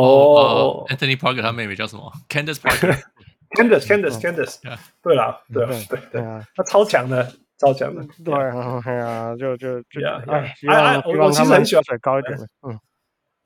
[0.00, 2.12] 哦，Anthony Parker 他妹妹叫什么？
[2.28, 4.58] Candace Parker，Candace Candace Candace。
[5.02, 7.32] 对啦，对对对啊，他超强的。
[7.60, 10.00] 超强的，对，哎呀，就就就，
[10.32, 12.80] 哎哎，我我其实很喜欢水高一点的，嗯，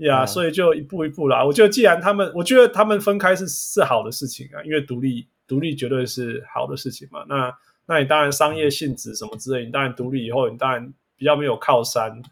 [0.07, 1.45] 呀，所以就一步一步啦。
[1.45, 7.25] 我觉得既然他们，我觉得他们分开是是好的事情啊，因为独立独立绝对是好的事情嘛。
[7.29, 7.53] 那
[7.87, 12.23] 那你当然商业性质什么之类，你当然独立以后，你当然比较没有靠山，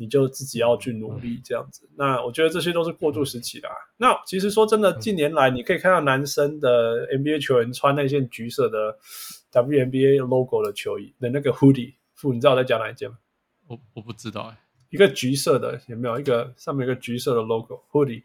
[0.00, 1.88] 你就自己要去努力这样子。
[1.96, 3.70] 那我觉得这些都是过渡时期啦。
[3.98, 8.98] 那其实说真的，近年来你可以看到男生的 NBA 球员穿那件橘色的。
[9.52, 13.18] WNBA logo 的球衣的那个 hoodie，副，你知道我在讲哪一件吗？
[13.66, 14.56] 我我不知道哎，
[14.90, 16.20] 一个橘色的有没有？
[16.20, 18.22] 一个上面有个橘色的 logo hoodie，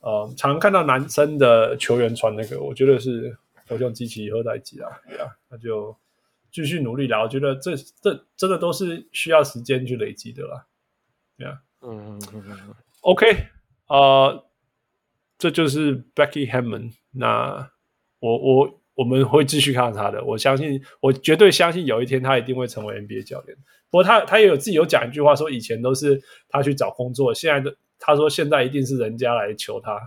[0.00, 3.34] 呃，常看到男生的球员穿那个，我觉得是
[3.70, 5.96] 偶像机器以后代机啊，对啊，那就
[6.52, 7.22] 继续努力啦。
[7.22, 10.66] 我觉得这这真的都是需要时间去累积的啦，
[11.82, 13.46] 嗯嗯嗯嗯，OK，
[13.88, 14.44] 呃，
[15.38, 17.70] 这就是 Becky Hammond 那
[18.18, 18.76] 我我。
[18.96, 23.56] 我们会继续看他的，我相信，我绝对相信有一天他一定会成为 NBA 教练。
[23.88, 29.98] 不过他他也有自己有讲一句话，说以前都是他去找工作，现在的他说现在一定是人家来求他，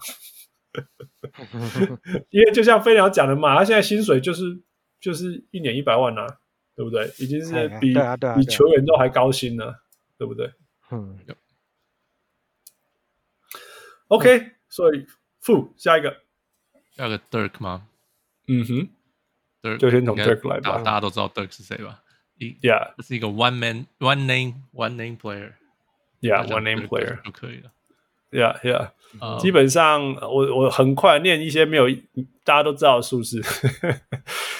[2.29, 4.61] 因为就像飞鸟讲的嘛，他现在薪水就是
[4.99, 6.27] 就是一年一百万啊，
[6.75, 7.07] 对不对？
[7.17, 7.95] 已经是比
[8.35, 9.73] 比球员都还高薪了，
[10.19, 10.51] 对不对？
[10.93, 11.19] 嗯。
[14.09, 15.05] OK，所以
[15.39, 16.21] 负下一个，
[16.91, 17.87] 下一个 Dirk 吗？
[18.47, 18.89] 嗯哼
[19.61, 20.77] ，Dirk, 就先从 Dirk 来吧。
[20.83, 22.01] 大家都知道 Dirk 是谁吧？
[22.37, 27.71] 一，Yeah，这是一个 one man one name one name player，Yeah，one name player 就可以了。
[28.31, 31.87] Yeah，Yeah，、uh, 基本上我我很快念一些没有
[32.43, 33.41] 大家都知道的数字，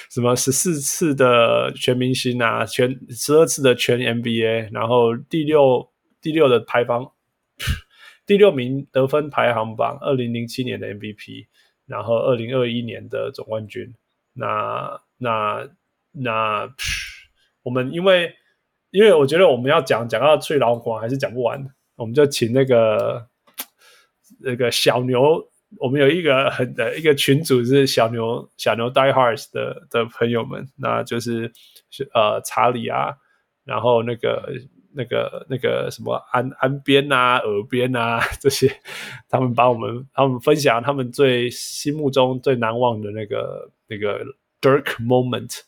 [0.09, 5.91] 什么十四次的全明星啊，全十二次的全 NBA，然后第六
[6.23, 7.11] 第六的排行，
[8.25, 11.45] 第六名得分排行榜，二零零七年的 MVP。
[11.85, 13.93] 然后，二零二一年的总冠军，
[14.31, 15.69] 那那
[16.13, 16.73] 那，
[17.61, 18.33] 我们因为
[18.89, 21.61] 因为我觉得我们要讲讲到最老广还是讲不完，
[21.97, 23.27] 我们就请那个
[24.39, 25.45] 那个小牛，
[25.77, 31.51] 我们有一个很的一个群组是小牛小牛 Die Hards 的的朋友们，那就是
[32.13, 33.17] 呃查理啊，
[33.65, 34.53] 然后那个。
[34.95, 38.81] 那个那个什么安安边啊、耳边啊这些，
[39.27, 44.23] 他们把我们他们分享他们最心目中最难忘的那个那个
[44.61, 45.61] Dirk moment，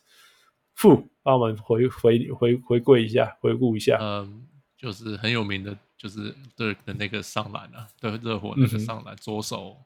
[0.74, 3.98] 负帮我们回回回回归一下，回顾一下。
[4.00, 4.46] 嗯，
[4.78, 9.78] 就是很有名的，就是 Dirk 的那个上篮啊，对热火那个上篮，嗯、左手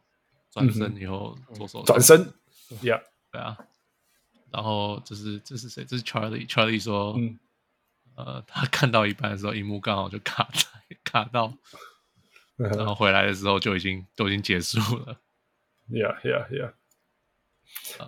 [0.52, 2.26] 转身以后，嗯、左手转身
[2.82, 3.02] ，Yeah，
[3.32, 3.58] 对啊。
[4.52, 5.86] 然后这是这是谁？
[5.86, 7.16] 这是 Charlie，Charlie 说。
[7.18, 7.40] 嗯
[8.20, 10.66] 呃，他看到一半的时候，荧幕刚好就卡在
[11.06, 11.54] 卡到，
[12.58, 15.22] 然后回来的时候就已经都已经结束了。
[15.90, 16.74] Yeah, yeah, yeah。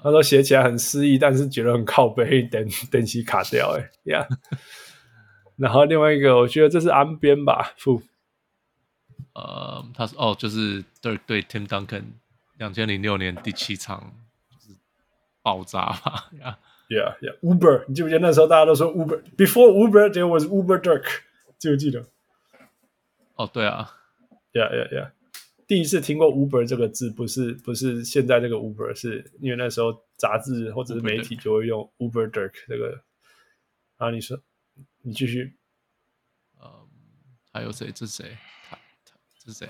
[0.04, 3.78] 他说写起来很诗意，但是觉得很靠背，等等起卡掉。
[3.78, 4.28] 哎，Yeah。
[5.56, 8.04] 然后另外一个，我觉得这是安边吧，负。
[9.34, 12.04] 呃，他说哦，就是 Dirk 对 Tim Duncan
[12.58, 14.14] 两千零六年第七场
[14.50, 14.78] 就是
[15.42, 16.30] 爆炸吧。
[16.38, 16.56] Yeah
[16.92, 17.40] Yeah, yeah.
[17.40, 21.06] Uber，你记不记得那时候大家都说 Uber？Before Uber, there was Uber Dirk，
[21.58, 22.06] 记不记得？
[23.36, 23.96] 哦，对啊。
[24.52, 25.12] Yeah, yeah, yeah.
[25.66, 33.02] 第一次听过 Uber 这个字，不是不是现在这个 Uber，是因为那时候杂志或者是媒体就会用 Uber Dirk 这个。
[33.96, 34.38] 啊，你说，
[35.04, 35.56] 你继续。
[36.62, 36.68] 嗯，
[37.54, 37.90] 还有谁？
[37.94, 38.38] 这是谁？
[38.70, 39.70] 他他这是谁？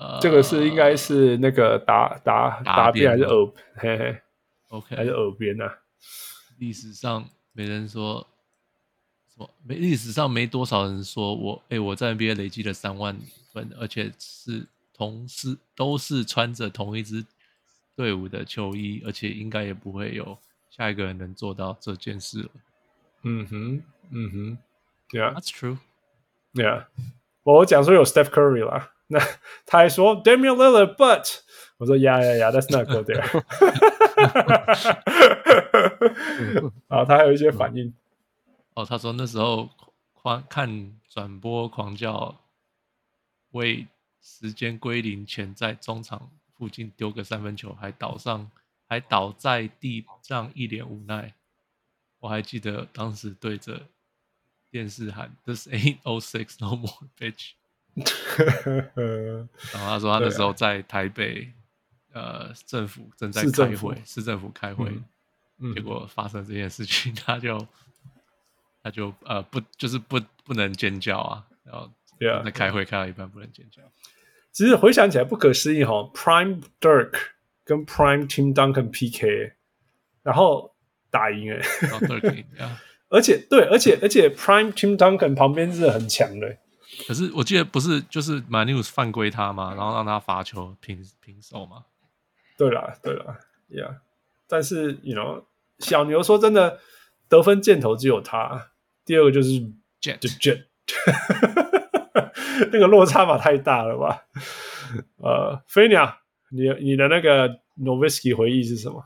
[0.22, 3.52] 这个是应该是那个答答答辩还是耳？
[3.74, 4.22] 嘿嘿。
[4.70, 5.74] OK，还是耳边呢、啊？
[6.58, 8.26] 历史上没人说
[9.28, 13.18] 什么，没历史上没多少人说我，哎、欸，我在 NBA 累积了三万
[13.52, 17.24] 分，而且是同是都是穿着同一支
[17.96, 20.38] 队伍的球衣，而且应该也不会有
[20.70, 22.50] 下一个人能做到这件事了。
[23.22, 24.58] 嗯哼，嗯哼
[25.10, 26.86] ，Yeah，That's true，Yeah，
[27.42, 29.18] 我讲说有 Steph Curry 啦，那
[29.66, 31.40] 他还说 Damian Lillard，but
[31.78, 33.20] 我说呀呀呀，That's not good there。
[36.88, 37.92] 啊，他还有一些反应。
[38.74, 39.68] 哦，他说那时候
[40.12, 42.40] 狂看转播狂叫，
[43.50, 43.88] 为
[44.22, 48.50] 时间归零前在中场附近丢个三分球，还倒上，
[48.86, 51.34] 还倒在地上一脸无奈。
[52.20, 53.88] 我还记得当时对着
[54.70, 57.52] 电视喊：“This ain't oh six no more, bitch。”
[59.72, 61.52] 然后他说他那时候在台北。
[62.12, 64.90] 呃，政府正在开会，市政府开会，
[65.60, 67.68] 嗯，结果发生这件事情， 嗯、他就
[68.82, 71.88] 他就呃不就是不不能尖叫啊，然后
[72.44, 73.80] 在开会开到一半不能尖叫。
[74.50, 77.12] 其实回想起来不可思议哈、哦、，Prime Dirk
[77.62, 79.52] 跟 Prime Tim Duncan PK，
[80.24, 80.74] 然后
[81.12, 81.60] 打赢哎，
[83.08, 86.58] 而且对，而且而且 Prime Tim Duncan 旁边是很强的，
[87.06, 89.74] 可是我记得不是就是 Manute 犯规他吗？
[89.76, 91.84] 然后让他罚球平平手吗？
[92.56, 93.38] 对啦，对啦
[93.70, 93.96] ，Yeah，
[94.46, 95.44] 但是，you know，
[95.78, 96.78] 小牛说真的，
[97.28, 98.70] 得分箭头只有他，
[99.04, 99.50] 第二个就是
[100.00, 100.64] Jet，就 Jet，
[102.70, 104.26] 那个落差吧太大了吧？
[105.18, 106.18] 呃，飞鸟，
[106.50, 107.48] 你你的那个
[107.78, 109.04] Nowitzki 回忆是什么？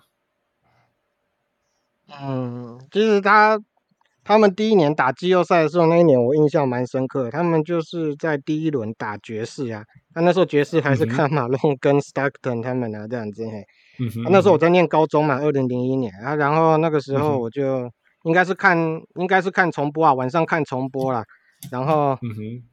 [2.09, 3.61] 嗯，其实他
[4.25, 7.31] 他们第一年打季后赛的时候，那一年我印象蛮深刻的。
[7.31, 9.85] 他们就是在第一轮打爵士啊，
[10.15, 13.63] 那那时候爵士还是看马龙跟 Stockton 他们啊这样子嘿。
[14.01, 14.23] 嗯哼。
[14.33, 17.91] 那时候我在念高中嘛，二零零一年啊，然后那个时候我就
[18.25, 18.79] 应该是看，
[19.17, 21.23] 应该是看重播啊，晚上看重播啦。
[21.71, 22.19] 然后。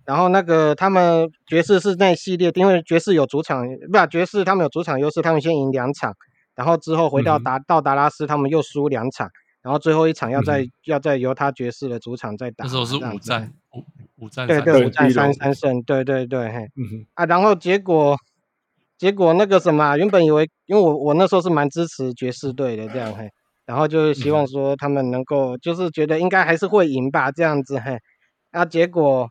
[0.05, 6.13] 然后那个他们爵士是那系列，因为爵士有主场，不是爵士他们有主场优势，他们先赢两场，
[6.55, 9.29] 然后之后回到达到达拉斯，他们又输两场。
[9.61, 18.17] 然后最后一场要在、嗯、要在犹他爵士的主场再打，那时候是五战五五战对对五战三三胜，对对对嘿，嗯啊，然后结果
[18.97, 23.29] 结果那个什么，原本以为因为我我那时候是蛮支持爵士队的这样嘿，
[23.65, 27.97] 然后就是希望说他们能够、嗯、就是觉得应该还是会赢吧这样子嘿，
[28.51, 29.29] 啊结果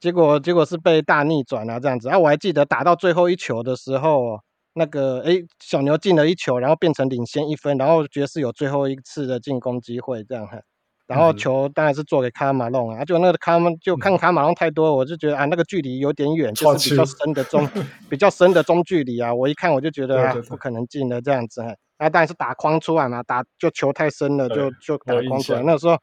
[0.00, 2.08] 结果结果是被大逆转啊这样子。
[2.08, 4.40] 啊，我还记得打到最后一球的时候。
[4.78, 10.58] 那个诶，小牛进了一球，然后变成领先一分，然后爵士有最后一次的进攻机会，这样哈，
[11.06, 17.68] 然后球当然是做给卡马龙啊，就那个卡马就看卡马龙太多，我就觉得啊，那个距离有点远，就是比较深的中，
[18.08, 25.96] 比较深的中距离啊，我一看我就觉得啊，不可能进的这样子哈，啊，当然是打框出来嘛，打就球太深了，就就打框出来，那时候，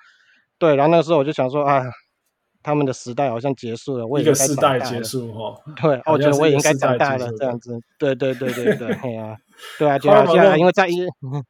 [0.59, 1.83] 对，然后那时候我就想说啊。
[2.65, 9.37] 他们的时代好像结束了，我也应该时代结束哈，对，我觉得我也应该长大了，这样子，对对对对对，对 啊，
[9.77, 11.05] 对啊，就好像因为在一，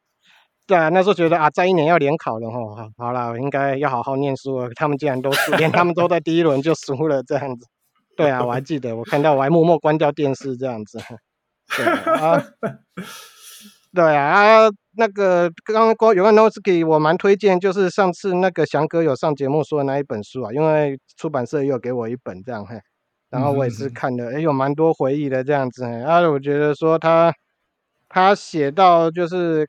[0.68, 4.68] 对啊，那时候觉得啊，在一年要联考了哈，好了，应该要好好念书了。
[4.74, 7.66] 他们竟然都输，连他们都在第一轮就输了，这样子，
[8.14, 10.98] 对啊，我还记得，我看到我还默默关掉电视，这样子，
[11.74, 12.44] 对啊。
[13.96, 14.68] 对啊，啊，
[14.98, 22.78] 那个刚刚有个 Nowitzki，我蛮推荐，就是上次那个翔哥有上节目说的那一本书啊，因为出版社也有给我一本这样嘿，
[23.30, 27.32] 然后我也是看的，哎，有蛮多回忆的这样子，啊，我觉得说他
[28.10, 29.66] 他写到就是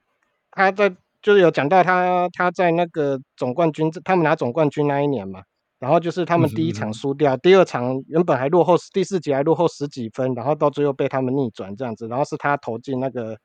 [0.52, 5.42] 他在就是有讲到他他在那个总冠军，他们拿总冠军那一年嘛，
[5.80, 13.38] 然后就是他们第一场输掉，第二场原本还落后，第四节还落后十几分，然后到最后被他们逆转这样子，然后是他投进那个。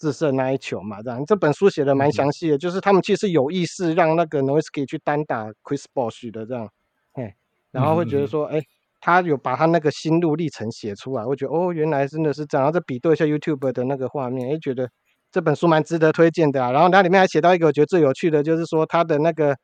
[0.00, 6.66] 自射那一球嘛，这样这本书写的蛮详细的，就是他们其实有意识让那个 Nowitzki 去单打 Chris Bosh 的这样，
[7.12, 7.36] 哎，
[7.70, 8.62] 然后会觉得说，哎、嗯，
[8.98, 14.88] 他有把他那个心路历程写出来，我觉得哦，原来真的是这样，然后再比对一下 YouTube 的那个画面，哎，觉得
[15.30, 16.72] 这本书蛮值得推荐的啊。
[16.72, 19.54] 然后它里面还写到一个我觉得最有趣的，就是说他的那个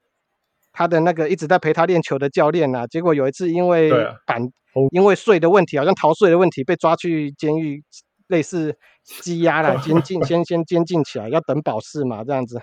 [0.70, 3.90] 他的那个一直在陪他练球的教练啊，结果有一次因为
[4.26, 4.46] 板、啊、
[4.90, 7.82] 因为税的问题，好像逃税的问题被抓去监狱。
[8.28, 8.76] 类似
[9.22, 12.60] 羁押了， 监禁先先监禁起来，要等保释嘛，这样子。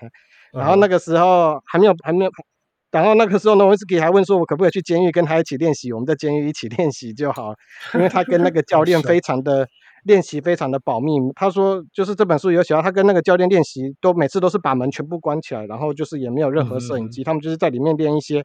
[0.52, 2.32] 然后那个时候还没有还没有，
[2.92, 5.92] 然后那个时候呢，威斯基还问说，我可不可以去监狱跟他一起练习？
[5.92, 7.54] 我们在监狱一起练习就好，
[7.96, 9.68] 因为他跟那个教练非常的
[10.04, 11.18] 练习非常的保密。
[11.36, 18.44] 他说，就是这本书有写到，他跟那个教练练习都每次都是把门全部关起来，然后就是也没有任何摄影机，嗯、他们就是在里面练一些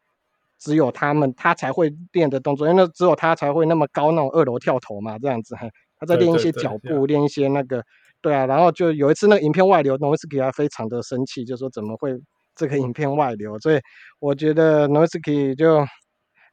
[0.59, 5.55] 只有他们他才会练的动作，因为那只有他才会那么高那种二楼跳投嘛，这样子。
[5.99, 7.83] 他在练一些脚步，练一些那个，
[8.23, 12.15] 对啊，然后就有一次那个影片外流，Nowitzki 他非常的生气，就说怎么会
[12.55, 13.59] 这个影片外流？
[13.59, 13.81] 所以
[14.21, 15.85] 我觉得 Nowitzki 就，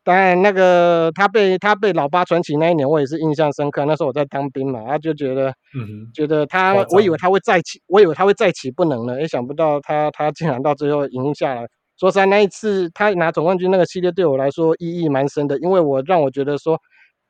[0.04, 3.86] 当然那个他被他被老八传奇那一年，我也是印象深刻。
[3.86, 11.68] 那时候我在当兵嘛，他就觉得，嗯哼，觉得他，我以为他会再起，我以为他会再起不能了，也想不到他他竟然到最后赢下来。
[12.00, 16.80] 说实在，那一次他拿总冠军那个系列对我来说意义蛮深的，因为我让我觉得说。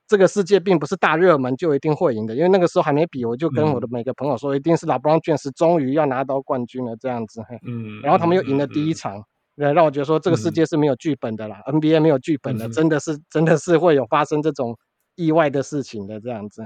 [0.08, 7.42] 这个世界并不是大热门就一定会赢的，因为那个时候还没比，我就跟我的每个朋友说，一定是 LeBron James 终于要拿到冠军了这样子。
[7.66, 9.18] 嗯，然后他们又赢了第一场，
[9.58, 14.78] 嗯、让我觉得说这个世界是没有剧本的啦、嗯、，NBA 没有剧本的，嗯、真的是真的是会有发生这种
[15.16, 16.64] 意外的事情的这样子。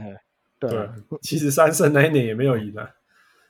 [0.60, 0.90] 对，对
[1.22, 2.90] 其实三胜那一年也没有赢啊。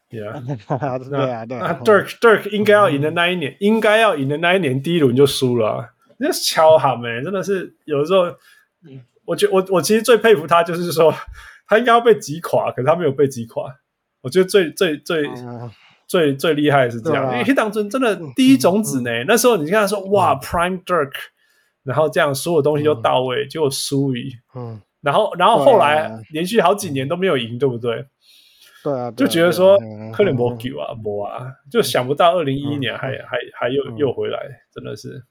[0.08, 0.40] 对啊，
[1.10, 1.82] 对啊，对啊。
[1.84, 8.36] Dirk Dirk 应该要赢的那一年，嗯、应该要赢的那一年第一轮就输了，那是巧哈没，真的是有时候。
[9.30, 11.14] 嗯我觉我我其实最佩服他，就是说
[11.68, 13.64] 他应该要被击垮，可是他没有被击垮。
[14.22, 15.70] 我觉得最最最、嗯、
[16.08, 19.12] 最最厉害的是这样，啊、因为黑当真真的第一种子呢。
[19.12, 21.12] 嗯嗯、那时候你看他说哇、嗯、Prime Dirk，
[21.84, 28.04] 然后这样所有东西都到位，结果输于嗯，然后然后后来连续好几年都没有赢，对不对？
[28.84, 29.78] 对啊，就觉得说
[30.12, 34.40] 克林伯 Q 啊，博啊，就想不到二零一一年还、嗯、还还又又回来，
[34.74, 35.24] 真的是。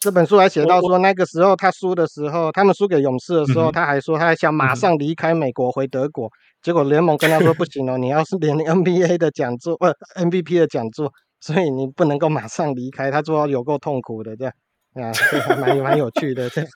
[0.00, 6.30] 这本书还写到说，那个时候他输的时候，他们输给勇士的时候，他还说他还想马上离开美国回德国，
[6.62, 9.92] 结果联盟跟他说不行哦，你要是连 NBA 的讲座，呃
[10.24, 13.10] MVP 的讲座，所以你不能够马上离开。
[13.10, 14.54] 他说有够痛苦的这样，
[14.94, 15.12] 啊，
[15.48, 16.70] 还蛮蛮有趣的这样。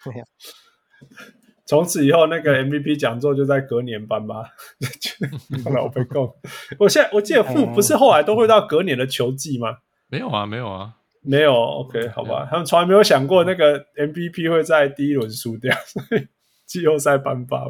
[1.65, 4.45] 从此以后，那个 MVP 讲座就在隔年办吧。
[5.73, 6.35] 老被告，
[6.79, 9.77] 我现在我记得不不是后来都会到隔年的球季吗？
[10.09, 10.97] 没有啊，没有啊。
[11.23, 16.27] 没有，OK，好吧，他们从来没有想过那个 MVP 会在第一轮输掉，所 以
[16.67, 17.65] 季后赛颁发。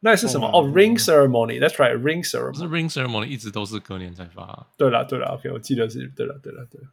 [0.00, 0.46] 那是什么？
[0.48, 2.52] 哦、oh,，Ring Ceremony，That's right，Ring Ceremony。
[2.52, 4.66] 不是 Ring Ceremony 一直都是隔年才发、啊。
[4.76, 6.86] 对了，对了，OK，我记得是对了，对了，对了。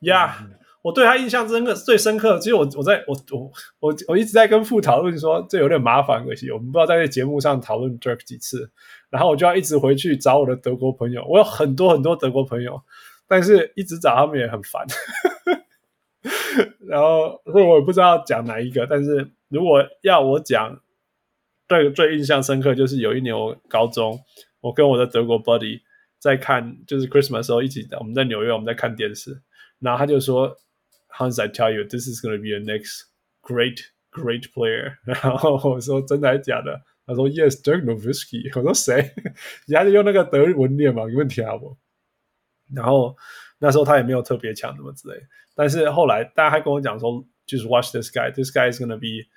[0.00, 0.50] 呀、yeah, 嗯，
[0.82, 2.38] 我对他印象深刻最深刻。
[2.38, 3.50] 其实我我在我我
[3.80, 8.70] 我我一直在跟傅讨论说，这有点麻烦，可惜我们不知道在这节目上讨论 Dirk 几次，
[9.08, 11.24] 然后我就要一直回去找我的德国朋友。
[11.26, 12.82] 我有很多很多德国朋友，
[13.26, 14.86] 但是一直找他们也很烦。
[16.86, 20.80] 然后所以我也不知道讲哪一个，但是如果要我讲。
[21.68, 24.20] 最最印象深刻就是有一年我高中，
[24.60, 25.80] 我跟我的德国 buddy
[26.18, 29.40] 在看，就是 Christmas 时候一起，我们在纽约，我们在看电视，
[29.78, 30.54] 然后他就说
[31.16, 33.04] ，Hans，I tell you，this is going to be a next
[33.40, 33.78] great
[34.10, 34.96] great player。
[35.06, 36.78] 然后我说真的还是假的？
[37.06, 38.50] 他说 Yes，Dirk Nowitzki。
[38.58, 38.96] 我说谁？
[39.66, 41.78] 人家就用那个德文念嘛，有问题啊我。
[42.73, 43.15] 然后
[43.59, 45.15] 那时候他也没有特别强什么之类，
[45.55, 49.27] 但是后来大家还跟我讲说，就是 Watch this guy，this guy is going to be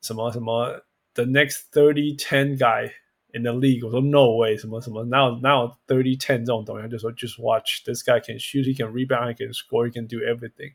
[0.00, 0.84] 什么什么。
[1.14, 2.90] The next thirty ten guy
[3.34, 6.88] in the league，我说 No way，什么什么，哪有哪有 thirty ten 这种东西？
[6.88, 10.16] 就说 Just watch this guy can shoot, he can rebound, he can score, he can do
[10.24, 10.72] everything。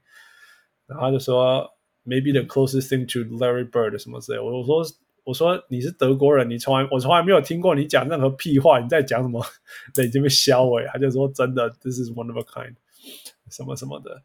[0.86, 1.68] 然后他就说
[2.06, 4.40] Maybe the closest thing to Larry Bird 什么之类。
[4.40, 4.86] 我说
[5.25, 9.45] 我说你是德国人，你从来我从来没有听过你讲任何屁话，你在讲什么？
[9.95, 10.85] 对，已经被销毁。
[10.93, 12.75] 他就说真的，This is one of a kind，
[13.51, 14.23] 什么什么的。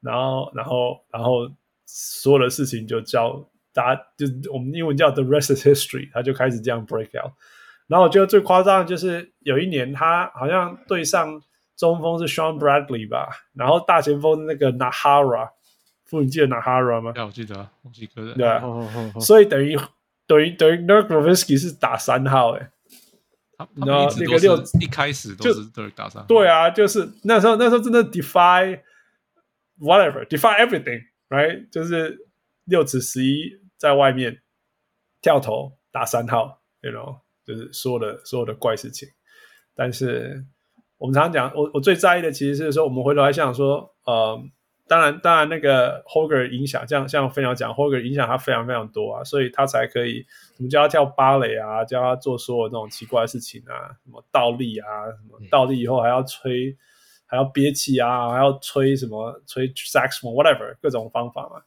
[0.00, 1.50] 然后然后然后
[1.86, 3.48] 所有的事情就叫。
[3.70, 7.32] 大家就我们英文叫 The rest is history，他就开始这样 break out。
[7.86, 11.40] 然后我觉得最夸张的就是有一年他好像对上
[11.76, 15.50] 中锋是 Sean Bradley 吧，然后大前锋那个 Nahara，
[16.06, 17.12] 父你记得 Nahara 吗？
[17.12, 18.34] 对，我记得，我记得。
[18.34, 18.60] 对啊，
[19.20, 19.78] 所以等于
[20.28, 22.70] 等于等于 Nowitzki 是打三号哎，
[23.74, 26.28] 然后那个六一开始都是都是打三号。
[26.28, 28.80] 对啊，就是那时候那时候真的 defy
[29.80, 32.16] whatever defy everything right，就是
[32.66, 33.58] 六尺十一。
[33.78, 34.42] 在外面
[35.22, 39.08] 跳投打三号，you know，就是所有的所有的怪事情。
[39.72, 40.44] 但是
[40.96, 44.36] 我们常常讲，我我最在意的其实是说，我们回头来想说，呃，
[44.88, 56.76] 当然当然那个 Holger 影响，像像飞鸟讲 Holger 影响他非常非常多啊，所以他才可以，我们叫他跳芭蕾啊，教他做所有那种奇怪的事情啊，什么倒立啊，什么倒立以后还要吹，
[57.26, 61.62] 还要憋气啊，还要吹什么吹 saxophone，whatever 各种方法嘛。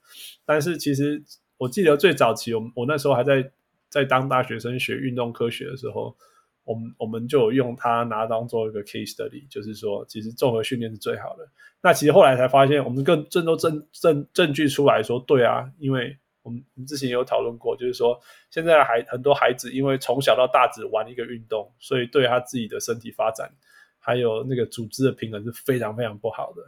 [0.45, 1.23] 但是其实。
[1.61, 3.51] 我记得最早期，我我那时候还在
[3.87, 6.17] 在当大学生学运动科学的时候，
[6.63, 11.47] 我们我们就用它拿当做一个 case study，就是说，其实综合训练是最好的。
[11.81, 18.19] 那其实后来才发现，我们更更多证证证据出来说，对啊，因为我们我们之前也有讨论过，就是说，
[18.49, 23.51] 现在孩很多孩子因为从小到大只玩一个运动，所以对他自己的身体发展
[23.99, 26.61] 还有那个组织的平衡是非常非常不好的。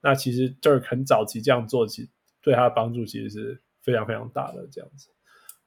[0.00, 2.08] 那其实 Dirk 很早期这样做，其
[2.42, 3.60] 对他的帮助其实是。
[3.82, 5.08] 非常非常大的这样子，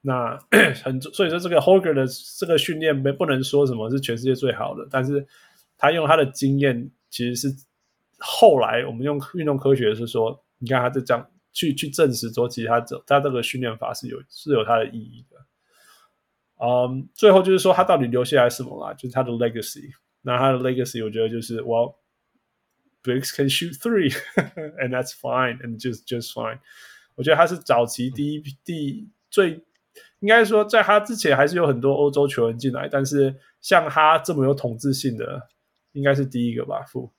[0.05, 0.37] 那
[0.83, 2.05] 很所以说这个 Hoger 的
[2.37, 5.25] 这个训练没不能说什么是全世界最好的，但是
[5.77, 7.55] 他用他的经验其实是
[8.19, 15.37] 后来我们用运动科学是说，你看他这样去去证实说，其实他这他这个训练法是有是有它的意义的。
[16.65, 18.93] 嗯，最后就是说他到底留下来什么啦？
[18.93, 19.91] 就是他的 legacy。
[20.21, 21.95] 那他的 legacy 我觉得就是，Well,
[23.03, 24.15] bigs can shoot three,
[24.79, 26.59] and that's fine, and just just fine.
[27.15, 29.61] 我觉得他是早期第一批第最，
[30.23, 35.49] 应该说在他之前还是有很多欧洲球员进来，但是像他这么有统治性的，
[35.91, 36.81] 应该是第一个吧？
[36.87, 37.11] 傅，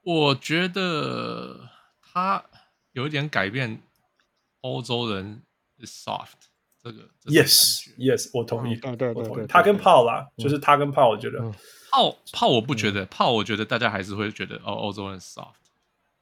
[0.00, 1.68] 我觉得
[2.00, 2.42] 他
[2.92, 3.82] 有一点改变
[4.62, 5.42] 欧洲人
[5.82, 6.48] soft
[6.82, 11.38] 这个，这个，yes yes，我同意，对对对，他跟炮啦，就是他跟炮，我觉得
[11.90, 15.52] 炮炮我不觉得炮，我觉得大家还是会觉得哦，欧洲人 soft。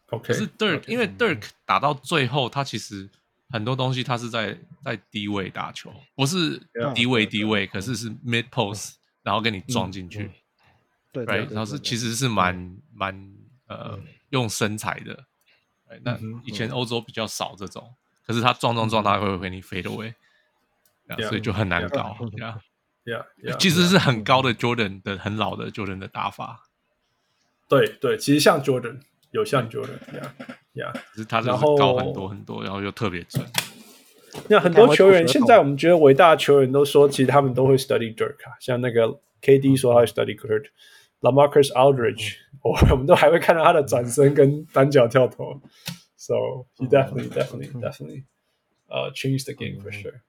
[0.09, 3.09] OK，可是 Dirk，、因为 Dirk 打到最后，他其实
[3.51, 6.61] 很多东西他是在在低位打球，不是
[6.95, 10.31] 低位低位，可是是 mid post，然后给你撞进去，
[11.13, 12.77] 对，然后是其实是蛮。
[12.93, 13.35] 蛮
[13.67, 13.99] 呃
[14.29, 15.25] 用身材的，
[16.03, 17.95] 那以前欧洲比较少这种，
[18.27, 20.13] 可是他撞撞撞，他会给你 fade away，
[21.27, 22.15] 所以就很难搞，
[23.59, 26.69] 其实是很高的 Jordan 的很老的 Jordan 的打法，
[27.71, 29.01] 对对，其实像 Jordan。
[29.31, 30.35] 有像 Jordan 呀
[30.75, 33.45] 呀，是他然后高很多很多，然后又特别准。
[34.49, 45.61] 那很多球员现在我们觉得伟大的球员都说，其实他们都会 study Dirk 啊，像那个 KD 说他会 study Kurt，LaMarcus Aldridge，我我们都还会看到他的转身跟单脚跳投。
[46.17, 48.25] So he definitely definitely definitely
[48.89, 50.21] 呃 changed the game for sure。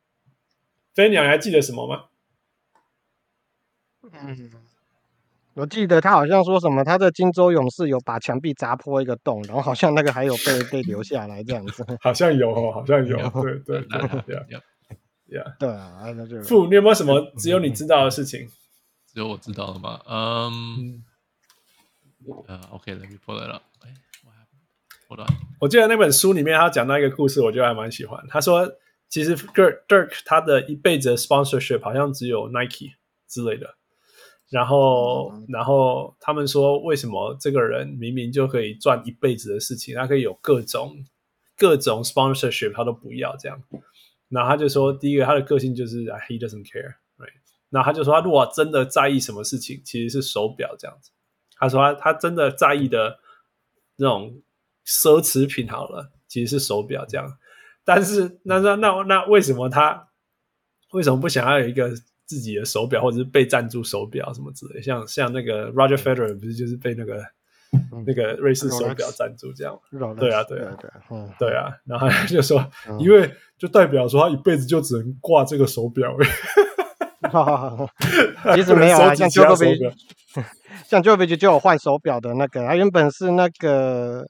[0.95, 2.05] 飞鸟，你还记得什么吗？
[4.11, 4.51] 嗯，
[5.53, 11.85] 我记得他好像说什么，他的金州勇士有把墙壁砸破一个洞，然后好像那个还有被被留下来这样子。
[12.01, 14.61] 好像有哦，好像有，对对对对。
[15.31, 15.57] Yeah.
[15.57, 18.49] 对啊，那就傅，你有没有什么只有你知道的事情？
[19.07, 20.01] 只有我知道的吗？
[20.05, 21.03] 嗯，
[22.47, 23.63] 呃，OK，Let me pull it up。
[23.79, 23.93] 哎，
[25.59, 28.21] 我记得那本书里面他讲到一个故事，我觉得还蛮喜欢。
[28.27, 28.69] 他说，
[29.07, 32.95] 其实 Dirk Dirk 他的一辈子的 sponsorship 好像只有 Nike
[33.27, 33.75] 之类的。
[34.51, 41.05] 然后，然后他们说，为什么这个人明明就可以赚一辈子的事情，他可以有各种
[41.57, 43.57] 各种 sponsorship，他都不要这样。
[44.27, 47.31] 然后他就说，第一个他的个性就是 he doesn't care，right？
[47.69, 51.11] 然后他就说，他如果真的在意什么事情，其实是手表这样子。
[51.57, 53.19] 他说他他真的在意的
[53.95, 54.41] 那种
[54.85, 57.37] 奢侈品好了，其实是手表这样。
[57.85, 60.09] 但是那那那那为什么他
[60.91, 61.89] 为什么不想要有一个
[62.35, 64.81] 自己的手表，或者是被赞助手表什么之类？
[64.81, 67.21] 像像那个 Roger Federer 不是就是被那个。
[68.05, 69.79] 那个瑞士手表赞助这样，
[70.19, 76.13] 对啊，对啊，对啊，对啊，然后他就说，因为就代表说他一辈子就只能挂这个手表。
[78.53, 79.93] 其实没有啊， 像 Djokovic，
[80.85, 84.27] 像 Djokovic 就有换手表的那个，他原本是那个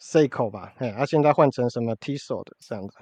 [0.00, 2.94] Seiko 吧，他现在换成什么 Tissot 的这样子。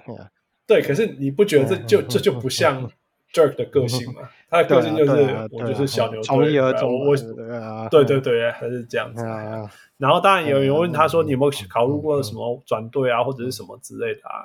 [0.65, 2.89] 对，可是你不觉得这就这就不像
[3.33, 5.11] ？Dirk 的个性嘛，他的个性就是
[5.51, 9.23] 我就是小牛队，我对对对，还是这样子。
[9.97, 14.43] 然后当然有人问他说：“你有没有考虑过什么转队啊，或者是什么之类的啊？”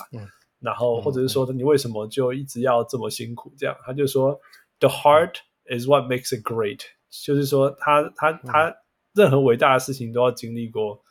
[0.61, 3.53] 然后或者是说你为什么就一直要这么辛苦？
[3.59, 4.41] 这样他就说
[4.81, 5.35] ：“The heart
[5.67, 6.81] is what makes it great。”
[7.25, 8.75] 就是说他他他
[9.13, 11.03] 任何伟大的事情都要经历过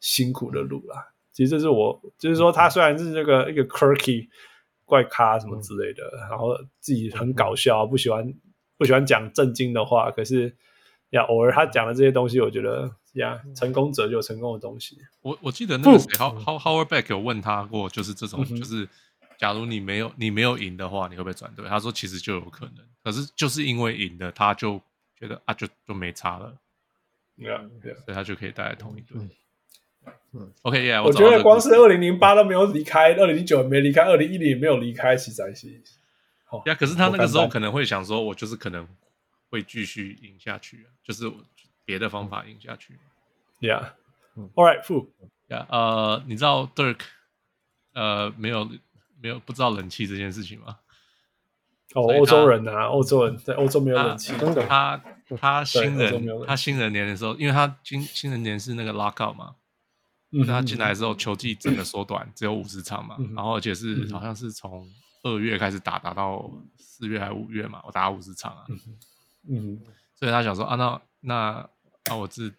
[0.00, 1.12] 辛苦的路啦。
[1.32, 4.28] 其实这是我就是说他虽然是这个一个 quirky。
[4.90, 8.34] 怪咖什么之类的，嗯、然后自己很搞笑，不喜欢
[8.76, 10.52] 不喜欢讲正经的话，可是
[11.10, 14.98] 呀，偶尔他讲的这些东西，我觉得呀，成功者就有成功的东西。
[15.22, 18.88] 我我记得那个谁，How How Howard Beck 有问他过，就是这种，嗯、就是
[19.38, 21.64] 假如你没有你没有赢的话，你会不会转队？
[21.68, 24.80] 他说其实就有可能，可是就是因为赢了，他就
[25.16, 26.56] 觉得啊，就就没差了，
[27.36, 27.62] 对啊，
[28.04, 29.16] 所以他就可以带来同一队。
[30.62, 35.66] ，OK，yeah，我觉得光是二零零八都没有离开，二零零九没离开，二零一零也没有离开，其实还是
[36.44, 36.74] 好呀。
[36.74, 38.86] 可是他那个时候可能会想说，我就是可能
[39.50, 41.30] 会继续赢下去，就是
[41.84, 42.94] 别的方法赢下去。
[43.60, 47.00] Yeah，All right，Fu，Yeah，呃，你知道 Dirk
[47.94, 48.70] 呃没有
[49.20, 50.78] 没有不知道冷气这件事情吗？
[51.94, 54.64] 哦，欧洲人啊，欧洲人在欧洲没有冷气，真的。
[54.66, 55.02] 他
[55.40, 59.56] 他新人他新人年的时候，因为他新新人年是那个 lockout 嘛。
[60.32, 64.88] 嗯，他进来之后，球季整个缩短，只有五十场嘛，嗯、然后而且是、嗯、好像是从
[65.24, 66.48] 二月开始打，打到
[66.78, 68.78] 四月还五月嘛，我打五十场啊，嗯，
[69.48, 69.80] 嗯，
[70.14, 71.34] 所以他想说啊，那那
[72.04, 72.54] 啊我是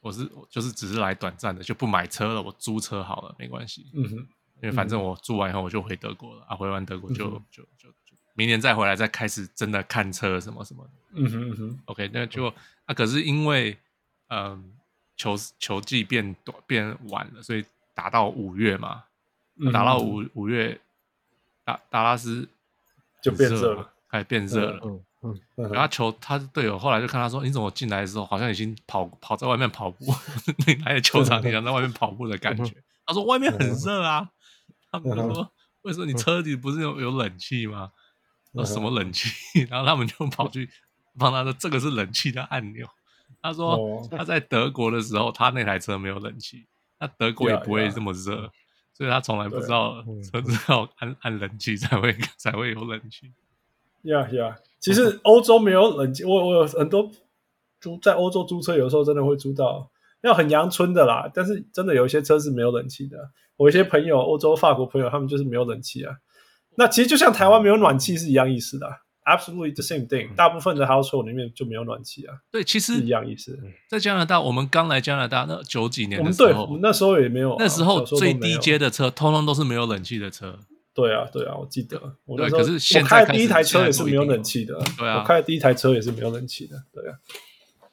[0.00, 4.16] 我是就是只是来短暂的，就不买车了，我租车好了，没关系，嗯哼，
[4.60, 12.52] 因为反正我租完以后我就回德国了啊，回完德国就、嗯、就就就明年再回来再开始真的看车什么什么的，嗯哼嗯哼，OK，那就
[12.86, 13.78] 啊，可是因为
[14.26, 14.74] 嗯。
[15.22, 19.04] 球球季变短变晚了，所以打到五月嘛，
[19.72, 20.80] 打到五五月，
[21.64, 22.48] 达达拉斯
[23.22, 24.80] 就变热了，开始变热了。
[24.84, 30.12] 嗯嗯，然后球他队友后来就看他说：“你怎么进来的时候好像已经跑跑在外面跑步？
[30.66, 32.74] 你来的球场，你想在外面跑步的感觉？”
[33.06, 34.28] 他说：“外面很热啊。”
[34.90, 37.92] 他们就说：“为什么你车里不是有有冷气吗？”
[38.52, 39.30] 说什么冷气？
[39.70, 40.68] 然后他们就跑去
[41.16, 42.88] 帮他说：“这个是冷气的按钮。”
[43.42, 46.64] 他说他在德国的时候，他那台车没有冷气，
[47.00, 48.48] 那德国也不会这么热，
[48.94, 53.32] 所以他从来不知道车子要按按冷气才会才会有冷气。
[54.02, 57.10] 呀呀，其实欧洲没有冷气，我我有很多
[57.80, 59.90] 租在欧洲租车，有时候真的会租到
[60.22, 63.18] 要很阳春的啦，但是真的有一些车是没有冷气的。
[63.56, 66.16] 我一些朋友，欧洲法国朋友，他们就是没有冷气啊。
[66.76, 68.88] 那其实就像台湾没有暖气是一样意思的。
[69.24, 70.34] Absolutely the same thing。
[70.34, 72.34] 大部分的 household 里面就没有暖气啊。
[72.50, 73.56] 对，其实一样意思。
[73.88, 77.54] 在加拿大，我们刚来加拿大那九几年的时候，我们那时候也没有。
[77.56, 80.58] 那时候最低阶的车，通通都是没有冷气的车。
[80.92, 82.16] 对啊，对啊，我记得。
[82.24, 84.76] 我对，可是现在开的第一台车也是没有冷气的。
[84.98, 86.76] 对啊，我开的第一台车也是没有冷气的。
[86.92, 87.14] 对啊，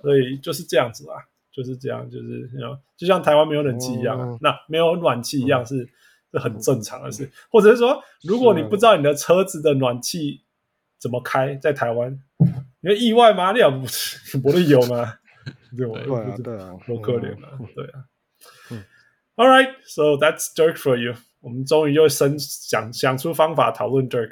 [0.02, 1.22] 所以就是这样子啊，
[1.54, 2.50] 就是这样，就是
[2.98, 5.88] 就像台湾没有冷气一样，那没有暖气一样是
[6.32, 7.32] 是很正常的事。
[7.52, 10.42] 或者是说，如果你不知道你的车子的暖气。
[11.00, 12.20] 怎么开在台湾？
[12.82, 13.52] 因为意外吗？
[13.54, 15.14] 你也 不不是有吗？
[15.78, 17.52] 对啊，对啊，多可怜啊！
[17.76, 18.04] 对啊。
[19.36, 21.14] All right, so that's Dirk for you。
[21.42, 24.32] 我们终于又生想想出方法讨论 Dirk。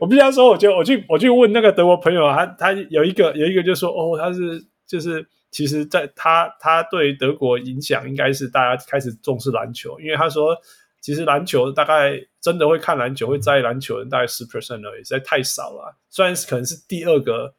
[0.00, 10.56] 我必须要说，我就我去我去问那个德国朋友，他他有一个有一个就说，哦，他是就是其实在他他对德国影响应该是大家开始重视篮球，因为他说
[11.00, 15.96] 其实篮球大概真的会看篮球会在意篮球的人大概十 percent 而已，实在太少了。
[16.08, 17.54] 虽然可能是第二个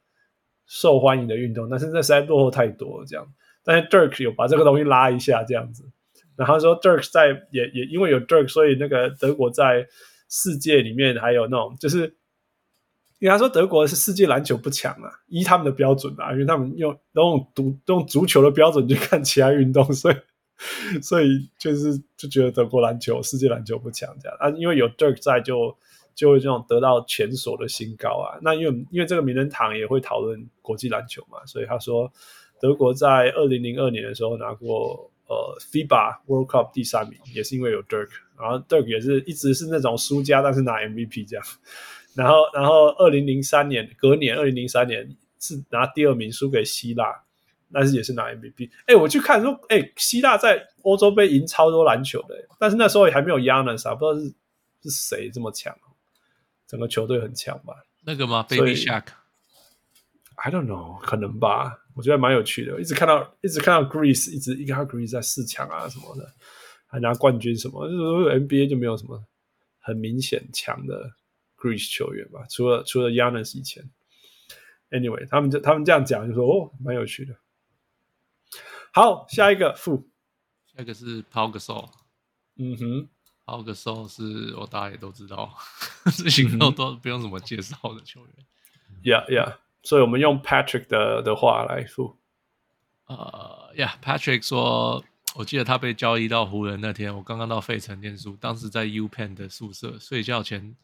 [0.65, 3.27] 受欢迎的运动，但是那实在落后太多了这样。
[3.63, 5.83] 但是 Dirk 有把这个东西拉一下这样子，
[6.35, 9.87] 然后说 Dirk 在也也因为有 Dirk，所以那个德国在
[10.29, 12.15] 世界里面还有那种就是，
[13.19, 20.15] 因为他说德国是世界篮球不强啊，依他们的标准啊，因为他们用用足用足球的标准去看其他运动，所以
[21.01, 25.77] 所以就是就觉得德国篮球世界篮球不强这样啊，因为有 Dirk 在就
[26.13, 28.39] 就会这种得到前所的新高啊。
[28.41, 32.11] 那因为因为这个名人堂也会讨论国际篮球嘛，所以他说。
[32.61, 38.09] 德国在二零零二年的时候拿过呃 FIBA World Cup 第三名，也是因为有 Dirk，
[38.39, 41.43] 然后 Dirk 也是一直是那种输家，但是拿 MVP 这样。
[42.13, 45.09] 然后然后二零零三年隔年二零零三年
[45.39, 47.23] 是拿第二名输给希腊，
[47.73, 48.69] 但是也是拿 MVP。
[48.85, 54.33] 哎，我去看说，哎，希腊在欧洲杯赢超多篮球的，但是那时候也还没有 Giannis 啊，不知道是
[54.83, 55.75] 是谁这么强，
[56.67, 57.73] 整个球队很强吧？
[58.03, 61.77] 那个吗？Baby Shaq？I don't know，可能吧。
[61.93, 66.33] 我觉得蛮有趣的，一直看到一直看到 Greece，一直一看 Greece 在四强啊什么的，
[66.87, 69.21] 还拿冠军什么，就是 NBA 就没有什么
[69.79, 71.11] 很明显强的
[71.57, 73.83] Greece 球员吧，除了除了 Giannis 以前。
[74.89, 77.33] Anyway，他们就他们这样讲，就说哦，蛮有趣的。
[78.93, 80.09] 好，下一个负，
[80.67, 81.89] 下一个是 Pau Gasol。
[82.57, 83.09] 嗯哼
[83.45, 85.53] ，Pau Gasol 是我大家也都知道，
[86.17, 88.35] 这些都都不用怎么介绍的球员。
[89.03, 89.57] Yeah, yeah.
[89.83, 92.17] 所以我们用 Patrick 的的话来说，
[93.05, 95.03] 呃，Yeah，Patrick 说，
[95.35, 100.75] 我记得他被交易到湖人那天，我刚刚到费城念书，当时在 UPenn 的宿舍睡觉前，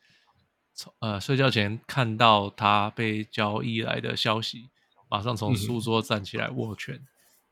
[0.99, 4.69] 呃，睡觉前看到他被交易来的消息，
[5.09, 7.07] 马上从书桌站起来握拳，嗯、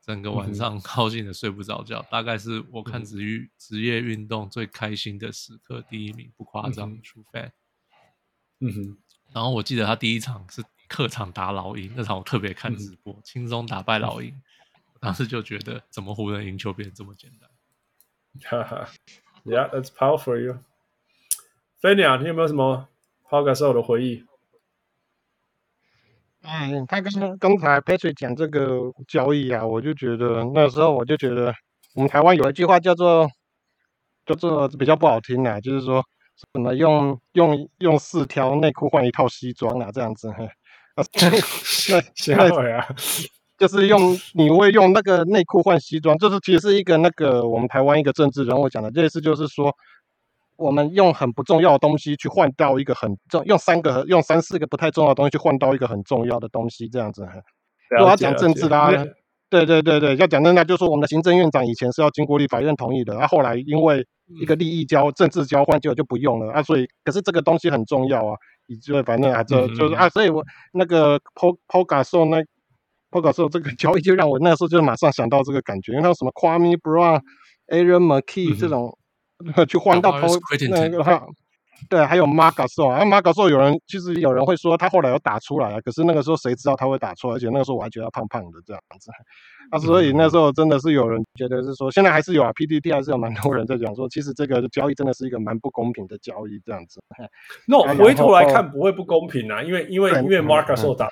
[0.06, 7.50] 整个晚上高兴的睡不着觉，嗯、大概是我看职业职业运动最开心的时刻，第一名不夸张，True fan。
[8.60, 8.96] 嗯哼，
[9.34, 10.62] 然后我记得他第一场是。
[10.88, 14.42] 客场打老鹰那场我特别看直播，嗯、轻松打败老鹰，嗯、
[15.00, 17.50] 当时就觉得怎么湖人赢球变得这么简单？
[18.44, 18.88] 哈哈
[19.44, 20.60] ，Yeah, that's power for you。
[21.80, 22.88] 菲尼亚，你有没有什么
[23.28, 24.24] Pau Gasol 的回忆？
[26.48, 31.52] 嗯，他刚刚才 Patrick 讲这个交易啊，我就觉得那时候我就觉得
[31.94, 33.28] 我们台湾有一句话叫做
[34.24, 36.02] 叫做比较不好听啊，就是说
[36.36, 40.28] 什么用用用四条内裤换一套西装啊，这样子。
[40.30, 42.00] 啊，那
[42.36, 42.86] 那啊，
[43.58, 49.74] 就是用你会用那个内裤换西装，就是其实是一个那个我们台湾一个政治人物讲的，这意思就是说，
[50.56, 57.26] 我们用很不重要的东西去换到一个很重，用三个用三四个不太重要的东西去换到一个很重要的东西，这样子。
[57.90, 58.90] 如果要讲政治啦，
[59.48, 64.04] 对对对对，要讲政治，就是说我们的行政院长以前是要经过立法院同意的，啊，后来因为
[64.40, 68.34] 一个利益交政治交换，结果就不用了啊，所以可是这个东西很重要啊。
[68.68, 72.38] 以就反正啊，就就是啊，所以我那个 Pau Pau Gasol 那
[73.12, 77.20] Pau Gasol 这个交易就让我那时候就马上想到这个感觉，因为他什么 Kwame Brown、
[77.68, 78.96] Aaron McKee 这种、嗯、
[79.68, 80.38] 去换到 Pau
[80.70, 81.22] 那个哈，
[81.90, 89.10] 对，还有 Gasol 有人其实有人会说他后来有打出来啊，可是那个时候谁知道他会打出来，而且那个时候我还觉得他胖胖的这样子。
[89.70, 97.00] 啊，所以那时候真的是有人觉得是说，现在还是有啊，PDD 还是有蛮多人在讲说，其实这个交易真的是一个蛮不公平的交易，这样子。
[97.66, 101.08] 那回头来看不会不公平啊，因为因为因为 Gasol 打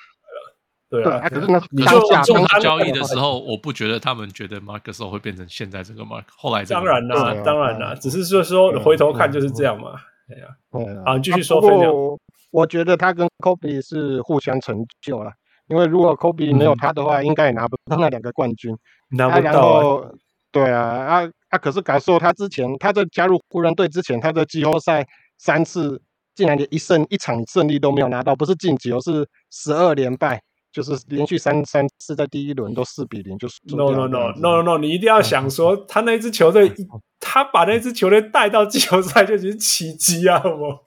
[1.02, 9.92] 对啊，可是那你就做他交易的时候，我不觉得他们觉得 Marc Gasol 会变成现在这个 Mark 后来当然啦，当然啦，只是说说回头看就是这样嘛。
[10.28, 11.90] 对呀，啊，继续说分享。
[12.50, 15.32] 我觉得他跟 Kobe 是互相成就了。
[15.66, 18.76] 因为如果 Kobe 没有他的话，应该也拿不到那两个冠军。
[19.10, 20.12] 拿不到。
[20.52, 21.58] 对啊，啊啊！
[21.58, 25.04] 可是感受他之前，他在加入湖人队之前，他在季后赛
[25.36, 26.00] 三次
[26.32, 30.40] 竟然连一胜一场胜利都没有拿到，不是晋级而，是十二连败，
[30.74, 33.54] 就是连续三三次在第一轮都四比零就输。
[33.68, 34.78] No no no no no no！
[34.78, 36.70] 你一定要想说，他那支球队，
[37.20, 40.80] 他把那支球队带到季后赛就已经奇迹啊，好不好？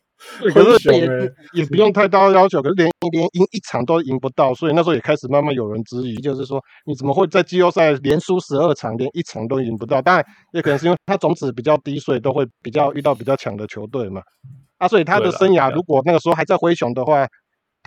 [0.51, 1.07] 可是也
[1.53, 10.01] 也不用太高要求，可是连连赢一场都赢不到，所以那时候也开始慢慢有人质疑，就是说你怎么会在季后赛连输十二场，连一场都赢不到？
[10.01, 14.22] 当然也可能是因为他种子比较低，所以都会比较遇到比较强的球队嘛。
[14.80, 17.27] 啊，所以他的生涯如果那个时候还在灰熊的话，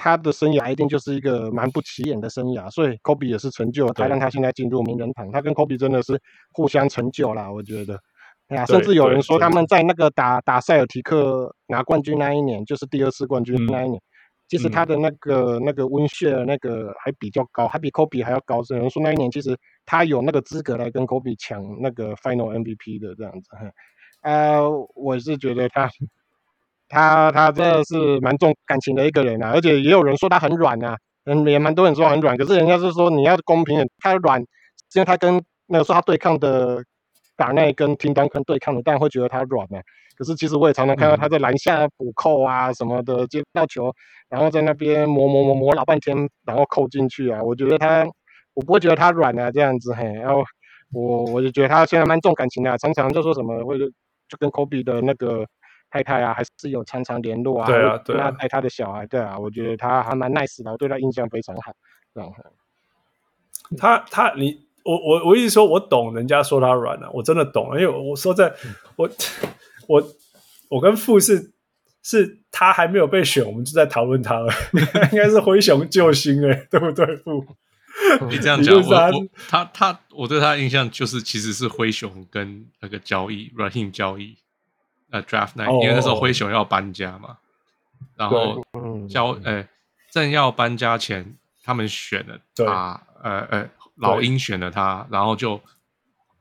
[0.02, 2.70] 他的生涯一定就是一个蛮不起眼的生涯。
[2.70, 6.18] 所以科比也是成就他让他现在进入名人堂，他跟科比真的是
[6.52, 8.01] 互相成就啦，我觉得。
[8.48, 14.09] 哎呀，甚至有人说他们在那个打打塞尔提克拿冠军那一年，就是第二次冠军那一年，嗯、
[14.48, 18.60] 其实他的那个、嗯、那个温血那个还比较高，还比科比还要高。
[18.70, 19.56] 有人说那一年其实
[19.86, 23.51] 他有那个资格来跟科比抢那个 Final MVP 的这样子。
[24.22, 25.89] 呃，我是觉得他
[26.90, 30.94] 他他真的是蛮重感情的一个人啊，而且也有人说他很软啊，
[31.24, 34.38] 嗯，也蛮多人说很软，可是人家是说你要公平，他软，
[34.94, 36.84] 因为他跟那个说他对抗的。
[37.36, 39.80] 打内跟 Tim Duncan 对抗的，但会觉得他软啊。
[40.14, 43.90] 可是其实我也常常看到他在篮下补扣啊什么的，接到球，
[44.28, 47.42] 然后在那边磨磨磨磨老半天，然后扣进去啊。
[47.42, 48.06] 我觉得他，
[48.52, 50.04] 我不会觉得他软啊这样子嘿。
[50.04, 50.44] 然后
[50.92, 53.86] 我我就觉得他现在蛮重感情的，常常就说什么，或者
[54.28, 55.46] 就跟 Kobe 的那个
[55.90, 57.66] 太太啊，还是有常常联络啊。
[57.66, 58.30] 对啊，对啊。
[58.30, 61.72] 带他的小孩，对啊，我觉得他还蛮 nice 的，我对他印象非常好。
[62.14, 62.32] 这样。
[63.76, 64.68] 他他你。
[64.82, 68.50] 我我我一直说，我懂人家说他软了，啊，我真的懂，因为我说在，
[68.96, 69.08] 我
[69.86, 70.02] 我
[70.70, 71.52] 我跟富是
[72.02, 74.50] 是他还没有被选，我们就在讨论他了，
[75.12, 77.14] 应该是灰熊救星哎，对不对？
[77.18, 77.44] 富，
[78.30, 84.38] 你这样讲，我我他他我对他的印象就是其实是灰熊跟那个交易 Raheem 交易，
[85.11, 87.39] 呃 Draft Night，因为那时候灰熊要搬家嘛，
[88.16, 88.65] 然后
[89.09, 89.66] 交呃
[90.11, 93.70] 正要搬家前，他们选了他，呃呃。
[93.97, 95.61] 老鹰选了他，然后就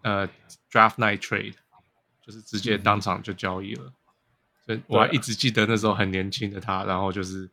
[0.02, 0.26] 呃
[0.72, 1.56] draft night trade，
[2.26, 3.84] 就是直接当场就交易了。
[3.84, 3.94] 嗯、
[4.66, 7.50] 所以我还一直记得那时候很年轻的他，然后就是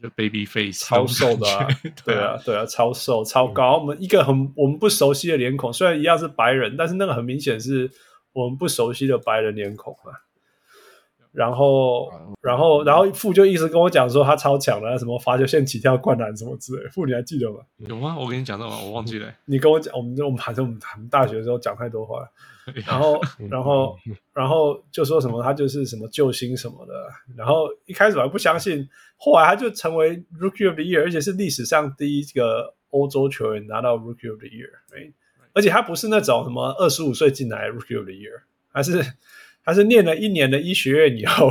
[0.00, 1.66] 就 baby face 超瘦的、啊，
[2.04, 3.78] 对啊对啊，超瘦超高。
[3.78, 7.90] 嗯、我们一个很我们不熟悉的脸孔，虽然一样是白人，但是那个很明显是
[8.32, 10.22] 我们不熟悉的白人脸孔啊。
[11.36, 12.10] 然后，
[12.40, 16.88] 然后，然后傅就一直跟我讲说他超强的，什么罚球线起跳灌篮什么之类。
[16.88, 17.58] 傅，你还记得吗？
[17.76, 18.16] 有吗？
[18.18, 18.78] 我跟你讲到吗？
[18.82, 19.30] 我忘记了。
[19.44, 20.80] 你跟我讲，我们我们反正我们
[21.10, 22.26] 大学的时候讲太多话。
[22.86, 23.98] 然后，然后，
[24.32, 26.94] 然后就说什么他就是什么救星什么的。
[27.36, 28.88] 然后一开始我还不相信，
[29.18, 34.70] 后来他就成为 Rookie of the Year，而且是历史上第一个欧洲球员拿到 Rookie of the Year。
[35.52, 38.40] 而且他不是那种什么二十五岁进来 Rookie of the Year，
[38.72, 39.04] 还是。
[39.66, 41.50] 他是念了一年的医学院以后，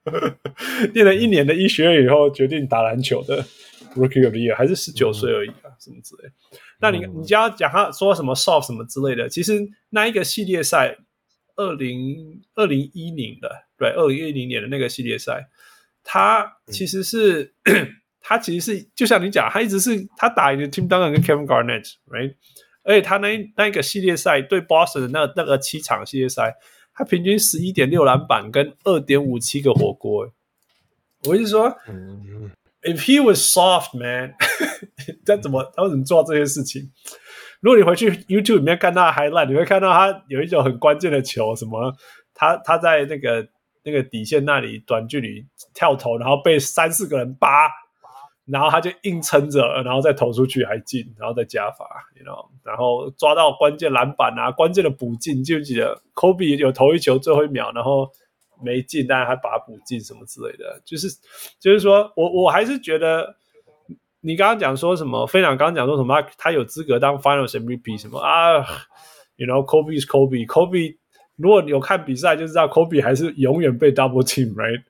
[0.94, 3.44] 念了一年的医学院以后，决定打篮球的
[3.94, 6.30] Rookie of the Year，还是十九岁而已啊，什么之类。
[6.80, 10.96] 那你你就要讲他说什么 soft 什么之类的，其实那一个系列赛，
[11.56, 15.48] 二零二零一零的，对，二零一零年的那个系列赛，
[16.02, 17.52] 他其实是
[18.22, 22.36] 他其实是就像你讲，他一直是他打赢了 Tim Duncan 跟 Kevin Garnett，right？
[22.84, 26.54] 而且他那那一个系列赛对 Boston 的那那个七场系列赛。
[26.96, 30.32] 他平均十一点六篮板跟二点五七个火锅，
[31.24, 31.68] 我意思说
[32.82, 34.34] ，If he was soft man，
[35.26, 36.90] 他怎么他为什么做到这些事情？
[37.60, 41.94] 如果你回去 YouTube 里面看他的 highlight，你会看到他有一种很关键的球，什么
[42.32, 43.46] 他他在那个
[43.84, 45.44] 那个底线那里短距离
[45.74, 47.68] 跳投，然后被三四个人扒。
[48.46, 58.08] 然后他就硬撑着，然后再投出去还进，然后再加罚，you know，然后抓到关键篮板啊，关键的补进，记不记得？Kobe 有投一球最后一秒，然后
[58.62, 61.08] 没进，但是还把他补进什么之类的，就是
[61.58, 63.34] 就是说我我还是觉得，
[64.20, 65.26] 你刚刚讲说什么？
[65.26, 66.22] 飞鸟刚刚讲说什么？
[66.38, 68.58] 他有资格当 Finals MVP 什么啊
[69.36, 70.96] ？You know，Kobe is Kobe，Kobe，
[71.36, 74.84] 如果你有看比赛就知道，Kobe 还是永远被 double team，right？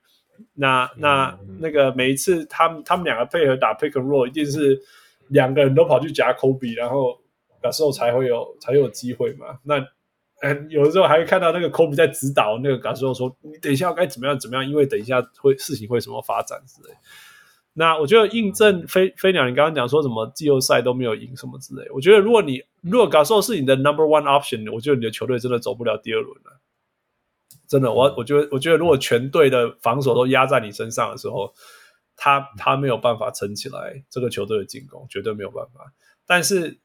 [0.53, 4.81] 那那那个每一次他们他们两个配合打 pick and roll，一定是
[5.27, 7.19] 两个人都跑去夹 Kobe，然后
[7.63, 9.59] 有时候才会有才有机会嘛。
[9.63, 9.85] 那
[10.41, 16.93] 嗯，有的时候还会看到那个 Kobe 在指导那个感受说：“你等一下该怎么样怎么样，因为等一下会事情会什么发展之类。”
[17.73, 26.59] 那我觉得印证飞飞鸟，你刚刚讲说什么季后赛都没有赢什么之类，我觉得如果你如果感受是你的 number one option，我觉得你的球队真的走不了第二轮了。
[27.67, 31.53] 真的，我我觉得，我觉得，如果全队的防守都压在你身上的时候，
[32.15, 35.93] 他他没有办法撑起来这个球队的进攻，绝对没有办法。
[36.25, 36.79] 但是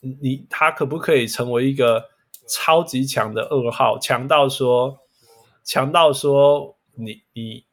[0.00, 2.02] 你他可不可以成为一个
[2.48, 4.98] 超级强的二号，强到说，
[5.62, 7.64] 强到说你你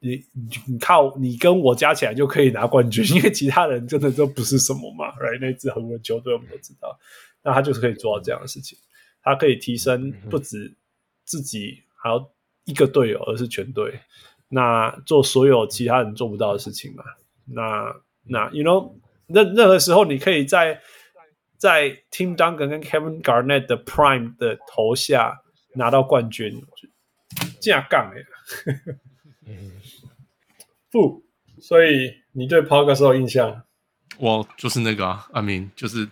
[0.00, 0.22] 你
[0.68, 5.38] 你靠你跟我加起来就可以拿冠军， 因为其他人真的都不是什么嘛，right？
[5.40, 6.98] 那支横纹球队我们都知道，
[7.42, 8.78] 那他就是可以做到这样的事情，
[9.22, 10.76] 他可以提升不止。
[11.24, 12.30] 自己还有
[12.64, 14.00] 一个队友，而是全队，
[14.48, 17.04] 那做所有其他人做不到的事情嘛？
[17.46, 17.94] 那
[18.24, 18.94] 那，you know，
[19.26, 20.80] 任任何时候，你可以在
[21.56, 25.42] 在 Tim Duncan 跟 Kevin Garnett 的 Prime 的头下
[25.74, 26.62] 拿到冠军，
[27.60, 28.22] 这样杠哎，
[30.90, 31.24] 不，
[31.60, 33.64] 所以你对 Pau Gasol 印象？
[34.18, 36.08] 我就是那个啊，I mean，就是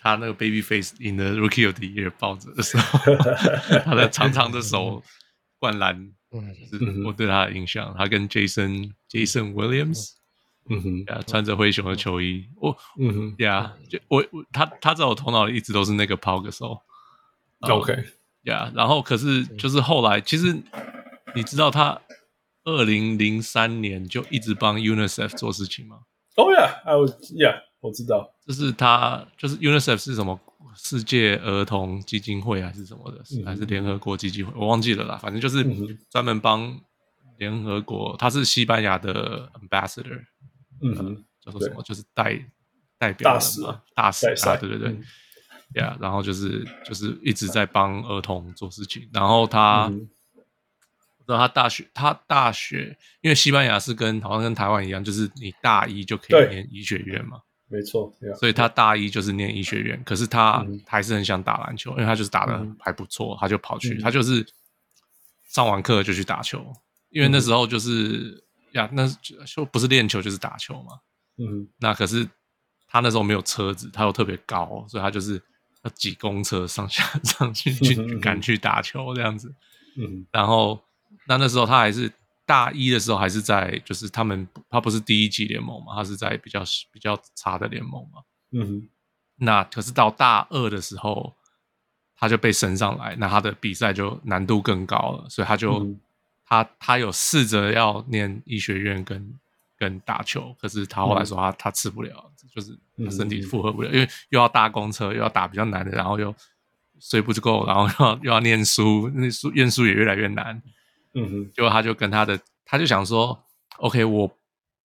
[0.00, 3.16] 他那个 baby face in the rookie of the year 抱着的时候，
[3.84, 5.02] 他的长长的手
[5.58, 6.12] 灌篮，
[6.70, 7.94] 是我对他的印象。
[7.98, 10.12] 他跟 Jason Jason Williams，
[10.68, 16.80] 嗯哼，呀，穿着灰熊的球衣，我，嗯哼，呀，就我我他他在我头脑里一直都是那个 Pau Gasol。
[17.60, 18.04] OK，
[18.44, 20.56] 呀，然后可是就是后来，其实
[21.34, 22.00] 你知道他
[22.64, 25.98] 二零零三年就一直帮 UNICEF 做事情吗
[26.36, 27.60] ？Oh yeah，I was yeah。
[27.80, 30.38] 我知道，就是他，就是 UNICEF 是什么
[30.76, 35.16] 世界儿童基金会还是什么的，嗯、还是联合国基金会，我忘记了啦。
[35.16, 35.64] 反正就是
[36.10, 36.78] 专门帮
[37.38, 40.22] 联合国，他是西班牙的 ambassador，
[40.82, 41.82] 嗯哼，叫做什么？
[41.82, 42.38] 就是代
[42.98, 49.08] 代表大使嘛，大使啊，对对对，呀、嗯 yeah, 然后就是就是一直在帮儿童做事情。
[49.10, 50.06] 然后他，嗯、
[51.26, 57.40] 然后他大学，他大学，因为西班牙是跟好像跟台湾一样，就是你大一就可以念医学院嘛。
[57.70, 64.44] 没错，所以他大一就是念医学院，可是他还是很想打篮球，因为他就是打的还不错，他就跑去，他就是
[65.48, 66.66] 上完课就去打球，
[67.10, 68.42] 因为那时候就是
[68.72, 69.06] 呀，那
[69.46, 70.98] 就不是练球就是打球嘛。
[71.38, 72.28] 嗯，那可是
[72.88, 75.40] 他那时候没有车子，他又特别高，所以他就是
[75.84, 79.54] 要挤公车上下上去去赶去打球这样子。
[79.96, 80.82] 嗯，然后
[81.28, 82.12] 那那时候他还是。
[82.50, 88.22] 大一的时候还是在，就是他们他不是第一级联盟嘛，他是在比较比较差的联盟嘛。
[88.50, 88.88] 嗯哼。
[89.36, 91.32] 那可是到大二的时候，
[92.16, 96.00] 他就被升上来，那他的比赛就难度更高了，所以他就、嗯、
[96.44, 99.32] 他他有试着要念医学院跟
[99.78, 106.34] 跟打球，可是他后来说他、嗯、他吃不了，就是他身体负荷不了，嗯、因为又要搭公车，又要打比较难的，然后又
[106.98, 110.60] 睡不够，然后又要又要念书，那书念书也越来越难。
[111.14, 113.44] 嗯哼，结果他就跟他的，他就想说
[113.78, 114.30] ，OK，我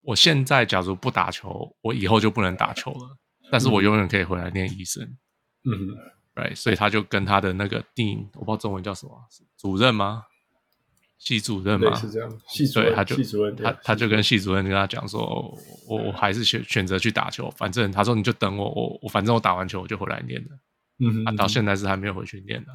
[0.02, 3.18] 我现在假如不打球，我以后就不能打球了，
[3.52, 5.04] 但是我永远可以回来念医生。
[5.64, 9.12] 嗯哼，right，所以他就跟他的那个 Dean，我不知道中文叫什么，
[9.58, 10.24] 主任吗？
[11.18, 11.96] 系主任吗？
[11.96, 13.16] 是这样，系主任，对，他就
[13.64, 15.22] 他他就跟系主任跟他讲说，
[15.88, 20.50] 我我还是选选择去打球，反正他说你就等我，我我反正我打完球我就回来念的。
[21.00, 22.72] 嗯哼，他到现在是还没有回去念的。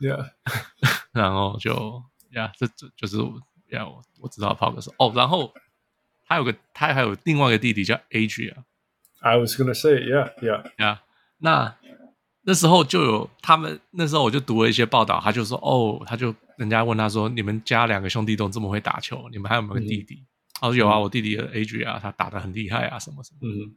[0.00, 0.30] Yeah，
[1.12, 2.02] 然后就。
[2.32, 3.16] 呀，yeah, 这这就是
[3.70, 5.52] 呀，我我知道 Pau Gasol 哦，然后
[6.26, 8.64] 他有个他还有另外一个弟弟叫 Adrian。
[9.20, 10.98] I was gonna say yeah yeah yeah。
[11.38, 11.76] 那
[12.42, 20.14] 那时候就有他们那时候我就读了一些报道，他就说哦，他就人家问他说，你们家两个兄弟都这么会打球，你们还有没有个弟弟？
[20.14, 23.38] 嗯、他说有啊，我弟弟 Adrian 啊，他打的很厉害啊，什么什么。
[23.42, 23.76] 嗯。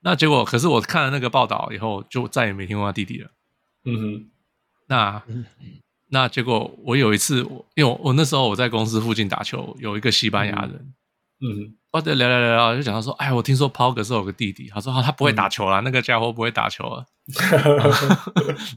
[0.00, 3.30] 那结果可是我看了那个报道以后，就再也没听过他弟弟了。
[3.84, 4.30] 嗯哼。
[4.86, 5.22] 那。
[6.12, 7.40] 嗯那结果我有一次，
[7.74, 10.94] 因为我，我那时候我在公司附近打球，有一个西班牙人，
[11.40, 17.06] 嗯，我在聊聊聊聊，就讲他说，哎，我听说 Pau Gasol 有个弟弟，他说他不会打球啦，嗯、那个家伙不会打球啊，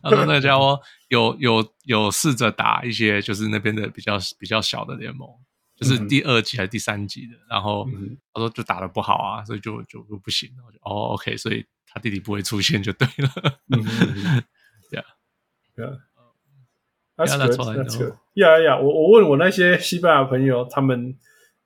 [0.02, 0.80] 他说那个家伙
[1.10, 5.28] 有有有试着打一些就是那边的比较比较小的联盟，
[5.76, 7.86] 就是第二级还是第三级的，然后
[8.34, 13.30] 他说就打的不好啊，所以就就就不行了，我就哦，OK，所以他弟弟不会出现就对了，
[13.72, 13.84] 嗯
[14.90, 15.04] ，Yeah，Yeah。
[15.76, 16.00] Yeah.
[17.18, 17.78] That's good.
[17.78, 18.14] That's good.
[18.34, 18.82] Yeah, yeah.
[18.82, 21.16] 我我问我那些西班牙朋友，他们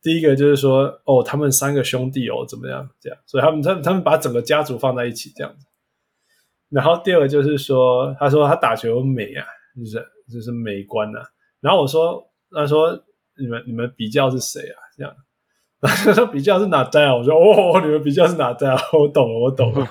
[0.01, 2.87] 第一个就是说，哦，他们三个兄弟哦，怎么样？
[2.99, 5.65] 这样，所以他们他们他们把整个家族放在一起这样子。
[6.69, 9.43] 然后第二个就是说，他说他打球美啊，
[9.75, 11.23] 就是就是美观啊。
[11.61, 13.03] 然后我说，他说
[13.39, 14.77] 你们你们比较是谁啊？
[14.95, 15.11] 这样。
[15.81, 17.15] 他说比较是哪代啊？
[17.15, 18.77] 我说哦，你们比较是哪代啊？
[18.91, 19.83] 我懂了，我懂了。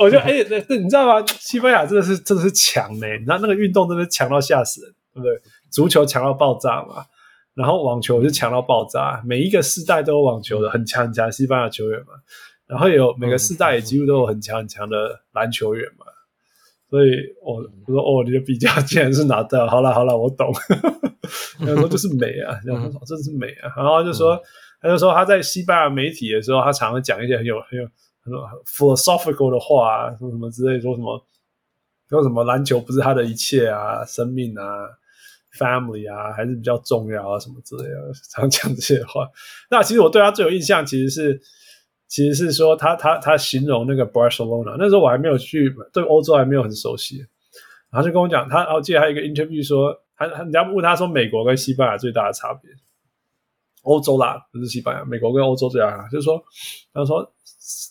[0.00, 0.32] 我觉得哎，
[0.70, 1.24] 你知道吗？
[1.38, 3.06] 西班牙真的是真的是强呢。
[3.12, 5.38] 你知道那个运动真的强到吓死人，对不对？
[5.70, 7.04] 足球强到爆炸嘛，
[7.54, 12.14] 然后网球就强到爆炸，每一个世代都有网球的很强很强西班牙球员嘛。
[12.66, 16.06] 然后有每个世代也几乎都有很强很强的篮球员嘛。
[16.88, 17.10] 所以
[17.42, 17.56] 我
[17.86, 19.58] 我说哦，你的比较竟然是哪代？
[19.66, 20.50] 好了好了，我懂。
[21.60, 23.70] 然后说就是美啊，然后说真是美啊。
[23.76, 24.40] 然后就说
[24.80, 27.86] 他就说他在西班牙媒体的时候，他常常讲一些很有很有。
[28.22, 31.24] 很多 philosophical 的话啊，说什么之类，说什么
[32.08, 34.64] 说什么篮球不是他的一切啊，生命啊
[35.56, 39.28] ，family 啊，还是比较重要啊，什么之类的，常讲这些话。
[39.70, 41.40] 那其实我对他最有印象，其实是
[42.08, 47.18] 其实是说他他他形容那个 Barcelona，那时候我还没有去，对欧洲还没有很熟悉，
[47.90, 52.70] 然后就跟我讲，他我记得还有一个 interview 说，他人家问他说美国跟西班牙最大的差别，
[53.82, 56.42] 欧洲啦，不是西班牙，美国跟欧洲这样，就是说，
[56.92, 57.32] 他说。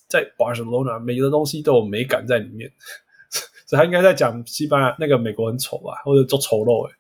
[0.10, 2.70] 在 Barcelona，每个东西都有美感在里面，
[3.66, 6.94] 所以他应该在讲西班牙那个美国很丑吧，或者做丑陋诶。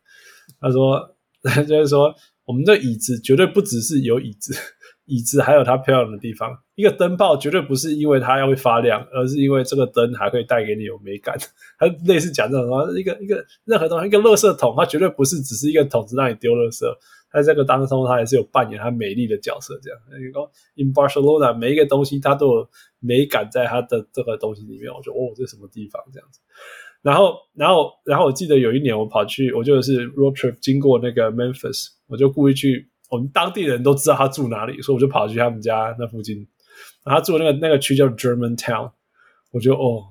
[0.61, 1.15] 他说，
[1.67, 2.13] 就是说，
[2.45, 4.55] 我们这椅子绝对不只是有椅子，
[5.05, 6.57] 椅子还有它漂亮的地方。
[6.75, 11.35] 一个灯泡绝对不是因为它要会发亮，而是因为这个灯还可以带给你有美感。
[11.77, 16.85] 它类似讲这种什么，一个一个任何东西，一个垃圾桶，它绝对不是只是一个桶子让你丢垃圾。
[17.31, 19.79] 在这个当中，他还是有扮演他美丽的角色。
[19.81, 22.69] 这样，你说 In Barcelona，每一个东西它都有
[22.99, 24.91] 美感在它的这个东西里面。
[24.91, 26.39] 我说哦，这是什么地方这样子？
[27.01, 32.89] 然后，然后，然后我记得有一年我跑去，我就是 road trip 经过那个 Memphis，我就故意去。
[33.09, 36.47] 我们当地人都知道他住哪里，所以我就跑去他们家那附近。
[37.03, 38.91] 然后他住那个那个区叫 German Town，
[39.51, 40.03] 我觉得哦，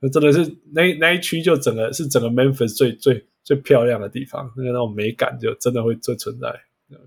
[0.00, 6.48] 那真的是那那一区就整个是整个 Memphis 最最最漂亮的地方，那个那种美感就真的会最存在。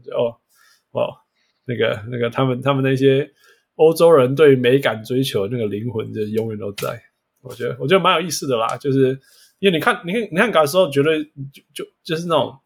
[0.05, 0.38] 就哦
[0.91, 1.14] 哦，
[1.65, 3.30] 那个那个他们他们那些
[3.76, 7.01] 欧洲人对美感追求那个灵魂就永远都在。
[7.41, 9.19] 我觉得我觉得蛮有意思的啦，就是
[9.59, 12.57] 因为你看你看你看搞的时候，觉得就就就是那种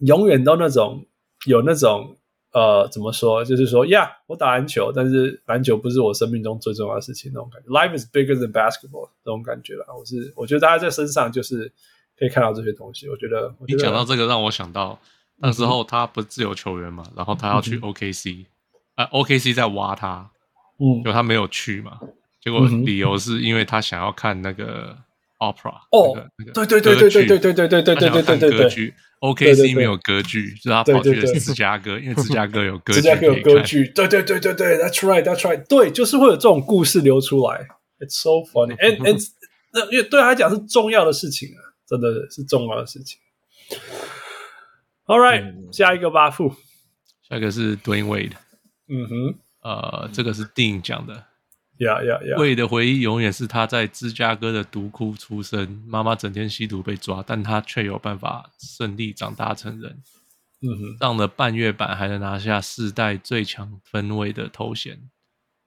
[0.00, 1.06] 永远都那种。
[1.46, 2.16] 有那种
[2.50, 3.44] 呃，怎么说？
[3.44, 7.68] 就是说，呀、我打篮球，但是篮球不是我生命中最重要的事情，那种感觉。
[7.68, 9.86] Life is bigger than basketball，这种感觉啦。
[9.96, 11.70] 我是我觉得大家在身上就是
[12.18, 13.08] 可以看到这些东西。
[13.08, 14.98] 我觉得，你讲到这个，让我想到
[15.38, 18.44] 那时候他不是自由球员嘛，然后他要去 OKC，
[18.94, 20.30] 啊、嗯呃、OKC 在挖他，
[20.78, 21.98] 嗯，就他没有去嘛，
[22.42, 24.96] 结果理由是因为他想要看那个
[25.38, 26.16] opera，哦，
[26.54, 28.94] 对对对对对对对对对对对对对对对。
[29.18, 33.00] OKC 没有歌剧，就是他跑去了芝加哥，因为芝加哥有歌剧。
[33.00, 37.66] 芝加哥有歌剧，对对对对对，That's right, That's right，对，就是会有这种故事流出来。
[37.98, 39.26] It's so funny, and and
[39.72, 43.18] 那因为对他来讲是重要的事情啊，真的是重要的事情。
[45.06, 46.54] All right，下一个吧，副，
[47.28, 48.32] 下一个是 Dwyane Wade。
[48.88, 51.14] 嗯哼，呃，这个是电影讲的。
[51.78, 60.02] 呀呀呀，Wade 的回忆永远是他在芝加哥的独窟出生，妈妈整天吸毒被抓，但他却有办法顺利长大成人。
[60.62, 64.98] 嗯哼，上了半月板还能拿下世代最强分位的头衔。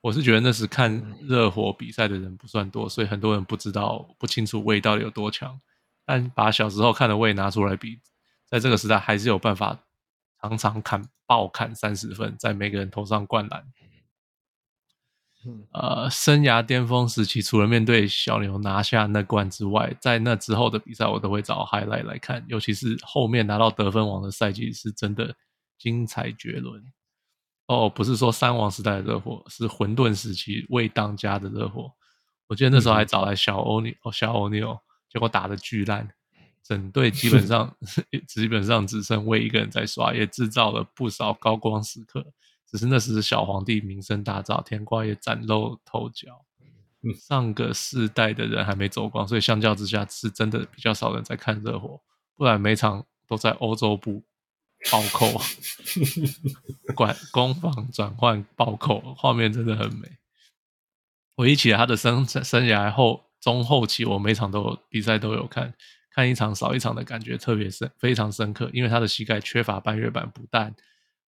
[0.02, 5.62] 我是觉得那时看热火比赛的人不算多，所以很多人不知道不清楚 Wade 到底有多强。
[6.10, 8.00] 但把小时候看的 Wade 拿出来比，
[8.48, 9.78] 在这个时代还是有办法
[10.42, 13.64] 常常砍爆砍三十分，在每个人头上灌篮。
[15.72, 22.44] 呃，生涯巅峰时期，除了面对小牛拿下那冠之外，在那之后的比赛，我都会找 highlight 来看。
[22.48, 25.36] 尤其是后面拿到得分王的赛季，是真的
[25.78, 26.84] 精彩绝伦。
[27.68, 31.92] 哦，不是说三王时代的热火，是混沌时期未当家的热火。
[32.48, 34.76] 我记得那时候还找来小欧尼，哦，小欧尼尔，
[35.10, 36.08] 结果打的巨烂，
[36.64, 37.76] 整队基本上
[38.28, 42.26] 基本上只剩魏一个人在刷，也制造了不少高光时刻。
[42.66, 46.46] 只是那时小皇帝名声大噪，甜瓜也崭露头角。
[47.18, 52.02] 上个世代的人还没走光，所以相较之下是真的比较少人在看热火，
[52.36, 54.24] 不然每场都在欧洲部
[54.92, 55.42] 暴扣，
[56.94, 60.18] 管攻防转换暴扣，画面真的很美。
[61.36, 65.74] 回忆起来他的生生涯后中后期，我每场都有比赛都有看，
[66.12, 70.74] 看一场少一场的感觉特别深，非常深刻，因为他的膝盖缺乏半月板，不但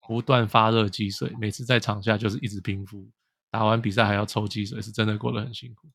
[0.07, 3.07] 不断发热积水，每次在场下就是一直冰敷，
[3.51, 5.87] 打完比赛还要抽积水，是真的过得很辛苦。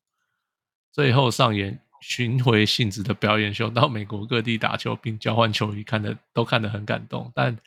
[0.91, 7.29] 最后上演巡回性质的表演秀，到美国各地打球并交换球衣，看的都看得很感动。
[7.35, 7.57] 但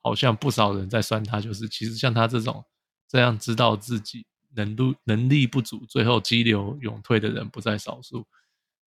[0.00, 2.64] 好像不少人在酸他，就是其实像他这种
[3.06, 8.26] 这样知道自己能力能力不足，最后激流勇退的人不在少数。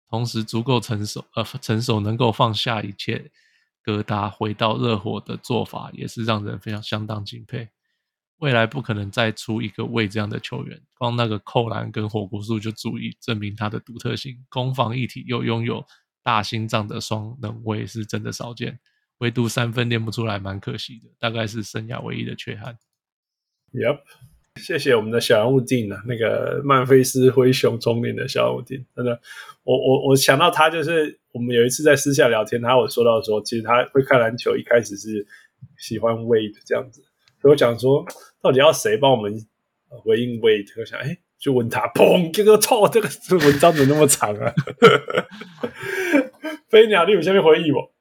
[0.09, 3.31] 同时足够成熟，呃，成熟能够放下一切。
[3.83, 7.69] 疙瘩回到热火的做法也是让人非常相当敬佩。
[8.39, 14.45] 未来不可能再出一个魏这样的球员，光那个扣篮跟火锅术就足以证明他的独特性。
[14.49, 15.85] 攻防一体又拥有
[16.21, 18.77] 大心脏的双能卫是真的少见，
[19.19, 21.09] 唯独三分练不出来，蛮可惜的。
[21.17, 22.77] 大概是生涯唯一的缺憾。
[23.71, 24.01] Yep。
[24.57, 29.19] 谢谢我们的小人物丁啊，那个曼菲斯灰熊聪明的小人物丁，真的，
[29.63, 35.25] 我我我想到他就是我们有一次在私下聊天，他有说到说，其实他会看篮球，一开始是
[35.77, 37.01] 喜欢 Wade 这样子，
[37.41, 38.05] 所以我想说，
[38.41, 39.45] 到底要谁帮我们
[39.89, 40.67] 回应 Wade？
[40.79, 43.07] 我想，哎，就问他，砰，这个操，这个
[43.45, 44.53] 文章怎么那么长啊？
[46.69, 47.91] 飞鸟，你有下面回应我？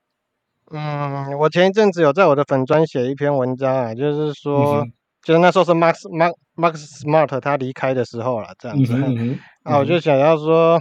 [0.72, 4.80] 嗯，我前一阵子有在我的粉专写一篇文章啊，就是说。
[4.80, 4.92] 嗯
[5.26, 8.94] 就是那时候是 Max Max Max Smart 他离开的时候了，这样子。
[8.94, 10.80] 嗯啊，我就想要说，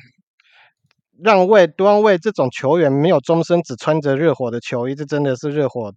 [1.21, 5.93] 让位端位这种球员没有终身只穿着热火的球衣，这真的是热火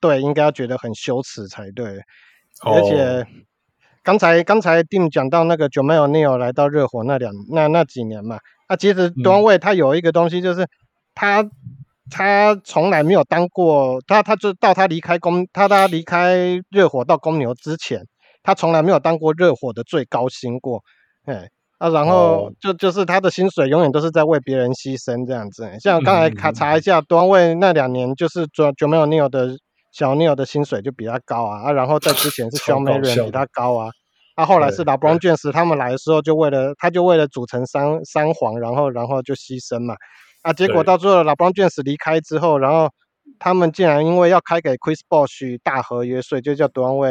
[0.00, 1.98] 队应该要觉得很羞耻才对。
[2.62, 3.26] 哦、而且
[4.02, 10.66] 刚才刚才 Dim 讲到那个 Jermaine O'Neal 来到热火那两那那几年嘛，啊，其实端位他有一个东西就是
[11.14, 11.44] 他
[12.10, 18.04] 他从来没有当过他，他就到他离开公，他他离开热火到公牛之前，
[18.46, 20.80] 他从来没有当过热火的最高薪过，
[21.24, 21.48] 哎
[21.78, 25.68] 啊，然后就就是他的薪水永远都是在为别人牺牲这样子。
[25.80, 29.48] 像刚才卡查一下，端位那两年就是卓卓梅尔尼尔的
[29.92, 33.90] 小尼尔的薪水就比他高啊，啊，然后在之前是小梅人比他高啊，
[34.36, 39.96] 啊，后来是拉布朗詹姆斯他们来的时候，就为了他就为了组成三三皇，然后然后就牺牲嘛。
[40.42, 40.52] 啊！
[40.52, 42.88] 结果到最后，LeBron James 离开之后，然后
[43.40, 47.10] 他们竟然因为要开给 Chris Bosh 大合约，所以就叫端位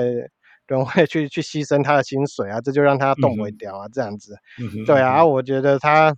[0.68, 2.60] 夺位去去牺牲他的薪水啊！
[2.62, 3.88] 这就让他动不了啊！
[3.94, 6.16] 这样子，嗯、对啊，我觉得他，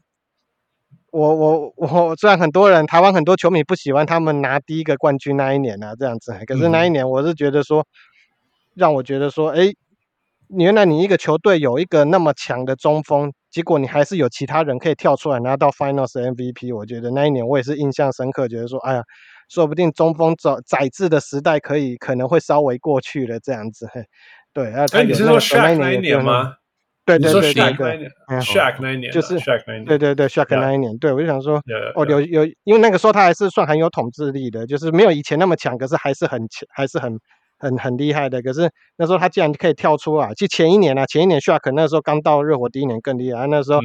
[1.11, 7.86] 我我我虽然很多人台湾很多球迷不喜欢他们拿第一个冠军那一年啊，这样子，可是那一年我是觉得说，
[8.76, 9.72] 让我觉得说，哎，
[10.49, 13.32] 原来你一个球队有一个那么强的中锋。
[13.49, 19.02] 结果你还是有其他人可以跳出来拿到 Finals MVP，我觉得那一年我也是印象深刻，觉得说，哎呀，
[19.49, 23.90] 说不定中锋宰宰制的时代可以可能会稍微过去了这样子。
[24.58, 26.56] 对，啊，哎，你是说 Shaq 那一年吗？
[27.06, 31.62] 对对对对对，Shaq 那一年就是 Shaq 那一年，对对对，Shaq 那一年，对我就想说，
[31.94, 37.20] 哦，有有，因为那个时候他还是算很有统治力的，就是没有以前那么强，可是还是很强，还是很。
[37.60, 40.32] 很很厉害的，可是那时候他竟然可以跳出啊！
[40.36, 43.48] 就前一年啊，前一年 Shaq 那时候刚到热火，第一年更厉害。
[43.48, 43.80] 那时候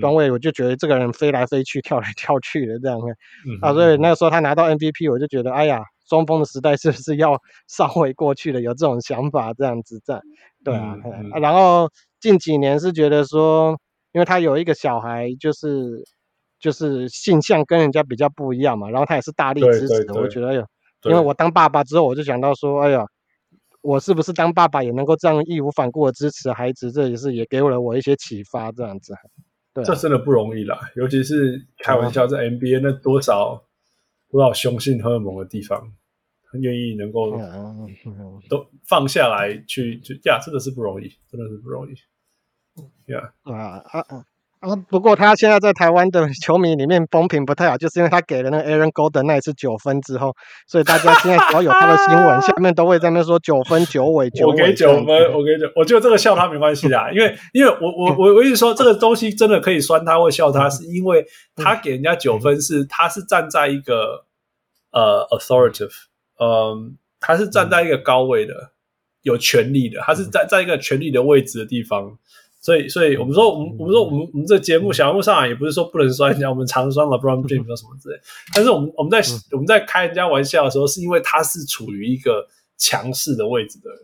[0.00, 3.12] 段位我就觉得这个人飞来飞去、跳来跳去的这样的、
[3.46, 8.60] 嗯、啊，所以那个时候他拿到 MVP，我就觉得哎呀，中锋的时代是不是要稍微过去了？
[8.60, 10.20] 有这种想法这样子在，
[10.64, 11.38] 对啊，嗯嗯啊。
[11.38, 13.78] 然后近几年是觉得说，
[14.12, 16.02] 因为他有一个小孩，就是
[16.58, 20.66] 就是性向跟人家比较不一样嘛，然后他也是大力支持的，我觉得哎呦，
[21.04, 23.06] 因为我当爸爸之后，我就想到说，哎呀。
[23.80, 26.90] 我是不是当爸爸也能够这样义无反顾的支持孩子？
[26.90, 29.14] 这也是也给了我一些启发，这样子。
[29.72, 33.62] 对，这真的不容易啦，尤其是开玩笑，在 NBA 那多少
[34.30, 35.92] 多少雄性荷尔蒙的地方，
[36.44, 37.30] 很愿意能够
[38.48, 41.94] 都放下来去，就呀，真的是不容易，真的是不容易。
[43.12, 44.24] 呀啊啊啊！
[44.60, 50.34] 啊，不过他现在在台湾的球迷里面风评不太好，就是因为他给了那个 Aaron Golden 那一次九分之后，
[50.66, 54.50] 所以大家现在只要有他的新闻，下面都会在那说九分九尾九尾。
[54.50, 61.24] 我给九分，我给九，我觉得这个笑他没关系啊，因为因为我我我我一直说这个东西真的可以酸他或笑他，是因为
[61.54, 64.24] 他给人家九分是他是站在一个
[64.90, 65.92] 呃 authoritative，
[66.40, 68.72] 嗯，他是站在一个高位的
[69.22, 72.18] 有权力的，他是在在一个权力的位置的地方。
[72.60, 78.16] 所以，所以我们说，我们我们说，我们我们这节目小人物上来也不是说不能酸人家，我们常酸 LeBron James 什么之类。
[78.54, 79.22] 但是我们我们在
[79.52, 83.98] 我们在开人家玩笑的时候，是因为他是处于一个强势的位置的人，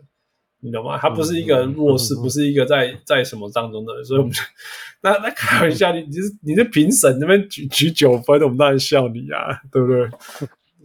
[0.61, 0.97] 你懂吗？
[0.97, 4.05] 他不是一个弱势，不是一个在在什么当中的人。
[4.05, 4.41] 所以我们就
[5.03, 10.09] 那那开玩笑，你你是你是评审那边举举九分，我们当然笑你啊，对不对？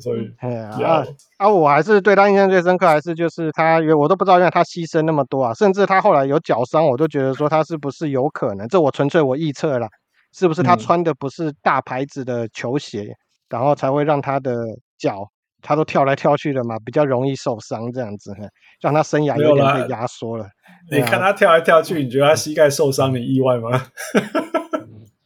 [0.00, 1.04] 所以，哎呀啊
[1.38, 1.48] 啊！
[1.48, 8.66] 我还是对他印象最深刻，还是就是他，我都不知道，因为他牺牲那么多啊，甚至他后来有脚伤，我都觉得说他是不是有可能？
[8.68, 9.86] 这我纯粹我臆测了，
[10.32, 13.16] 是不是他穿的不是大牌子的球鞋，嗯、
[13.50, 14.54] 然后才会让他的
[14.98, 15.26] 脚，
[15.62, 18.34] 他都跳来跳去的嘛，比较容易受伤这样子，
[18.80, 20.46] 让他生涯有点被压缩了。
[20.90, 23.70] 你看他跳来跳去，你觉得他膝盖受伤，你意外吗？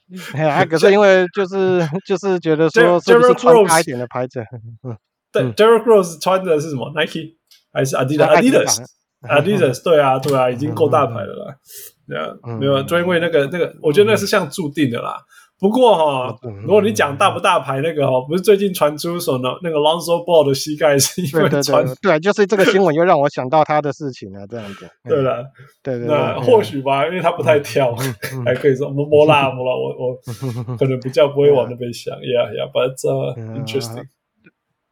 [0.35, 4.45] 哎呀，可是因为就是 就是觉得说是不是穿大一点的牌子？
[4.83, 4.97] 嗯，
[5.33, 7.37] 对，Derrick Rose 穿的是什么？Nike
[7.73, 11.57] 还是 Adidas？Adidas，Adidas，对啊，对啊，已经够大牌了啦。
[12.07, 12.29] 对啊，
[12.61, 15.17] 没有，就因为那个那个，我觉得那是像注定的啦。
[15.65, 24.87] 不过哈，如果你讲大不大牌那个哈，不是最近传出说呢，那个 Lonzo Ball 的膝盖是因为传对，就是这个新闻又让我想到他的事情了，这样子。
[25.09, 25.43] 对 了，
[25.83, 27.97] 对对，那或许吧，因为他不太跳，
[28.45, 32.95] 还可以说摸摸啦摸啦，我我可能比较不会往那边想， Yeah yeah，but
[33.57, 34.05] interesting。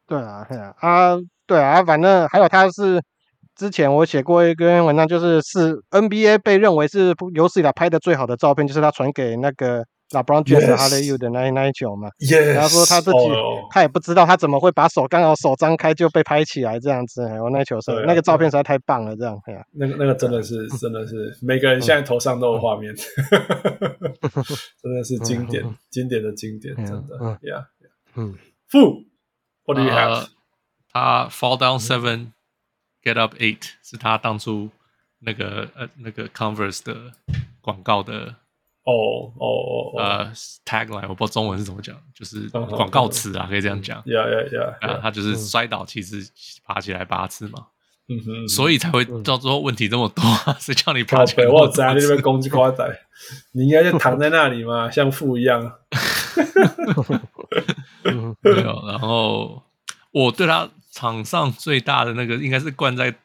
[0.07, 2.99] 对啊，对啊，啊，对啊，反正还有他是
[3.55, 9.85] 之前我写过一篇文章，就是是 NBA 被认为是有史以来拍的最好的照片，就是他传给那个。
[10.13, 12.07] LeBron James 哈雷 U 的那那一球嘛，
[12.53, 13.17] 然后说他自己
[13.71, 19.35] 他也不知道他怎么会把手刚好手张开就被拍起来这样子，我那球是那个照片实在太棒了，这样，
[19.73, 22.93] 那个那个真的是 真的是每个人现在头上都有画面，
[24.81, 27.65] 真的是经典 经典的经典，真的，Yeah，
[28.15, 28.37] 嗯，
[28.67, 29.03] 负
[29.65, 30.27] ，What do you have？
[30.91, 32.33] 他 Fall down seven,
[33.03, 34.69] get up eight 是他当初
[35.19, 37.13] 那个呃那个 Converse 的
[37.61, 38.35] 广告的。
[38.85, 40.31] 哦哦哦，呃
[40.65, 44.01] ，tagline 我不知道中文是怎么讲，就是广告词啊，可以这样讲。
[44.03, 46.17] Yeah yeah yeah，啊，他就是摔倒，其实
[46.65, 47.67] 爬起来八次嘛。
[48.09, 50.21] 嗯哼，所以才会到最后问题这么多，
[50.59, 51.47] 谁叫你爬起来？
[51.47, 52.85] 我在你那边攻击夸仔，
[53.53, 55.75] 你应该就躺在那里嘛， 像负一样。
[58.41, 58.83] 没有。
[58.85, 59.63] 然后
[60.11, 63.15] 我对他场上最大的那个，应该是灌在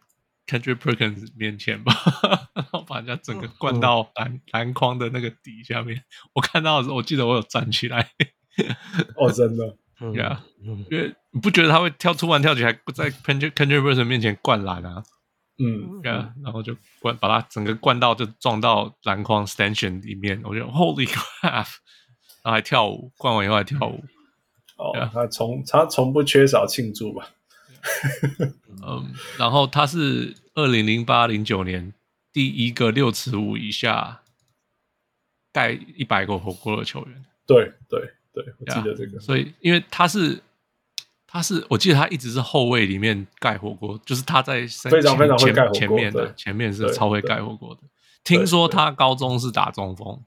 [0.49, 1.93] Kendrick Perkins 面前吧，
[2.55, 6.03] 然后把人家整个灌到篮篮筐的那个底下面。
[6.33, 8.11] 我看到的时候，我记得我有站起来。
[9.17, 9.77] 哦，真的，
[10.13, 10.43] 对啊，
[10.91, 15.03] 因为你不觉得他会跳突然跳起来，不在 Kendrick Perkins 面前灌篮啊？
[15.59, 20.41] 嗯，对啊，然后就灌，把他整个灌到就撞到篮筐 stanchion 里面。
[20.45, 21.67] 我觉得 Holy crap！
[22.43, 24.03] 然后还跳舞，灌完以后还跳舞。
[24.77, 27.29] 哦，啊、他从他从不缺少庆祝吧？
[28.87, 31.93] 嗯，然后他是二零零八零九年
[32.33, 34.23] 第一个六尺五以下
[35.53, 37.25] 盖一百个火锅的球员。
[37.47, 38.01] 对对
[38.33, 39.19] 对，我记得这个。
[39.21, 40.41] 所以，因为他是。
[41.31, 47.83] 他是，我记得他一直是后卫里面盖火锅，就是他在前非常非常会盖火锅前面的前面是超会盖火锅的。
[48.25, 50.19] 听说他高中是打中锋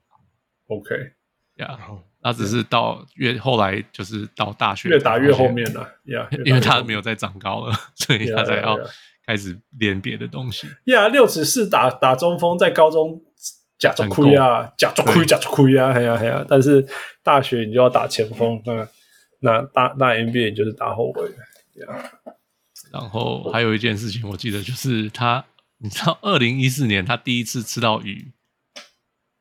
[0.68, 1.14] ，OK，
[1.56, 1.76] 呀，
[2.22, 8.78] 他只是到越后来就是到大学越打越后面了， 呀，因为他没有再长高了，所以他才要
[9.26, 10.68] 开始练别的东西。
[10.86, 13.22] 呀，六尺四打打中锋，在高中
[13.78, 16.86] 假装亏啊，假装亏假装亏啊，哎呀哎呀，但是
[17.24, 18.88] 大学你就要打前锋，那。
[19.44, 21.24] 那大那 NBA 就是打后卫
[21.74, 22.12] ，yeah.
[22.92, 25.44] 然后还有一件事情，我记得就是他，
[25.80, 28.34] 你知道，二零一四年他第一次吃到鱼，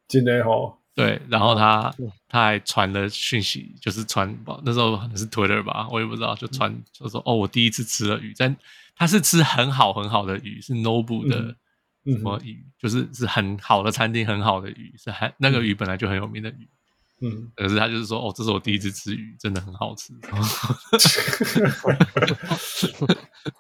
[0.09, 1.95] 今年齁，对，然后他
[2.29, 8.55] 他还传了讯息，就是传那时候可能是 Twitter 吧，我也不知道，就传就说哦，我第一次吃了鱼，但
[8.95, 11.57] 他是吃很好很好的鱼，是 Nobu 的
[12.05, 16.69] 什么鱼，嗯、就是是很好的餐厅，很好的鱼，是很那个鱼本来就很有名的鱼。
[17.23, 20.15] 嗯，可是他就是说，哦，这是我第一次吃鱼，真的很好吃。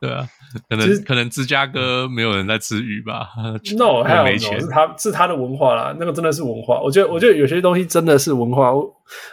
[0.00, 0.26] 对啊，
[0.68, 3.28] 可能可能芝加哥没有人在吃鱼吧
[3.76, 6.80] ？No， 还有没钱，是他是他的文化啦，那个真的是文化。
[6.80, 8.72] 我觉得，我觉得有些东西真的是文化。
[8.74, 8.90] 我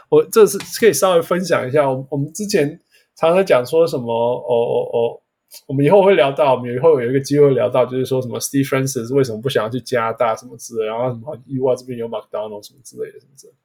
[0.09, 1.89] 我这是可以稍微分享一下。
[1.89, 2.77] 我我们之前
[3.15, 5.21] 常常讲说什么，哦哦哦，
[5.67, 13.59] 我们以后会聊到，我们以后有一个机会聊到，就是说什么 Steve Francis 为什么不想要去加拿大什么之类，然后什么意外这边有 McDonald 什么之类的，什么之类的。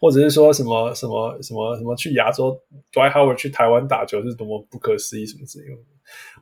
[0.00, 2.58] 或者是说什么什么什么什么去亚洲
[2.92, 5.76] ，Dwight Howard 去台湾打球是多么不可思议什么之类的。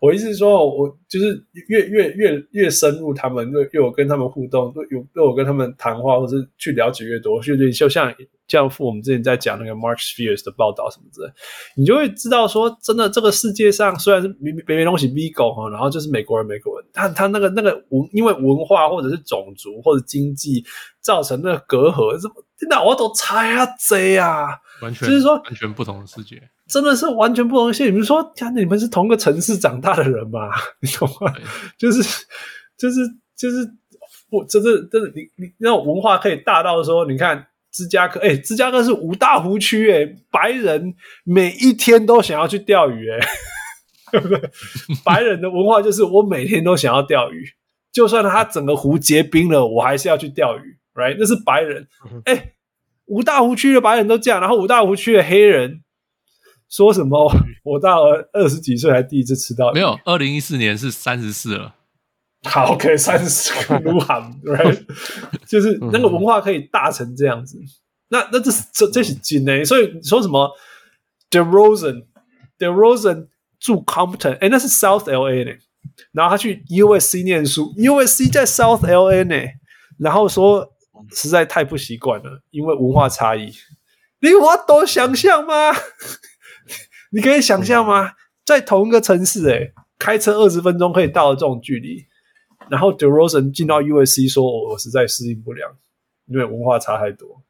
[0.00, 8.12] 我意思是说，我就是越越越越深入他们，越越有跟他们互动，越有越有跟他们谈话，或者是去了解越多，就就像
[8.48, 11.30] 教父我们之前在讲那个 Mark Spears 的报道什么之类，
[11.76, 20.64] 你就会知道说，真的这个世界上虽然是没没东西 Vigo 哈，然后就是美国人美国人，他他那个那个文因为文化或者是种族或者经济
[21.00, 22.18] 造成那个隔阂，
[22.68, 26.42] 那我都猜啊贼啊，完全就是说完全不同的世界。
[26.68, 27.90] 真的是完全不同的世界。
[27.90, 30.50] 你们说，看你们是同个城市长大的人吗？
[30.80, 31.32] 你懂吗？
[31.76, 32.02] 就是，
[32.78, 33.00] 就是，
[33.36, 33.68] 就是，
[34.30, 43.18] 我真的，真的，你你那种文化可以大到说，你看芝加哥，哎、欸，芝加哥是五大湖区，哎，白人每一天都想要去钓鱼，哎，
[44.12, 44.40] 对不对？
[45.04, 47.44] 白人的文化就是我每天都想要钓鱼，
[47.90, 51.16] 就算他整个湖结冰了，我还是要去钓鱼，right？
[51.18, 51.88] 那是白人，
[52.26, 52.54] 哎、欸，
[53.06, 55.80] 五大湖区的白人都这样，然后五大湖区的黑人。
[56.68, 57.28] 说什么？
[57.64, 59.72] 我到了二十几岁还第一次吃到。
[59.72, 61.74] 没有，二零一四年是三十四了。
[62.44, 64.80] 好，OK，三十四个 卢汉，right？
[65.48, 67.58] 就是那个文化可以大成这样子。
[68.08, 69.64] 那那这是这这是真的。
[69.64, 70.48] 所以说什么
[71.28, 72.06] d e r o s e n
[72.56, 73.28] d e r o s e n
[73.58, 75.52] 住 Compton，哎，那是 South LA 呢。
[76.12, 79.36] 然后他去 USC 念书，USC 在 South LA 呢。
[79.98, 80.72] 然后说
[81.12, 83.52] 实在太不习惯了，因为文化差异。
[84.20, 85.72] 你我都想象吗？
[87.12, 88.12] 你可以想象吗？
[88.44, 92.04] 在同一个城市，欸，诶开车二十分钟可以到的这种距离，
[92.70, 95.76] 然后 d e r o s e n 进到 USC 说：“我我实在适应不了，
[96.26, 97.42] 因为文化差太多。”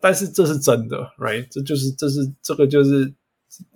[0.00, 1.46] 但是这是真的，right？
[1.50, 3.06] 这就是这是这个就是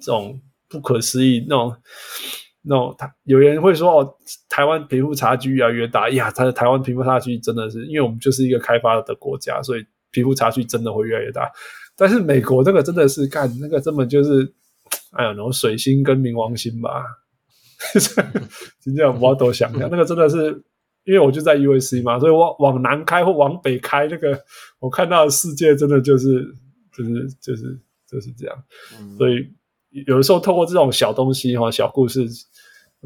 [0.01, 1.75] 这种不可思议那种
[2.63, 2.95] 那种。
[2.99, 4.17] 他有人会说：“哦，
[4.49, 11.51] 台湾贫富差距越来越大。”呀，他的台湾贫富差距真的是，因为我们就是一个开发的国家，所以贫富差距真的会越来越大。
[11.97, 14.55] 但是美国那个真的是干那个根本就是。
[15.13, 17.03] 哎呀，然后水星跟冥王星吧，
[18.81, 20.63] 真这样我都想想，那个真的是，
[21.05, 24.39] 因为我就在 USC 嘛，所以我往南开或往北开，那个
[24.79, 26.45] 我看到的世界真的就是
[26.95, 28.65] 就是就是就是这样。
[28.99, 29.47] 嗯、所以
[29.91, 32.27] 有的时候透过这种小东西哈，小故事，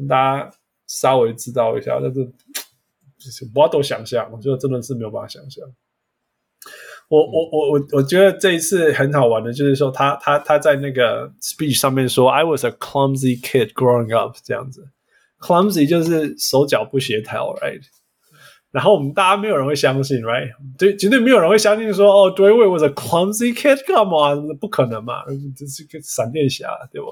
[0.07, 0.51] 大家
[0.87, 2.25] 稍微知道一下，但是
[3.17, 5.63] 就是我都想象，我觉得真的是没有办法想象。
[7.09, 14.87] 我我我我我觉得这一次很好玩的，就是说他他他在那个 speech 上面说，I was a clumsy kid growing up 这样子
[15.39, 17.83] ，clumsy 就是手脚不协调，right？
[18.73, 20.49] 然后我们大家没有人会相信，right？
[20.79, 25.23] 对，绝对没有人会相信说，哦 Wade was a clumsy kid，come on，不可能嘛，
[25.55, 27.07] 这是个闪电侠，对吧？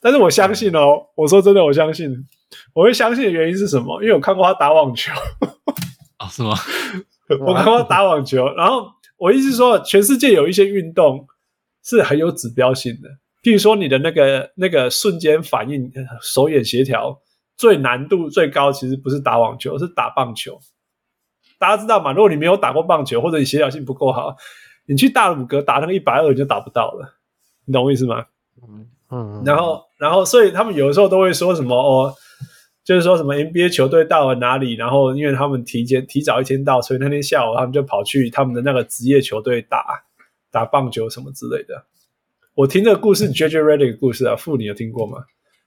[0.00, 2.24] 但是我相信哦，我说真的，我相信，
[2.72, 4.00] 我会相信的原因是什么？
[4.04, 5.10] 因为我看过他打网球，
[6.18, 6.54] 啊、哦，是吗？
[7.44, 8.86] 我看过他打网球，然后
[9.18, 11.26] 我意思是说，全世界有一些运动
[11.82, 13.08] 是很有指标性的，
[13.42, 15.90] 譬如说你的那个那个瞬间反应、
[16.22, 17.20] 手眼协调，
[17.56, 20.56] 最难度最高，其实不是打网球，是打棒球。
[21.64, 22.12] 大家知道吗？
[22.12, 24.36] 如果你没有打过棒球，或者你协调性不够好，
[24.84, 27.16] 你去大鲁阁打那个一百二，你就打不到了。
[27.64, 28.26] 你懂我意思吗？
[28.68, 29.42] 嗯嗯。
[29.46, 32.12] 然后，然后，所以他们有的时候都会说什么哦，
[32.84, 40.04] 就是说什么 NBA 球队到了哪里，然后因为他们提前提早一天到，所以那天下午他们就跑去他们的那个职业球队打
[40.50, 41.86] 打棒球什么之类的。
[42.54, 45.24] 我听这个故事，JJ Redick 的故事啊，父你有听过吗？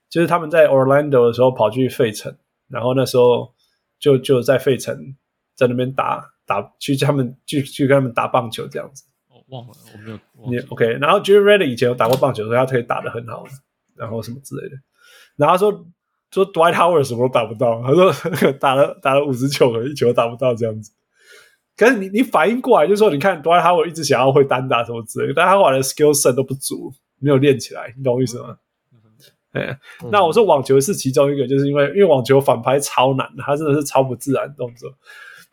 [0.08, 2.32] 就是他们在 Orlando 的时候跑去费城，
[2.68, 3.52] 然后那时候
[3.98, 5.16] 就就在费城。
[5.58, 10.62] 在那边打打去他们去去跟他们打棒球这样子，我忘了我没有。
[10.62, 10.86] 你 OK？
[11.00, 13.44] 然后 Jerry Redick 以前有打过棒球，所以他可以打得很好，
[13.96, 14.76] 然后什么之类的。
[15.34, 15.86] 然后他说
[16.30, 20.92] 说 Dwight Howard 什么都打不到，他说打了 打了五十球了，一球都打不到这样子。
[21.76, 28.56] 可是你你反应过来，就是说你看 Dwight Howard 一直想要会单打什么之类的，但他后来的 skill set 都不足，没有练起来，你懂我意思吗？
[29.52, 34.92] 哎、嗯嗯，那我说网球是其中一个，就是因为因为网球反拍超难，他真的是超不自然动作。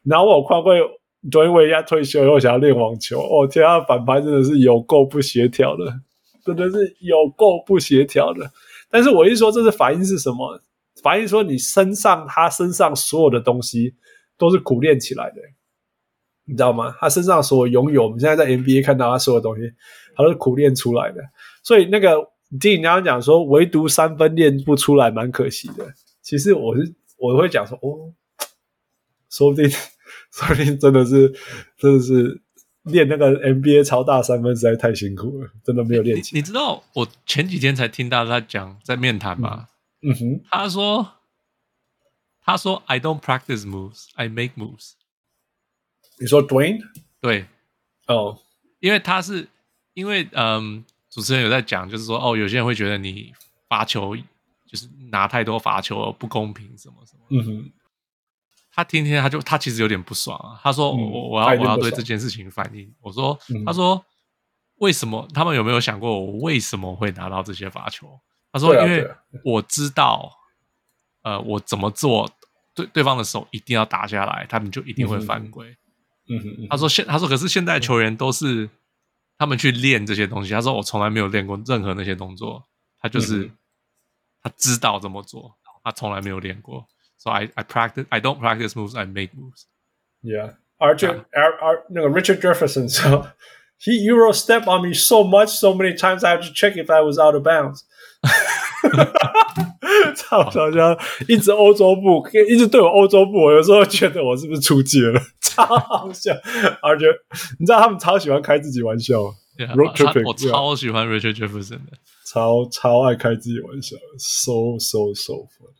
[0.05, 0.73] 然后我看过，
[1.31, 6.01] 昨天我一下退休以后想要练网球，哦天啊，反拍真的是有够不协调的，
[6.45, 8.51] 真的是有够不协调的。
[8.89, 10.61] 但是我一说这是反应是什么？
[11.01, 13.95] 反应说你身上他身上所有的东西
[14.37, 15.37] 都是苦练起来的，
[16.45, 16.95] 你知道吗？
[16.99, 19.61] 他身上所拥有，我们现在在 NBA 看到他所有东西，
[20.15, 21.21] 他都是苦练出来的。
[21.63, 22.15] 所以那个
[22.59, 25.91] 听人家讲说，唯独三分练不出来，蛮可惜的。
[26.21, 28.13] 其实我是我会讲说，哦，
[29.29, 29.67] 说不定。
[30.35, 31.33] 说不定真的是，
[31.77, 32.41] 真的是
[32.83, 36.35] 练那个 NBA 超大三分实在太辛苦了，真的没有练起。
[36.35, 39.69] 你知道我前几天才听到他讲在面谈吗？
[40.01, 41.13] 嗯哼，他说，
[42.41, 44.91] 他说 I don't practice moves, I make moves。
[46.19, 46.81] 你说 Dwyane？
[47.21, 47.45] 对，
[48.07, 48.37] 哦，
[48.79, 49.47] 因为他是
[49.93, 53.31] 因为嗯，主持人有在讲，就是说哦，有些人会觉得你
[53.69, 54.15] 罚球
[54.67, 57.25] 就是拿太多罚球不公平什么什么。
[57.29, 57.71] 嗯哼。
[58.75, 62.93] 他天天他就他其实有点不爽啊，他说我、嗯、我要我要对这件事情反应。
[62.99, 64.05] 我说、嗯、他说
[64.79, 68.19] 为什么他们有没有想过我为什么会拿到这些罚球？
[68.51, 69.09] 他说因为
[69.45, 70.29] 我知道，
[71.21, 72.29] 呃，我怎么做
[72.73, 75.69] 对对方的手一定要打下来，他们就一定会犯规。
[76.27, 78.69] 嗯哼嗯，他说现他说可是现在球员都是
[79.37, 80.51] 他们去练这些东西。
[80.51, 82.61] 他说我从来没有练过任何那些动作，
[82.99, 83.51] 他就是、嗯、
[84.43, 86.85] 他知道怎么做，他从来没有练过。
[87.16, 89.66] So I I practice I don't practice moves I make moves.
[90.22, 91.42] Yeah, Archer, yeah.
[91.42, 93.32] Ar, Ar, 那个 Richard Jefferson 说，
[93.78, 96.90] He Euro step on me so much, so many times I have to check if
[96.90, 97.82] I was out of bounds
[100.16, 100.98] 超好笑，
[101.28, 105.20] 一直欧洲步，一直对我欧洲步，我有时候觉得我是不是出界了？
[105.40, 106.32] 超好笑，
[106.82, 107.06] 而且
[107.58, 109.14] 你知道他们超喜欢开自己玩笑，
[109.58, 109.74] yeah,
[110.26, 115.72] 我超喜欢 Richard Jefferson 的，超超爱开自己玩笑，so so so fun。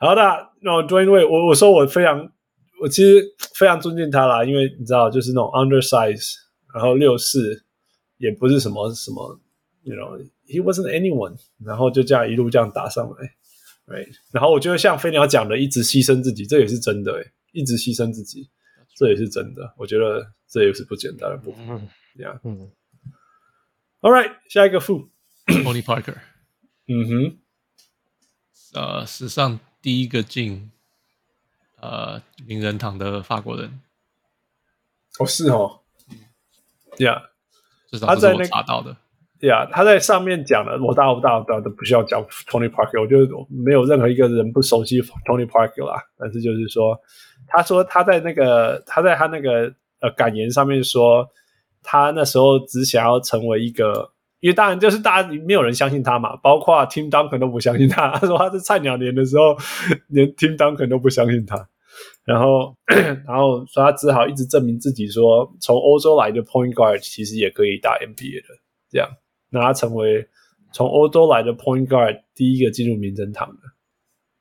[0.00, 0.22] 好的，
[0.62, 2.32] 那 Dwyane Wade，我我说我非常，
[2.80, 3.22] 我其实
[3.54, 6.36] 非常尊敬他啦，因为你知道，就是那种 undersize，
[6.72, 7.62] 然后六四，
[8.16, 9.38] 也不是什么什么
[9.82, 13.34] ，you know，he wasn't anyone，然后就这样一路这样打上来
[13.94, 18.48] ，right，然后我觉得像飞鸟讲的，一直牺牲自己，这也是真的，诶，一直牺牲自己，
[18.96, 22.70] 这也是真的，我觉得这也是不简单的部分，嗯，这样，嗯
[24.00, 25.10] ，All right，下一个副
[25.46, 26.16] ，Tony Parker，
[26.88, 27.38] 嗯哼，
[28.72, 29.60] 呃，史上。
[29.82, 30.70] 第一个进
[31.80, 33.80] 呃名人堂的法国人，
[35.18, 35.80] 哦是哦，
[36.98, 37.22] 呀、
[37.90, 38.90] yeah，他在那查到的，
[39.40, 46.02] 呀、yeah，他在上面讲了，我大我大我大都不需要讲 Tony Parker，我觉得没有任何一个人不熟悉 Tony Parker 啦。
[46.18, 47.00] 但是就是说，
[47.46, 51.28] 他说他在那个他在他那个呃感言上面说，
[51.82, 54.12] 他那时候只想要成为一个。
[54.40, 58.10] 因为当然就是大家没有人相信他嘛，包括 Tim Duncan 都不相信他。
[58.18, 59.56] 他说他是菜鸟年的时候，
[60.08, 61.68] 连 Tim Duncan 都不相信他。
[62.24, 62.74] 然后，
[63.26, 68.48] 然后说他只好一直证明自己说，说从欧洲来的 Point Guard 其实也可以打 NBA 的。
[68.90, 69.08] 这样，
[69.50, 70.26] 那他成为
[70.72, 73.62] 从欧洲来的 Point Guard 第一个进入名人堂的，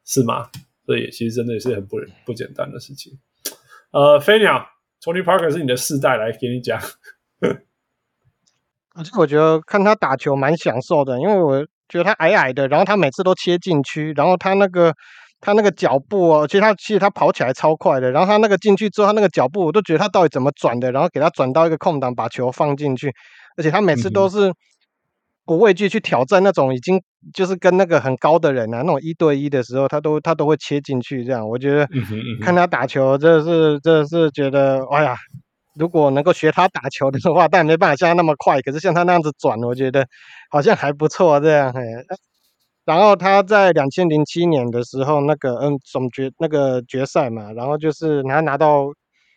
[0.05, 0.49] 是吗？
[0.85, 3.11] 所以其实真的也是很不不简单的事情。
[3.91, 4.65] 呃，飞鸟
[5.03, 6.79] ，Tony Parker 是你的世代，来给你讲。
[9.17, 14.93] 我觉得看他打球蛮享受的，因为我觉得他矮矮的，然后他每次都切禁区，然后他那个
[15.41, 18.11] 他那个脚步哦，其实他其实他跑起来超快的。
[18.11, 23.13] 然后他那个进去之后，他那个脚步我都觉得他到底怎么转的，然后给他转到一个空档，把球放进去。
[23.57, 24.53] 而且他每次都是
[25.45, 27.01] 不畏惧去挑战那种已经
[27.33, 31.23] 就是跟那个很高的人啊，那种一对一的时候，他都他都会切进去。
[31.23, 31.87] 这样我觉得
[32.41, 35.15] 看他打球，真的是真的是觉得，哎呀。
[35.75, 38.61] 如果能够学他打球的话，但没办法像他那么快。
[38.61, 40.05] 可是像他那样子转，我觉得
[40.49, 41.39] 好像还不错。
[41.39, 41.81] 这样，嘿。
[42.85, 48.87] 然后他在两千零七年的时候，那个嗯总决那个决赛嘛，然后就是他拿到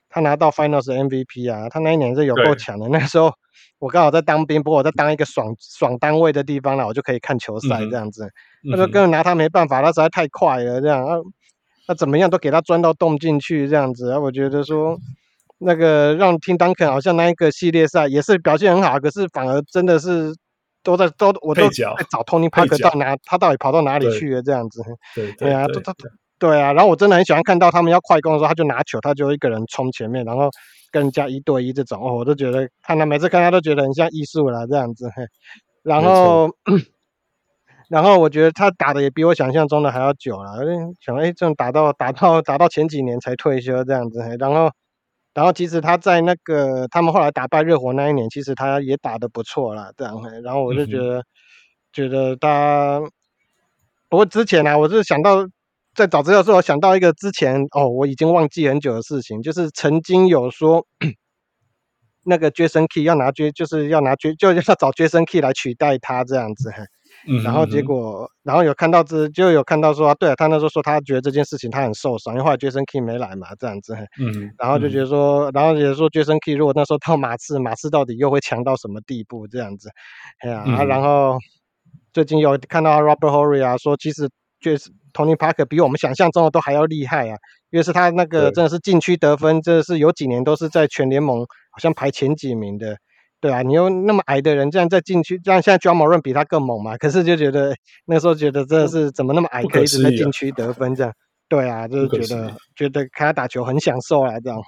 [0.08, 2.88] 他拿到 Finals MVP 啊，他那一年是有够强的。
[2.88, 3.30] 那时候
[3.78, 8.26] 我刚好在当兵，不过我在当一个爽爽单位的地方了，我就可以看球赛这样子。
[8.64, 10.80] 那时候根本拿他没办法，他实在太快了。
[10.80, 11.16] 这样，啊，
[11.86, 14.12] 那怎么样都给他钻到洞进去这样子。
[14.12, 14.96] 啊，我觉得说。
[15.64, 20.34] 那个让 Tim Duncan 好像那一个系列赛也是表现很好，可是反而真的是
[20.82, 21.68] 都在都我都在
[22.10, 24.82] 找 Tony Parker 到哪他到底跑到哪里去了这样子。
[25.14, 25.66] 对对，对啊，
[26.38, 30.50] 对啊，然后我真的很喜欢看到他们要快攻的时候，他就拿球，他就一个人冲前面，然后
[30.90, 35.08] 跟人家一对一这种哦，我都觉得看他每次看他都觉得很像艺术了这样子。
[35.84, 36.50] 然后
[37.88, 40.50] 然后我觉得他打的也比我想象中的还要久了，
[41.00, 44.68] 想哎这种打到打到打到前几年才退休这样子，然后。
[45.34, 50.20] 然后其实他在那个他们后来打败热火那一年，其实他也打得不错啦，这样。
[50.42, 51.24] 然后我就觉得，嗯、
[51.92, 53.00] 觉得他，
[54.08, 55.46] 不过之前呢、啊，我是想到
[55.94, 60.86] 在找资料的时候，我想到一个之前哦，我已经忘记很久的事情，就是曾经有说，
[62.24, 66.70] 那个 Jason Kidd 要拿 J，就是要拿 J，就要找 Jason Kidd 来取代他这样子。
[67.44, 73.94] 然后结果，然后有看到这，就有看到说，对啊，他那时候说他觉得这件事情他很受伤，因为后来 Jason Kidd 没来嘛，这样子。
[74.18, 74.52] 嗯。
[74.58, 79.46] 然后就觉得说，然后也说 Jason Kidd 如果那时候到马刺，马刺到底又会强到什么地步？
[79.46, 79.88] 这样子。
[80.40, 81.38] 哎呀，然后
[82.12, 84.28] 最近有看到 Robert Horry 啊，说其实
[84.60, 87.36] 就是 Tony Parker 比我们想象中的都还要厉害啊，
[87.70, 91.40] 因为是他那个真的是禁区得分，真的是有几年都是在全联盟
[91.70, 92.96] 好像排前几名的。
[93.42, 96.96] 对啊，你又那么矮的人，这样在禁区，这样现在 Ja Morant 比他更猛嘛？
[96.96, 97.74] 可是就觉得
[98.06, 101.12] 那时候觉得真的是怎么那么矮，可以一直在禁区得分这样？
[101.48, 104.62] 对啊，就是觉得觉得看他打球很享受啊，这样。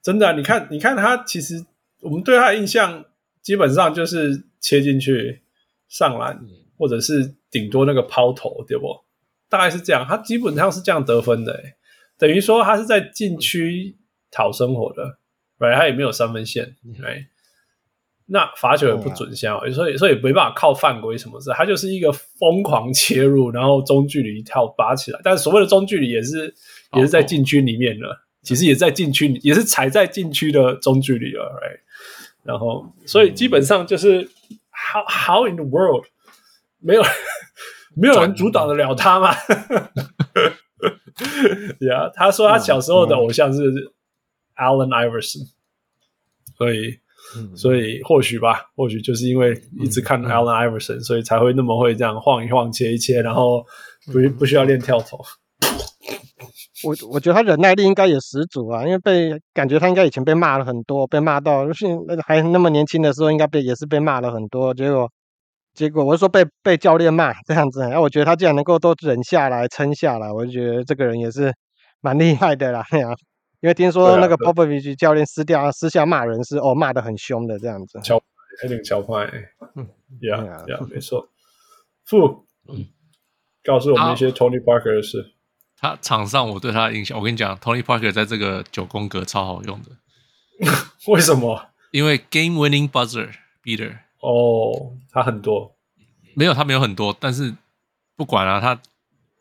[0.00, 1.66] 真的啊，你看，你看他其实
[2.02, 3.04] 我们对他的印象
[3.42, 5.42] 基本上就是切进去
[5.88, 6.40] 上篮，
[6.78, 8.86] 或者是顶多那个抛投，对不？
[9.48, 11.60] 大概是这样，他基本上是这样得分的，
[12.16, 13.96] 等于说他是在禁区
[14.30, 15.18] 讨生活的，
[15.58, 17.26] 本来，他也没有三分线，对。
[18.30, 25.18] 那罚球也不准项，所以所以没办法靠犯规什么事，他就是一个疯狂切入，然后中距离一跳拔起来。
[25.24, 26.54] 但是所谓的中距离也是
[26.92, 31.44] 也是在禁区里面了，其实也在禁区，也是踩在禁区的中距离了。
[31.62, 31.80] Right?
[32.42, 34.28] 然后所以基本上就是
[34.70, 36.04] how how in the world
[36.80, 37.02] 没有
[37.96, 39.34] 没有人阻挡得了他吗？
[41.80, 43.90] 对啊，他说他小时候的偶像是
[44.54, 45.48] Allen Iverson，
[46.58, 46.98] 所以。
[47.54, 53.64] 所以或许吧，或许就是因为一直看 Allen Iverson，、嗯、所以才会那么会这样晃一晃、切一切，然后
[54.06, 55.18] 不不需要练跳投。
[56.84, 61.86] 我我觉得他忍耐力应该也十足啊，因为被感觉他应该以前被骂了很多，被骂到就是
[62.24, 64.72] 还那么年轻的时候，应该被也是被骂了很多。
[64.72, 65.10] 结果
[65.74, 71.52] 结果我是说被被教练骂这样子，然后我觉得他既然能够都忍下来、撑下来，我就觉得这个人也是
[72.00, 72.84] 蛮厉害的啦。
[73.60, 78.22] 因为听说那个 Popovich 教练私掉私下骂人是哦骂得很凶的这样子，超
[78.62, 79.30] 有点超派，
[79.74, 79.88] 嗯
[80.20, 81.28] ，Yeah Yeah，没错。
[82.04, 82.46] 负，
[83.64, 85.34] 告诉我们一些 Tony Parker 的事。
[85.76, 89.90] 他场上我对他的印象，我跟你讲，Tony Parker 在这个九宫格超好用的。
[91.08, 91.70] 为什么？
[91.90, 93.30] 因为 Game Winning Buzzer
[93.64, 93.98] Beater。
[94.20, 95.76] 哦，他很多，
[96.34, 97.54] 没有他没有很多，但是
[98.16, 98.80] 不管了、啊、他。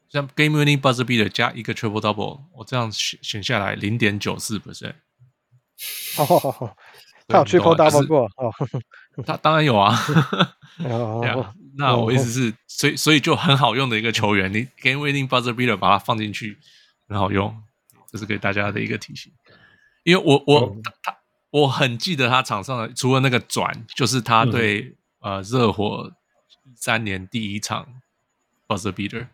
[0.09, 4.93] 像 Game Winning Buzzer Beater 加一个 Triple Double，我这样选选下来零点九四 percent。
[6.17, 6.75] 哦，
[7.27, 8.53] 他有 Triple Double 过哦，
[9.25, 9.97] 他当然有 啊。
[10.79, 16.57] 哦，那我意思是，所以所以就很好用的一个球员，你 Game Winning Buzzer Beater 把它放进去
[17.07, 17.63] 很好用，
[18.11, 19.31] 这是给大家的一个提醒。
[20.03, 21.17] 因为我我他
[21.49, 26.11] 我很记得他场上的，除了那个转，就是他对呃热火
[26.75, 27.87] 三年第一场
[28.67, 29.27] Buzzer Beater。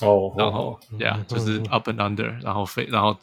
[0.00, 3.16] 哦，oh, 然后呀，就是 up and under，、嗯、然后飞，然后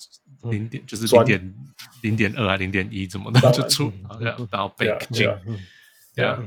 [0.43, 1.53] 零点、嗯、就是零点
[2.01, 3.91] 零点二啊，零点一怎么的 就出，
[4.21, 5.27] 然后然后被进，
[6.15, 6.39] 呀，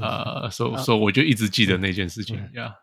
[0.00, 2.74] 啊，所以所以我就一直记得那件事情，呀，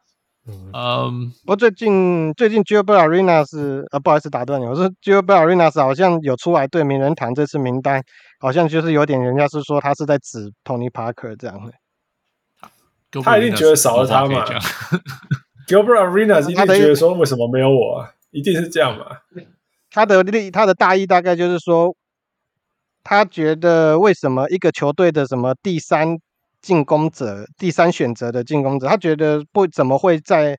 [0.74, 8.04] 嗯，我最近最近 Gilbert Arenas 啊，不好意思打断你，我说 Gilbert Arenas 好像有出来对名人堂这次名单，
[8.40, 14.44] 好像就是有点人家是说他是在指 Tony Parker 这样的，他一定觉得少了他嘛。
[15.68, 18.12] Gilbert Arenas 一定觉得说，为什么没有我啊？
[18.32, 19.06] 一定是这样嘛？
[19.92, 21.96] 他的立，他的大意大概就是说，
[23.04, 26.18] 他觉得为什么一个球队的什么第三
[26.62, 30.58] 进攻者、第三选择的进攻者，他觉得不怎么会在。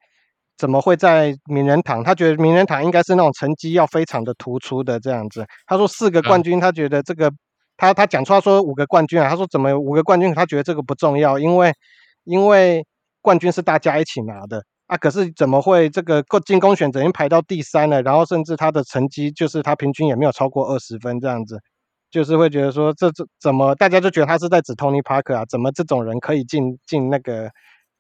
[0.59, 2.03] 怎么会在名人堂？
[2.03, 5.45] 他觉得名人堂应该是那种成绩要非常的突出的这样子。
[5.67, 7.37] 他说四个冠军，他觉得这个、嗯、
[7.77, 9.29] 他他讲出来说五个冠军啊。
[9.29, 10.35] 他说怎么五个冠军？
[10.35, 11.75] 他觉得这个不重要，因为
[12.25, 12.87] 因为
[13.21, 14.97] 冠军是大家一起拿的啊。
[14.97, 18.03] 可是怎么会这个进攻选择已经排到第三了？
[18.03, 21.59] 然后甚至他的成绩就是他平均也没有超过二十分这样子，
[22.11, 25.45] 就是会觉得说这这怎么大家就觉得他是在指 Tony Parker 啊？
[25.49, 27.51] 怎么这种人可以进进那个？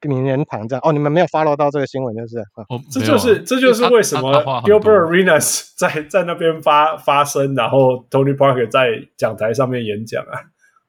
[0.02, 4.30] 名人堂这样哦，你们没有 follow 到这个新闻就是，哦、这就是这就是为什么
[4.62, 10.38] Gilbert Arenas 在在那边发发声，然后 Tony Parker 在讲台上面演讲啊，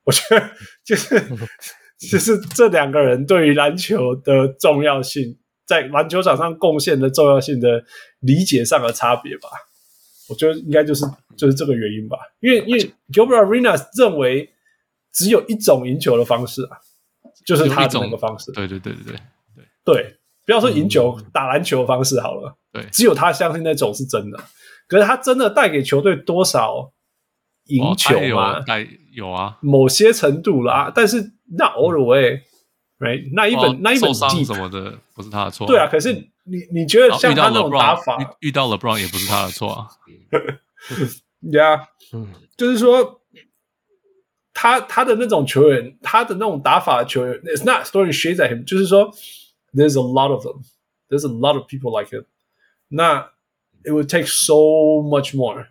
[0.04, 0.50] 我觉得
[0.84, 1.20] 就是
[1.98, 7.84] 就是这两个人对于篮球的重要性，在篮球场上贡献的重要性的
[8.22, 9.50] 理解上的差别吧，
[10.30, 11.06] 我觉得应该就是
[11.36, 14.50] 就是这个原因吧，因为因为 Gilbert Arenas 认为
[15.12, 16.80] 只有一种赢球的方式啊。
[17.46, 19.16] 就是他这个方式，对对对对对
[19.56, 24.38] 对对，不要说赢球、嗯、打篮球的方式好了，对，只有他相信那种是真的。
[24.86, 26.92] 可是他真的带给球队多少
[27.68, 28.60] 赢球吗？
[28.60, 32.04] 带、哦、有啊，某些程度啦，但是那 all the
[32.99, 33.31] way，right？
[33.33, 35.89] 那一本那一本受伤什么的不是他的错，对啊。
[35.89, 36.13] 可是
[36.45, 39.89] 你你觉得像他那种打法，遇到 LeBron 也不是他的错啊。
[41.43, 43.21] Yeah，嗯，就是说。
[44.55, 49.13] 他他的那种球员，他的那种打法的球员，It's not throwing shades at him，就是说，
[49.75, 50.63] There's a lot of them,
[51.09, 52.27] there's a lot of people like him。
[52.89, 53.31] 那
[53.83, 55.69] it would take so much more,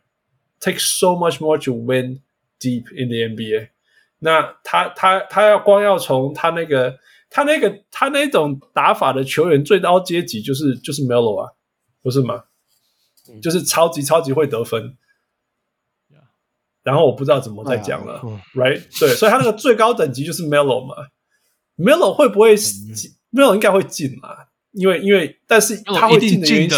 [0.59, 2.21] take so much more to win
[2.59, 3.69] deep in the NBA。
[4.19, 6.99] 那他他他要光要从他那个
[7.30, 11.52] 他那个他那种打法的球员最高阶级就是就是 Melo 啊，
[12.02, 12.44] 不是吗？
[13.42, 14.96] 就是超级超级会得分。
[16.82, 19.00] 然后我不知道怎么再讲了、哎、，right？
[19.00, 20.94] 对，所以他那个最高等级就是 Melo 嘛
[21.76, 22.94] ，Melo 会不会、嗯、
[23.32, 24.28] Melo 应该会进嘛？
[24.70, 26.68] 因为因为但是他会进的原因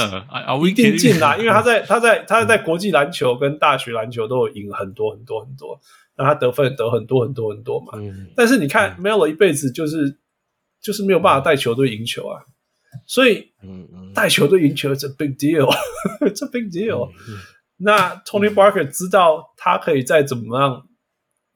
[0.67, 5.79] 一定进啦，因为他在他在他在国际篮球跟大学篮球都有赢很多很多很多，
[6.17, 7.93] 那他得分得很多很多很多嘛。
[7.97, 10.17] 嗯、但是你看、嗯、Melo 一辈子就是
[10.81, 12.41] 就是没有办法带球队赢球啊，
[13.07, 13.53] 所以
[14.15, 17.11] 带球队赢球是 a big deal，it's a big deal。
[17.81, 20.87] 那 Tony Parker 知道他可以再怎么样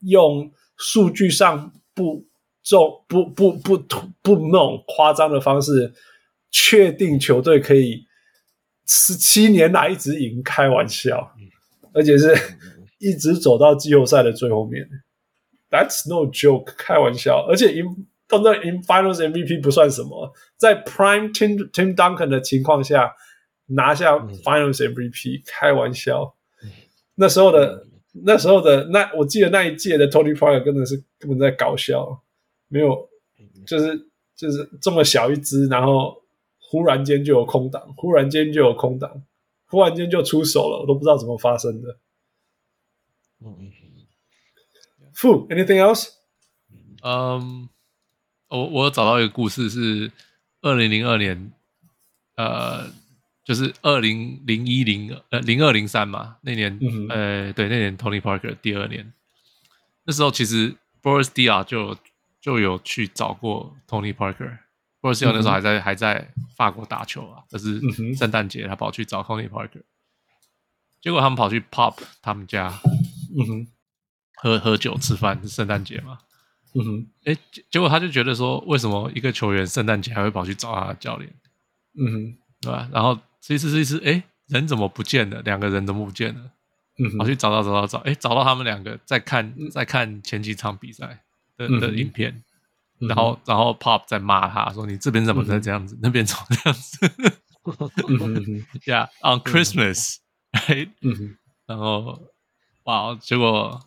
[0.01, 2.26] 用数据上不
[2.62, 5.92] 重不不不不不那种夸张的方式
[6.51, 8.07] 确定球队可以
[8.86, 11.33] 十七年来一直赢，开玩笑，
[11.92, 12.36] 而且是
[12.99, 14.86] 一直走到季后赛的最后面。
[15.70, 17.47] That's no joke，开玩笑。
[17.49, 17.84] 而且赢
[18.39, 23.15] 当然赢 Finals MVP 不算什么，在 Prime Tim Tim Duncan 的情况下。
[23.67, 26.35] 拿下 Finals MVP，嗯、开玩笑，
[27.15, 32.23] 那时候的、嗯、那时候的那，我记得那一届的 Tony Parker 真的是根本在搞笑，
[32.69, 33.09] 没有，
[33.65, 36.23] 就是就是这么小一只，然后
[36.59, 39.23] 忽然间就有空档，忽然间就有空档，
[39.69, 41.97] 忽然间就出手了，我都不知道怎么发生的。
[43.41, 43.70] 嗯
[45.15, 46.09] ，Fu，anything else？
[47.02, 47.70] 嗯，
[48.52, 50.12] 我我找到一个故事是
[50.60, 51.52] 二零零二年，
[52.36, 52.90] 呃。
[53.44, 59.12] 就是二零零一零呃零二零三嘛，那年、嗯、呃对那年 Tony Parker 第二年，
[60.05, 60.72] 那时候其实
[61.02, 61.97] Boris Diaw 就
[62.40, 64.58] 就有去找过 Tony Parker。
[65.00, 67.81] Boris Diaw 那时候还在、嗯、还在法国打球啊，可是
[68.14, 69.82] 圣诞节他跑去找 Tony Parker，
[71.00, 72.72] 结果他们跑去 Pop 他们家，
[73.36, 73.66] 嗯哼，
[74.36, 76.20] 喝喝酒吃饭是圣诞节嘛，
[76.75, 77.36] 嗯哼，哎
[77.70, 81.33] 结果他就觉得说，为什么一个球员圣诞节还会跑去找他的教练，
[81.99, 82.89] 嗯哼，对吧？
[82.92, 83.18] 然后。
[83.44, 85.42] 这一次，这一次，哎，人怎么不见了？
[85.42, 86.41] 两个人怎么不见了？
[87.01, 91.25] 嗯，我去找到，找到，找，哎，找到他们两个在看，在看前几场比赛
[91.57, 92.44] 的、嗯、的影片，
[93.01, 95.97] 然后，然后 Pop 在骂他说：“你这边怎么在这样子？
[95.97, 96.99] 嗯、那边怎么这样子？”
[98.09, 100.91] 嗯 Yeah，on Christmas，right？
[101.01, 101.36] 嗯，
[101.67, 102.23] 然后，
[102.84, 103.81] 哇，结果，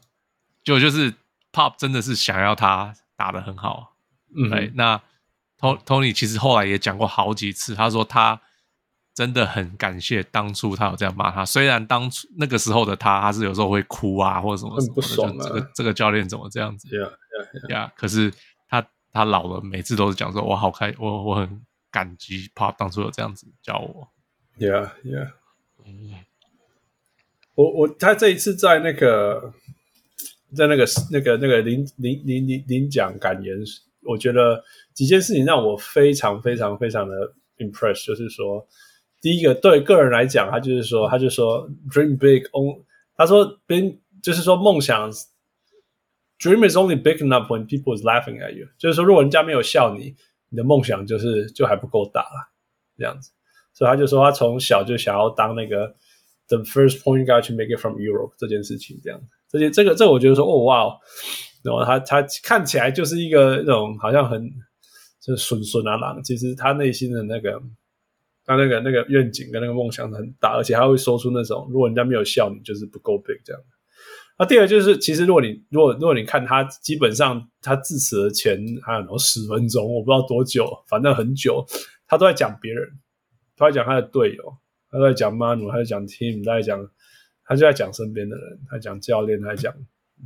[0.65, 1.13] 结果就是
[1.55, 3.95] Pop 真的是想要他打得很好，
[4.35, 5.01] 嗯，哎，那
[5.59, 8.41] Tony 其实后来也讲过好几次，他说他。
[9.15, 16.89] 真的很感谢当初他有这样骂他，虽然当初那个时候的他，他是有时候会哭啊，或者什么什么的，很不爽啊，这个这个教练怎么这样子？
[16.97, 17.07] 呀
[17.69, 17.93] 呀呀！
[17.95, 18.29] 可是
[18.67, 24.05] 他他老了，每次都是讲说，我好开，我我很感激 Pop 当初有这样子教我。
[24.57, 25.31] Yeah yeah，
[25.85, 26.25] 嗯，
[27.53, 29.53] 我我他这一次在那个
[30.55, 33.57] 在那个那个那个领领领领领奖感言，
[34.03, 37.33] 我觉得几件事情让我非常非常非常的。
[37.57, 38.67] impressed，就是说，
[39.21, 42.83] 第一个对个人来讲，他就是说，他就说 dream big，on，
[43.15, 45.09] 他说 big 就是说梦想
[46.37, 50.13] ，dream is only big enough when people is laughing at you，就是说，如果人家没有笑你，
[50.49, 52.51] 你的梦想就是就还不够大了，
[52.97, 53.31] 这样子。
[53.71, 55.95] 所以他就说，他从小就想要当那个
[56.49, 59.27] the first point guy to make it from Europe 这件事情，这样子。
[59.57, 60.97] 这些这个这个，我觉得说，哦哇哦，
[61.63, 64.49] 然后他他看起来就是一个那种好像很
[65.21, 67.61] 就是顺顺啊狼，其实他内心的那个
[68.45, 73.61] 他那个那个愿景跟那个梦想很大，而且他会说出那种如果人家没有笑你，就是不够 big 这样。
[74.37, 81.65] 那第二就是，其实如果你如果如果你看他，基本上他致辞的前还有十分钟，我不知道多久，反正很久，
[82.05, 82.87] 他都在讲别人。
[83.57, 84.57] 他在讲他的队友，
[84.91, 86.85] 他在讲 man，他在讲 Team，他在讲，
[87.45, 89.73] 他就在讲身边的人，他讲教练，他讲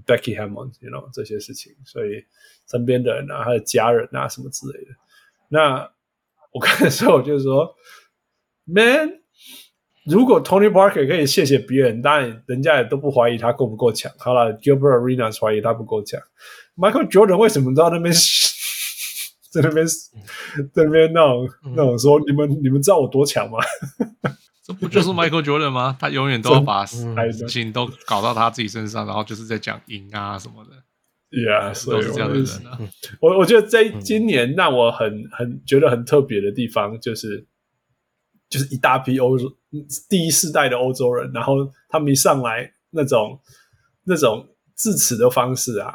[0.05, 2.23] Becky Hammon，you know 这些事情，所以
[2.69, 4.91] 身边的人啊，他的家人啊，什么之类的。
[5.49, 5.91] 那
[6.51, 7.75] 我看的时候，我就说
[8.65, 9.19] ，Man，
[10.05, 14.11] 如果 Tony Parker 可以谢谢别人，当然人家也都不怀疑他够不够强。
[14.17, 16.21] 好了，Gilbert Arenas 怀疑他不够强
[16.75, 18.13] ，Michael Jordan 为什么都在那边？
[19.51, 23.57] 在那边，在那边那种那种说，你们你们知道我多强吗？
[24.69, 25.97] 这不就是 Michael Jordan 吗？
[25.99, 27.03] 他永远都要把 事
[27.47, 30.71] 情都搞到他自己身上，然后就是在讲赢啊什么的。
[31.31, 32.77] Yeah，所以都是这样的人啊。
[33.19, 37.47] 我我觉得在今年让我很很觉得很特别的地方，就是
[38.47, 39.51] 就是一大批欧洲
[40.07, 43.41] 第一世代的欧洲人，然后他们一上来那种
[44.03, 45.91] 那种致辞的方式啊，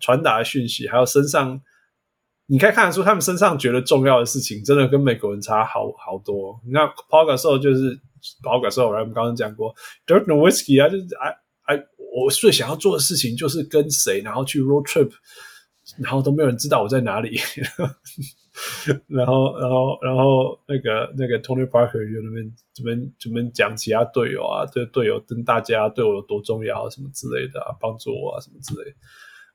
[0.00, 1.60] 传达的讯息，还有身上。
[2.46, 6.60] 你可以看得出，他们身上觉得重要的事情，真的跟美国人差好好多。
[6.66, 7.98] 你看 p a u g a s o 就是
[8.42, 9.74] p a u g a s o 我们刚刚讲过
[10.06, 15.10] ，Dirk Nowitzki 啊，就是哎哎，我最想要做的事情就是跟谁，然后去 road trip，
[15.98, 17.38] 然后都没有人知道我在哪里。
[19.08, 28.96] 然后，然后，然后那个那个 Tony Parker 就那边这边这边讲其他队友啊，对队友跟大家对我有多重要，什么之类的啊，帮助我啊，什么之类的。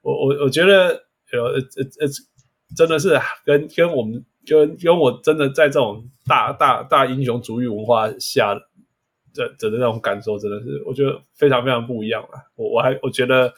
[0.02, 0.88] 我我我觉得
[1.32, 1.62] 呃呃
[2.02, 2.08] 呃。
[2.76, 8.54] 真的是跟跟我们跟跟我真的在这种大大大英雄主义文化下
[9.34, 12.30] 的的那种感受，真的是我觉得非常非常不一样了。
[12.56, 13.54] 我我还我觉得，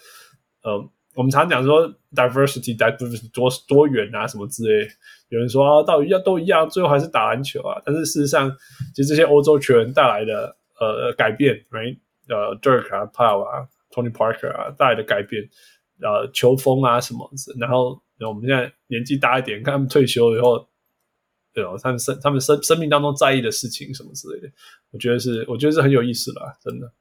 [0.63, 4.87] 呃，我们常讲说 diversity diversity 多多元啊什么之类，
[5.29, 7.81] 有人说啊，到底要都一样，最后还是打篮球啊。
[7.85, 8.51] 但是事实上，
[8.93, 11.97] 其实这些欧洲球员带来的呃改变，right？
[12.29, 15.43] 呃，Dirk 啊，Paul 啊，Tony Parker 啊带来的改变，
[16.01, 18.01] 呃，球风啊什么，然后。
[18.23, 20.69] 我们现在年纪大一点，看他们退休以后，
[21.53, 24.51] 对哦，他们生他们生生命当中在意的事情什么之类的，
[24.91, 26.93] 我觉得是，我觉得是很有意思的，真的。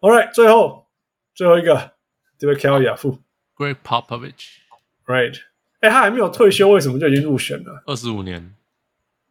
[0.00, 0.86] All right，最后
[1.34, 1.92] 最后一个，
[2.38, 3.18] 这位 Kel 亚夫
[3.54, 5.38] ，Greg Popovich，Right，
[5.80, 7.82] 哎，他还没有退休，为什么就已经入选了？
[7.84, 8.54] 二十五年，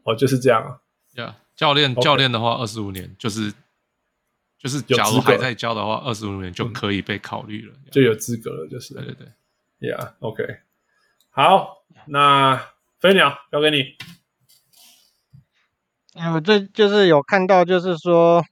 [0.03, 0.77] 哦，就是这样啊。
[1.15, 3.51] Yeah，教练.教练的话，二十五年就是
[4.59, 9.27] 就是，假如还在教的话，二十五年就可以被考虑了，就有资格了，就是，对对对。
[9.79, 10.59] Yeah，OK，、okay.
[11.29, 12.61] 好，那
[12.99, 13.95] 飞鸟交给你。
[16.15, 18.43] 哎，我这就是有看到，就是说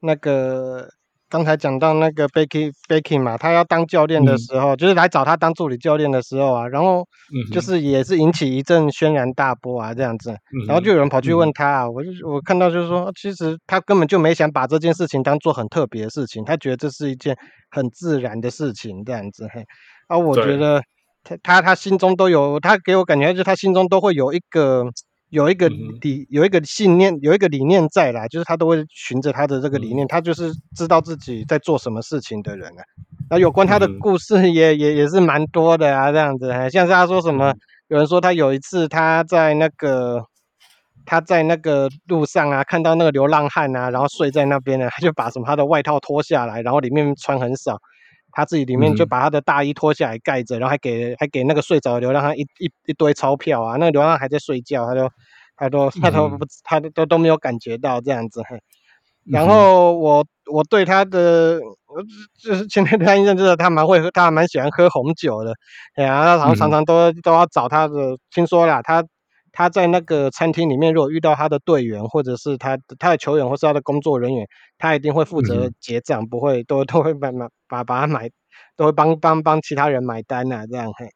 [0.00, 0.92] 那个
[1.28, 7.06] 刚才讲到那个 Becky Becky 嘛，他要当教练的时候，嗯、就是来找他当助理教练的时候啊，然后
[7.52, 17.36] 就是也是引起一阵轩然大波啊，这样子，嗯、然后就有人跑去问他啊，嗯、我就我看到就是说，其实他根本就没想把这件事情当做很特别的事情，他觉得这是一件
[17.70, 19.64] 很自然的事情，这样子嘿。
[20.06, 20.82] 啊，我觉得
[21.22, 24.84] 他他他心中都有，他给我感觉就是他心中都会有一个
[25.30, 32.82] 有一个理、嗯、有一个信念有一个理念在啦，就是他都会循着他的这个理念，嗯、他就是知道自己在做什么事情的人啊。
[33.30, 37.58] 那有关他的故事也、嗯、也也是蛮多的啊，这样子，像是他说什么，嗯、
[37.88, 40.24] 有人说他有一次他在那个
[41.04, 47.78] 他在那个路上啊，看到那个流浪汉啊，然后睡在那边呢，他就把什么他的外套脱下来，然后里面穿很少。
[48.32, 55.10] 他自己里面就把他的大衣脱下来盖着，嗯、然后还给还给那个睡着的流浪汉一一一堆钞票啊，那个流浪汉还在睡觉，他都
[55.56, 58.42] 他都他都不他都都没有感觉到这样子。
[59.24, 61.60] 然后我我对他的
[62.42, 65.52] 就是现在他印象就是他蛮会喝，他还蛮喜欢喝红酒的，
[65.96, 69.04] 哎呀，然后常常都都要找他的，听说啦，他。
[69.58, 74.46] 他在那个餐厅里面，如果遇到他的队员，或者是他他的球员，或是他的工作人员，
[74.78, 78.30] 他一定会负责结账，嗯、不会都都会把把把把他买，
[78.76, 81.08] 都会帮帮帮其他人买单呐、啊，这样嘿。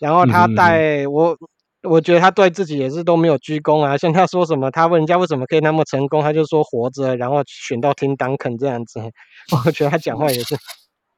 [0.00, 1.36] 然后他带、嗯、我，
[1.82, 3.98] 我觉得他对自己也是都没有鞠躬啊。
[3.98, 9.00] 像他说什么，他问人家为什么可以那么成功，他就说活着，然后选到 Tim Duncan 这样子。
[9.66, 10.56] 我觉得他讲话也是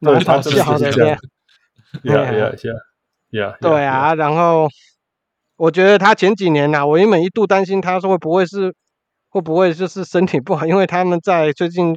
[0.00, 1.16] 蛮好笑的，这样。
[2.02, 2.74] Yeah, yeah, yeah,
[3.30, 3.58] yeah.
[3.60, 4.68] 对啊，然后。
[5.56, 8.74] 我觉得他前几年呐、啊，我原本一度担心他说会不会是
[9.28, 11.94] 会不会就是身体不好，因为他们在最近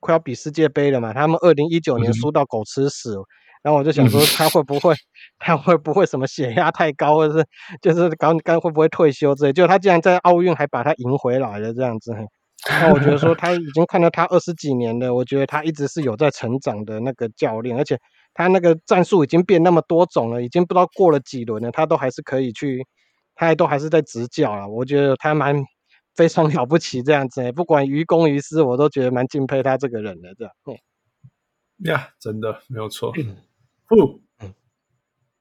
[0.00, 3.24] 快要比世界杯了嘛，他们二零一九年输到狗吃屎，嗯、
[3.62, 4.96] 然后我就想说他会不会、嗯、
[5.40, 7.46] 他会不会什么血压太高，或者是
[7.80, 12.12] 就是刚刚会不会退休之类，就他竟然在奥运还把他赢回来了这样子。
[12.68, 17.96] 那我觉得说他已经看到他二十几年了，我觉得他一直是有在成长的那个教练，而且
[18.34, 22.84] 他那个战术已经变那么多种了，已经不知道过了几轮了，他都还是可以去，
[23.38, 24.66] 他还都还是在执教啊。
[24.66, 25.64] 我觉得他蛮
[26.16, 30.52] 非常 了不起这样子，不管于公于私，我都觉得蛮敬佩他这个人的这样。
[31.84, 33.12] 呀，yeah, 真的没有错。
[33.16, 33.36] 嗯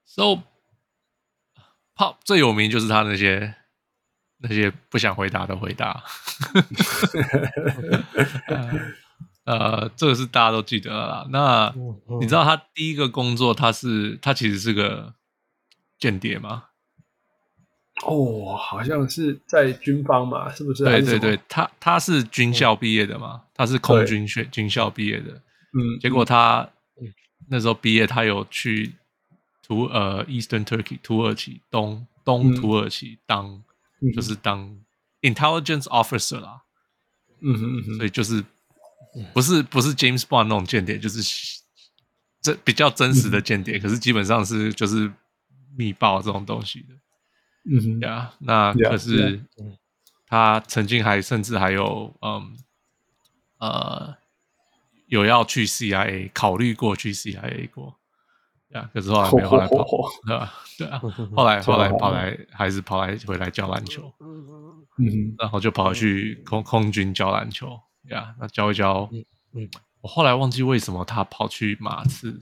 [0.05, 0.43] ，So
[1.95, 3.55] Pop 最有名就是他那些。
[4.39, 6.03] 那些不想回答的回答，
[9.45, 11.27] 呃，这个是大家都记得了啦。
[11.31, 11.73] 那
[12.19, 15.15] 你知道他第一个工作，他是他其实是个
[15.97, 16.65] 间谍吗？
[18.05, 20.83] 哦，好像是在军方嘛，是不是？
[20.83, 25.31] 对对对，他他是军校毕业的嘛，他是空军学军校毕业的。
[25.73, 26.69] 嗯，结果他
[27.49, 28.93] 那时候毕业，他有去
[29.63, 33.63] 土呃 Eastern Turkey 土耳其东东土耳其当。
[34.15, 34.79] 就是当
[35.23, 36.61] intelligence officer 啦，
[37.41, 38.45] 嗯哼嗯哼，所以就是
[39.33, 41.19] 不是不是 James Bond 那种间谍，就是
[42.39, 45.11] 这比较真实的间谍，嗯、可是基本上是就是
[45.75, 46.93] 密报这种东西的，
[47.69, 47.99] 嗯哼。
[48.01, 49.41] 呀，yeah, 那可是
[50.27, 52.57] 他曾经还甚至还有嗯
[53.59, 54.15] 呃
[55.07, 57.95] 有要去 CIA 考虑过去 CIA 过。
[58.69, 59.85] 呀，可是后来没有后来跑，
[60.25, 60.53] 对吧？
[60.77, 60.99] 对啊，
[61.33, 67.79] 后来后来跑来还是跑来回来教篮球，嗯，然后就跑去空空军教篮球，
[68.09, 69.09] 呀，那教一教，
[69.53, 69.69] 嗯，
[70.01, 72.37] 我后来忘记为什么他跑去马刺，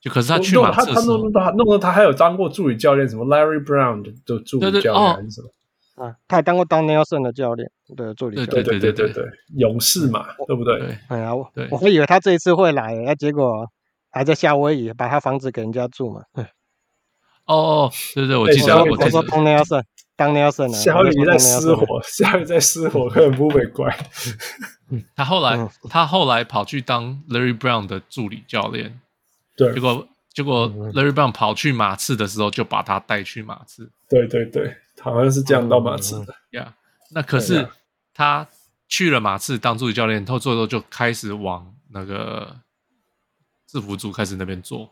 [0.00, 5.42] 就可是他去马刺，他弄他弄了他还有当过助理教练，什么 Larry Brown 的助理教练还是什
[5.96, 9.24] 么，啊，他还当过 Don Nelson 的教练的助理教练，对对对对对，
[9.56, 10.98] 勇士嘛，对不对？
[11.08, 13.66] 哎呀，我我会以为他这一次会来，那结果。
[14.12, 16.22] 还在夏威夷把他房子给人家住嘛？
[17.46, 19.80] 哦哦，对对，我记得，我说当年要胜，
[20.16, 20.76] 当年要胜了。
[20.76, 23.96] 夏威夷在失火，夏威夷在失火，可能不会怪。
[25.14, 29.00] 他后来，他后来跑去当 Larry Brown 的助理教练。
[29.64, 33.90] 对，结果结果 Larry Brown 跑去马刺的时候，就把他带去马刺。
[34.08, 36.34] 对对对，好像是这样到马刺的。
[36.50, 36.74] 呀，
[37.10, 37.68] 那可是
[38.14, 38.48] 他
[38.88, 42.60] 去了马刺当助理教练，后做后就开始往那个。
[43.72, 44.90] 制服组开始那边做，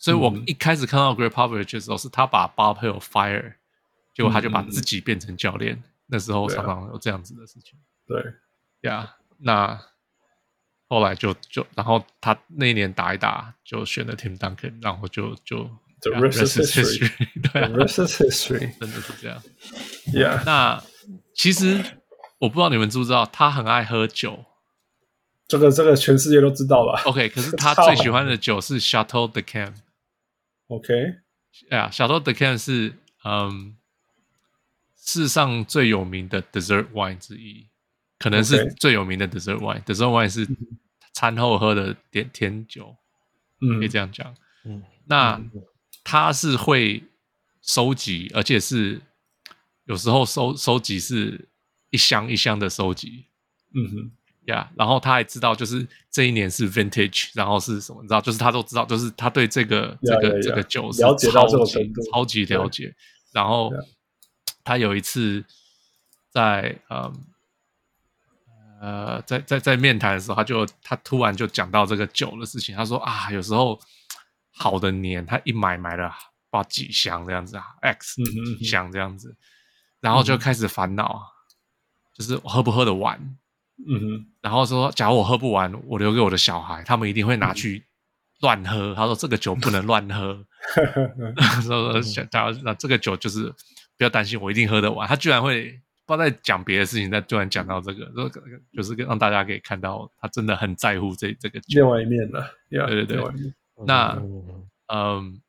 [0.00, 3.52] 所以我们一开始看到 Popovich 的时候，是他把 Bob Hill fire，
[4.12, 5.76] 结果他就把自己变成教练。
[5.76, 7.78] 嗯、那时候常常有这样子的事情。
[8.04, 8.20] 对，
[8.80, 9.80] 呀，yeah, 那
[10.88, 15.64] 后来就就，然后他那一年打一打就选了 Tim Duncan，然后就就
[16.00, 17.10] The rest is history，
[17.52, 19.42] 对啊，The rest is history，真的是这样。
[20.12, 20.82] Yeah，那
[21.34, 21.82] 其实
[22.38, 24.44] 我不知道你们知不知道，他很爱喝酒。
[25.48, 29.74] 这个这个全世界都知道吧？OK，可是他最喜欢的酒是 Chateau d'Yquem。
[30.66, 30.92] OK，
[31.70, 33.76] 哎呀，Chateau d'Yquem 是嗯
[34.96, 37.68] 世上最有名的 dessert wine 之一，
[38.18, 39.82] 可能是最有名的 dessert wine。
[39.84, 40.46] dessert wine 是
[41.12, 42.96] 餐后喝的点甜酒，
[43.60, 44.34] 嗯，可以这样讲。
[44.64, 45.40] 嗯，那
[46.04, 47.04] 他是会
[47.62, 49.00] 收集，而且是
[49.84, 51.48] 有时候收收集是
[51.90, 53.26] 一箱一箱的收集。
[53.74, 54.12] 嗯哼。
[54.46, 58.00] 呀，yeah, 然后他还知道，就是这一年是 vintage，然后是什么？
[58.00, 61.26] 你知道，就是他都知道，就是他对这个 yeah, 这个 yeah, 这个酒是超级
[62.12, 62.94] 超级了解。
[63.32, 63.72] 然后
[64.62, 65.44] 他有一次
[66.30, 67.12] 在嗯
[68.80, 72.76] 呃在在在面谈的时候，他就他突然就讲到这个酒的事情。
[72.76, 73.78] 他说啊，有时候
[74.52, 76.08] 好的年，他一买买了
[76.50, 78.16] 不知道几箱这样子啊，X
[78.64, 79.36] 箱这样子，
[80.00, 81.22] 然后就开始烦恼，
[82.14, 83.36] 就是喝不喝得完。
[83.86, 87.84] 嗯哼，然后说，假如我喝不完，我留给我的小孩，他们一定会拿去
[88.40, 88.94] 乱喝。
[88.94, 90.42] 他说这个酒不能乱喝，
[91.62, 93.52] 说说假如那这个酒就是
[93.98, 95.06] 不要担心，我一定喝得完。
[95.06, 98.30] 他居然会不知道在讲别的事情，但突然讲到这个，说
[98.72, 101.80] 就是让大家可以看到他真的很在乎这这个酒。
[101.80, 103.52] 另外一面了，对对对。
[103.86, 104.16] 那
[104.92, 105.40] 嗯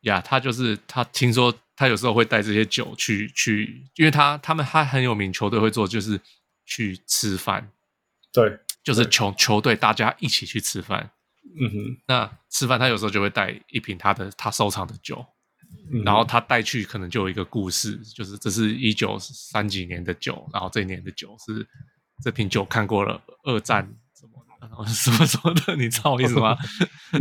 [0.00, 6.20] 呀，他就是他听说他有时候会带这些酒去去，因为他他们他很有名，球队会做就是。
[6.64, 7.68] 去吃饭，
[8.32, 11.10] 对，就是球球队大家一起去吃饭。
[11.60, 15.26] 嗯哼，那吃饭他有时候就会带一瓶他的他收藏的酒，
[15.92, 21.66] 嗯、然后他带去可能就有一个故事，就是这是一九三几年的酒，然后这一年的酒是
[22.22, 23.82] 这瓶酒看过了二战
[24.18, 26.56] 什么的，然后什么什么的，你知道我意思吗？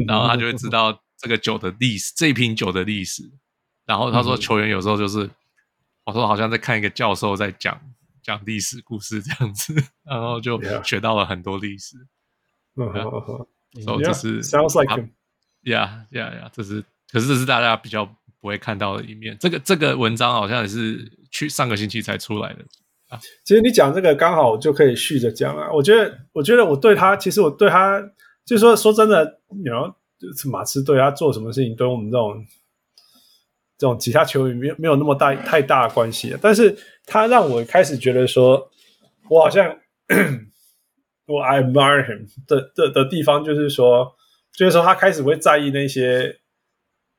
[0.07, 3.23] 然后他就会知道这个酒的历史，这一瓶酒的历史。
[3.85, 5.29] 然后他说球员有时候就是，
[6.05, 7.81] 我说好像在看一个教授在讲
[8.21, 9.73] 讲历史故事这样子，
[10.05, 11.97] 然后就学到了很多历史。
[12.75, 13.03] 嗯嗯
[13.75, 14.95] 嗯，所以这是 sounds like
[15.63, 16.81] yeah yeah yeah，这是
[17.11, 18.05] 可是这是大家比较
[18.41, 19.37] 不会看到的一面。
[19.39, 22.59] 这个这个文章好像也是去上个星期才出来的
[23.07, 23.19] 啊。
[23.45, 25.71] 其实你讲这个刚好就可以续着讲啊。
[25.71, 28.01] 我觉得，我觉得我对他，其实我对他，
[28.45, 29.95] 就是说说真的，然后
[30.51, 32.45] 马刺对他做什么事情，对我们这种
[33.77, 36.35] 这种其他球员没有没有那么大太大的关系。
[36.41, 38.69] 但是他让我开始觉得说，
[39.29, 39.77] 我好像
[41.27, 44.15] 我 admire him 的的的地方，就是说，
[44.53, 46.40] 就是说他开始会在意那些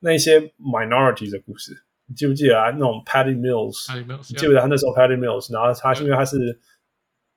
[0.03, 1.73] 那些 minorities 的故事。
[2.07, 2.71] 你记不记得啊？
[2.71, 5.53] 那种 Patty Mills，Patty Mills 你记不记得他那时候 Patty Mills？
[5.53, 6.59] 然后他是因为他是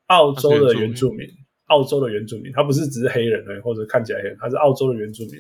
[0.07, 1.25] 澳洲的原住民，
[1.67, 5.33] 澳洲的原住民，他不是只是黑人而已，或者看起来黑人，他是澳洲的原住民，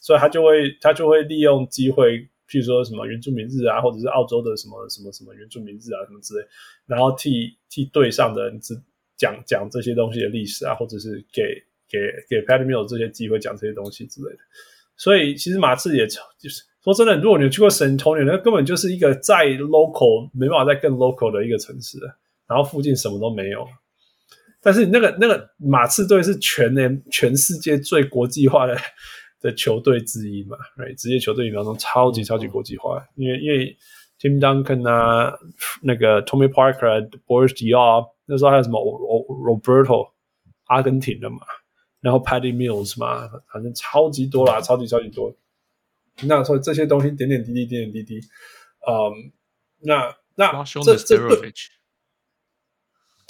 [0.00, 6.46] 所以他就会他就会利用机会，譬如说什么原住民日啊，或者是澳洲的什么什么什么原住民日啊什么之类，
[6.86, 8.60] 然后替替队上的人
[9.16, 11.42] 讲讲这些东西的历史啊，或者是给
[11.88, 11.98] 给
[12.28, 14.38] 给 Patty Mills 这些机会讲这些东西之类的。
[14.96, 16.62] 所以其实马刺也就是。
[16.84, 21.98] 说真的，如果你去过 San Antonio，那根本就是一个再 local 没办法再更 local 的一个城市，
[22.46, 23.66] 然后附近什么都没有。
[24.62, 28.76] 但是那个那个马刺队是全年全世界最国际化的
[29.40, 33.04] 的球队之一嘛，对，职业球队当中超级超级国际化。
[33.16, 33.76] 因为因为
[34.20, 35.36] Tim Duncan 啊，
[35.82, 40.10] 那个 Tommy Parker、Boris Diaw，那时候还有什么 Roberto，
[40.66, 41.38] 阿根廷的嘛，
[42.00, 45.34] 然后 Patty Mills 嘛，反正超级多啦，超级超级多。
[46.22, 48.26] 那所以这些东西点点滴滴，点点滴滴，
[48.88, 49.32] 嗯，
[49.80, 51.52] 那那这这这，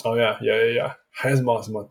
[0.04, 1.90] 哦呀呀呀呀，还有什么什么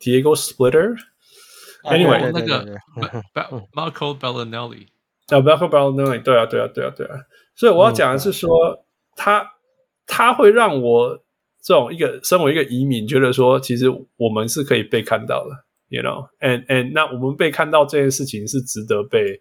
[0.00, 2.76] ，Diego Splitter，Anyway，那个
[3.72, 4.88] Marco Belinelli，
[5.28, 7.20] 啊，Marco Belinelli，对啊，对啊，对啊，对啊，
[7.54, 9.52] 所以我要讲的是说，他
[10.06, 11.21] 他会让我
[11.62, 15.50] 这种一个身为一个移民，觉得说，其实我们是可以被看到的。
[15.88, 19.38] You know, and and 那我们被看到这件事情是值得被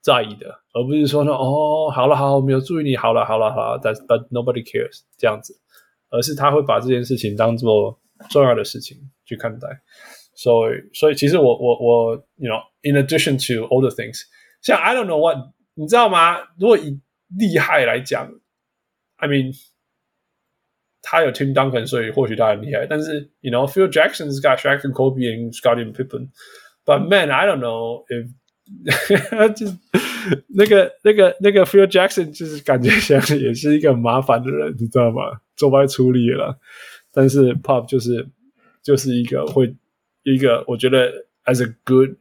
[0.00, 5.54] 在意的，而不是说呢，哦，好了，好，我没有注意你，好了，好了，好了，that but nobody cares 这样子，
[6.08, 8.00] 而是他会把这件事情当做
[8.30, 9.68] 重要的事情去看待。
[10.34, 14.22] 所以，所以其实我我我，you know, in addition to all the things，
[14.62, 15.36] 像 I don't know what，
[15.74, 16.38] 你知道吗？
[16.58, 16.98] 如果以
[17.38, 18.32] 厉害来讲
[19.16, 19.54] ，I mean。
[21.01, 22.85] 他有 Tim Duncan，所以或许他很厉害。
[22.85, 28.29] 但是，you know，Phil Jackson's got Shaq and Kobe and Scottie Pippen。But man，I don't know if
[29.53, 29.77] 就是
[30.49, 35.39] 那个那个那个 Phil Jackson，就是感觉像也是一个很麻烦的人，你知道吗？
[35.55, 36.59] 做不来处理了。
[37.13, 38.27] 但是 Pop 就是
[38.83, 39.73] 就是一个会
[40.23, 41.09] 一个，我觉得
[41.45, 42.11] as a good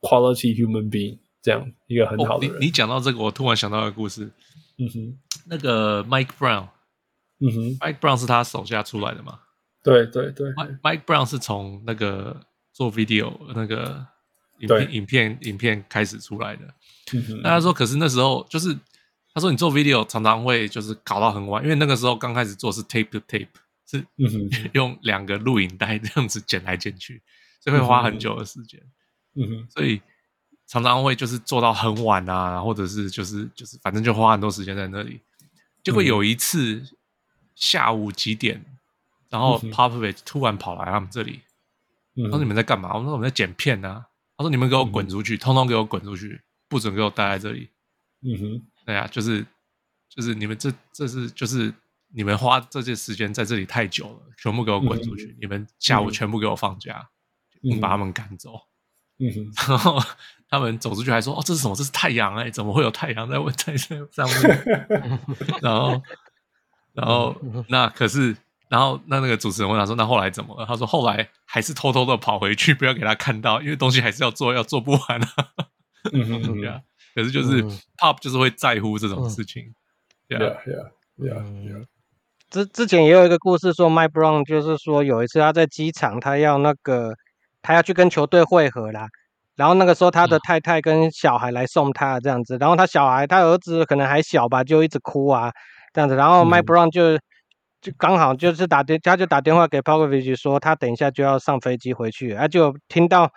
[0.00, 2.56] quality human being 这样一个很好的人。
[2.56, 4.30] 哦、你你讲到这个，我突然想到一个故事。
[4.78, 5.18] 嗯哼，
[5.48, 6.68] 那个 Mike Brown。
[7.41, 9.39] 嗯哼，Mike Brown 是他手下出来的嘛？
[9.81, 10.51] 对对对
[10.83, 14.05] ，Mike Brown 是从那个做 video 那个
[14.59, 16.65] 影片影片影片开始出来的。
[17.13, 18.77] 嗯哼，那他说，可是那时候就是
[19.33, 23.47] 他说你做 video 常常会就是搞到很晚，因为那个时候刚开始做是 tape to tape，
[23.89, 24.05] 是
[24.75, 27.21] 用两个录影带这样子剪来剪去，
[27.61, 28.81] 所以会花很久的时间。
[29.35, 30.01] 嗯哼，所以
[30.67, 35.21] 常常会就是做到很晚啊，或者是就是就是反正就花很多时间在那里。
[35.81, 36.83] 结果有一次。
[37.59, 38.65] 下午几点？
[39.29, 41.41] 然后 Popovich 突然跑来他们这里，
[42.15, 47.69] 他说：“你们在干嘛？”我说：“我们在剪片啊。”他说：“你们给我滚出去，通通给我滚出去，不准给我待在这里。”
[48.25, 49.45] 嗯哼，对啊，就是
[50.09, 51.71] 就是你们这这是就是
[52.07, 55.37] 你们花这些时间在这里太久了，全部给我滚出去！
[55.39, 57.07] 你们下午全部给我放假，
[57.61, 58.59] 你把他们赶走。
[59.19, 60.01] 嗯哼， 然后
[60.49, 61.75] 他们走出去还说：“哦，这是什么？
[61.75, 62.49] 这是太阳哎！
[62.49, 64.87] 怎么会有太阳在我在这上面？”
[65.61, 66.01] 然后。
[66.99, 67.35] 然后
[67.67, 68.35] 那可是，
[68.69, 75.27] 然后那那个主持人问他说：“那后来怎么了？”他说：“后来还是偷偷的跑回去，不要给他看到，因为东西还是要做，要做不完啊。”
[76.13, 76.81] 嗯哼 嗯哼，
[77.15, 77.63] 可是就是
[77.97, 79.73] Pop 就是会在乎这种事情。
[80.29, 81.85] Yeah, yeah, yeah, yeah.
[82.49, 87.13] 之之前也有一个故事说，Mike Brown 就是说有一次他在机场，他要那个
[87.61, 89.07] 他要去跟球队会合啦，
[89.55, 95.51] 然后那个时候他的太太跟小孩来送他这样子，然后他小孩他儿子可能还小吧，就一直哭啊。
[95.93, 97.17] 这样子，然后 Mike Brown 就
[97.81, 103.31] 就刚好就是打电，他就打电话给 Popovich 说他等一下就要上飞机回去，他就听到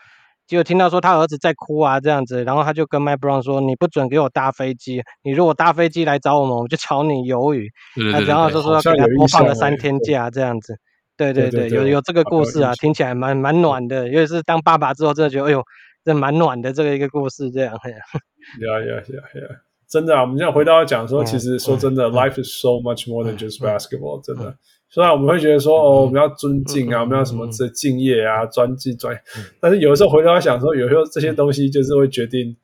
[0.46, 7.70] 就听到说他儿子在哭啊这样子，然后他就跟 Mike Brown 说，你不准给我搭飞机，你如果搭飞机来找我们，我就炒你鱿鱼。
[7.94, 8.24] 对对对。
[8.26, 10.76] 然后就说要给他多放了三天假这样子。
[11.16, 15.62] 对对对，有有这个故事啊，听起来蛮蛮暖的，尤其是当爸爸之后，真的觉得哎呦，
[16.04, 17.72] 这蛮暖的这个一个故事这样。
[17.74, 19.71] 呀呀呀呀。
[19.92, 24.18] 真的啊，我们现在回到讲说，其实说真的，life is so much more than just basketball。
[24.24, 24.56] 真的，
[24.88, 29.14] 虽然我们会觉得说，哦，我们要尊敬啊，我们要什么这敬业啊，专技专，
[29.60, 32.56] 但是有的时候回头想说，有时候这些东西就是会决定，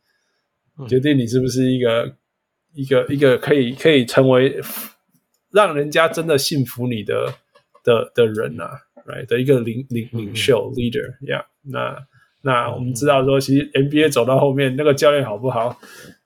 [0.89, 2.11] 决定你是不是一个
[2.73, 4.59] 一个一个可以可以成为
[5.53, 7.35] 让人家真的信服你的
[7.85, 8.71] 的的人啊
[9.07, 9.27] ，right？
[9.27, 12.07] 的一个领领领袖 leader，yeah，那。
[12.41, 15.77] 那我们知道说，其实 NBA 走到后面，那个教练好不好，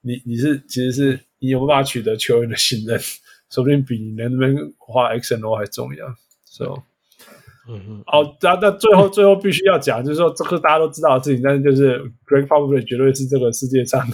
[0.02, 2.98] 你你是其实是你有没有办法取得球员的信任，
[3.50, 6.06] 说不定比你能不能花 X and O 还重要。
[6.44, 6.82] So，
[7.68, 14.06] 嗯嗯，好，那那最后最后必须要讲，就是说这个大家都知道的事情，但是就是 Greg Popovich 绝对是这个世界上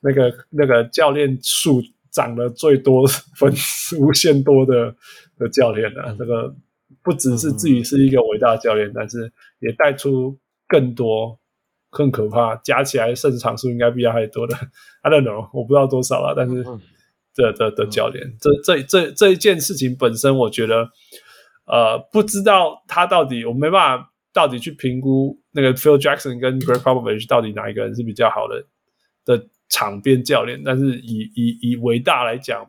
[0.00, 3.06] 那个那个教练数涨得最多
[3.36, 3.52] 分
[3.98, 4.94] 无限多的
[5.38, 6.14] 的教练了。
[6.18, 6.54] 这个
[7.02, 10.38] 不只是自己是一个伟大的教练，但是也带出
[10.68, 11.38] 更多。
[11.92, 14.56] 更可怕，加起来胜场数应该比他还多的。
[15.04, 16.64] I don't know，我不知道多少了，但是
[17.34, 20.88] 的的的教练，这这这这一件事情本身，我觉得，
[21.66, 28.64] 呃，不知道他到底，我没办法到底去评估那个 Phil Jackson 跟 Greg Popovich 到底哪一个人是比较好的
[29.26, 32.66] 的场边教练，但是以以以伟大来讲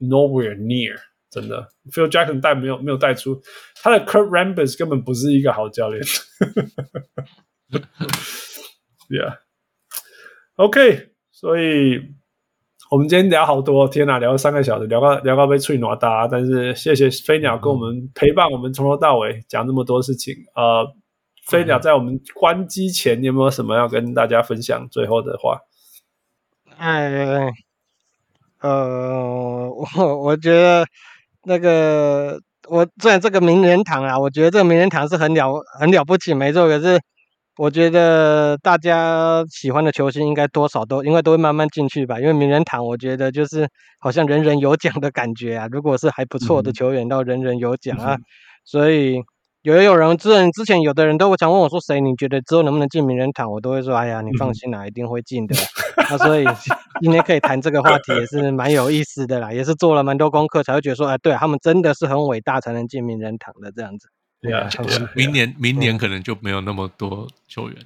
[0.00, 0.96] ，nowhere near，
[1.30, 3.40] 真的，Phil Jackson 带没有没有带出
[3.82, 6.02] 他的 Kurt Rambis 根本不是一个好教练。
[10.56, 12.00] Yeah，OK，所以
[12.90, 20.34] 我们今天聊好多，天哪，聊了三个小时，聊到聊到被吹脑大，但是谢谢飞鸟跟我们陪伴我们从头到尾讲那么多事情。
[20.54, 20.86] 呃，
[21.46, 25.58] 飞鸟在我们关机前，你有没有什么要跟大家分享最后的话？
[26.76, 27.50] 哎，
[28.60, 30.86] 呃，我我觉得
[31.44, 37.00] 那个我虽然这个名人堂啊，我觉得这个名人堂是很了很了不起，没错，可是。
[37.62, 43.68] 我觉得大家喜欢的球星应该多少都应该都会慢慢进去吧，因为名人堂我觉得就是
[44.00, 45.68] 好像人人有奖的感觉啊。
[45.70, 48.16] 如果是还不错的球员，到人人有奖啊。
[48.66, 49.22] 所以
[49.62, 53.48] 有有人之前之前有的人都会想问我说，谁你觉得之后能不能进名人堂？
[53.52, 55.54] 我都会说，哎呀，你放心啦，一定会进的。
[56.10, 56.44] 那所以
[57.00, 64.08] 今天可以谈这个话题也是蛮有意思的啦，也是做了蛮多功课才会觉得说，哎，对他们真的是很伟大才能进名人堂的这样子。
[64.42, 64.68] 对啊，
[65.14, 67.76] 明年明年可能就没有那么多球员，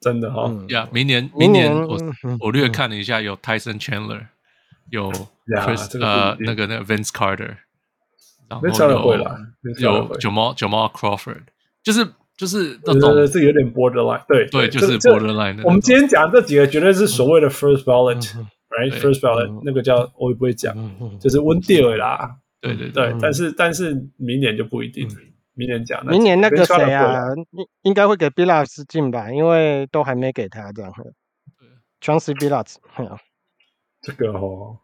[0.00, 0.48] 真的哈。
[0.68, 1.98] 呀，明年明年我
[2.38, 4.26] 我略看了一下，有 Tyson Chandler，
[4.90, 5.10] 有
[5.48, 7.56] Chris 呃那个那个 Vince Carter，
[8.48, 9.26] 然后有
[9.80, 11.42] 有 Jamal Jamal Crawford，
[11.82, 12.06] 就是
[12.36, 15.60] 就是那种是有点 borderline，对对，就是 borderline。
[15.64, 20.76] 我们今天讲这几个绝对是所谓的 first ballot，right？First ballot 那个叫我也不会讲，
[21.18, 22.36] 就是温蒂尔啦。
[22.60, 25.08] 对对对，但是但是明年就不一定。
[25.54, 30.92] 明年讲，明年那个谁啊，应应该会给 Billups 进吧，因为都还没给他这样。
[32.00, 32.76] Chauncey Billups，
[34.00, 34.78] 这个哦，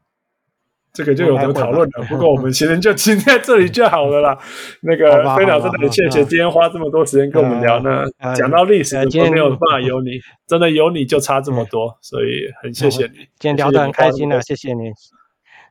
[0.92, 2.04] 这个就有得讨论了。
[2.08, 4.38] 不过我们其实就停在这里就好了啦。
[4.82, 8.04] 那个飞鸟真的很谢谢今天花这么多时间跟我们聊呢。
[8.34, 10.10] 讲到历史，今天没有办法有你，
[10.46, 13.20] 真的有你就差这么多，所以很谢谢你。
[13.38, 14.90] 今天聊得很开心了，谢谢你。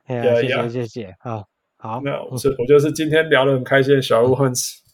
[0.07, 1.45] 谢谢谢谢，好
[1.77, 2.01] 好。
[2.03, 4.84] 那我是我就是今天聊得很开心，小人物 Hans。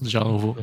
[0.00, 0.56] 我是小农夫，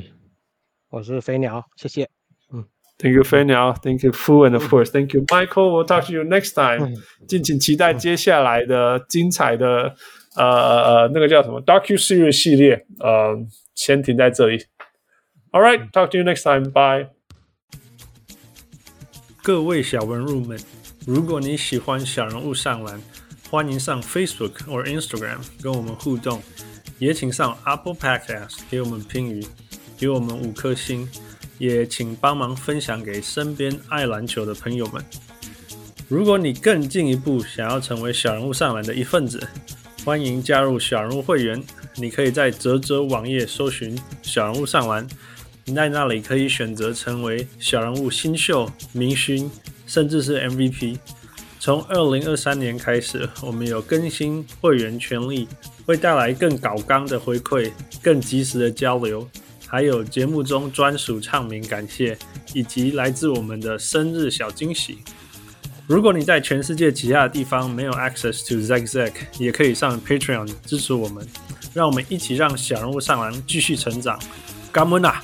[0.89, 2.09] 我是飞鸟，谢谢。
[2.51, 2.65] 嗯
[2.97, 5.69] ，Thank you 飞鸟，Thank you Fu and of course Thank you Michael.
[5.69, 6.95] We'll talk to you next time。
[7.27, 9.95] 敬请期待接下来的精彩的
[10.35, 12.87] 呃呃那个叫什么 Docu Series 系列。
[12.99, 13.37] 呃，
[13.75, 14.65] 先停在这里。
[15.51, 16.71] All right, talk to you next time.
[16.71, 17.09] Bye。
[19.43, 20.59] 各位小文入们，
[21.05, 22.99] 如果你喜欢小人物上篮，
[23.51, 26.41] 欢迎上 Facebook 或 Instagram 跟我们互动。
[26.99, 29.45] 也请上 Apple Podcast 给我们评语，
[29.97, 31.07] 给我们五颗星，
[31.57, 35.03] 也请帮忙分享给身边爱篮球的朋友们。
[36.07, 39.45] 如果你更进一步想要成为小人物上篮的一份子，
[40.03, 41.61] 欢迎加入小人物会员。
[41.95, 45.07] 你可以在泽泽网页搜寻小人物上篮，
[45.65, 49.51] 你在那里可以选择成为小人物新秀、明星，
[49.85, 50.97] 甚至是 MVP。
[51.59, 55.47] 从二零二三年开始，我们有更新会员权利。
[55.87, 57.71] 会带来更高纲的回馈、
[58.03, 59.25] 更及时的交流，
[59.65, 62.17] 还有节目中专属唱名感谢，
[62.53, 64.97] 以及来自我们的生日小惊喜。
[65.87, 71.25] 如果你在全世界其他的地方没有 access to Zack Zack，也可以上 Patreon 支持我们，
[71.73, 74.19] 让我们一起让小人物上篮继续成长。
[74.73, 75.23] 感恩啊！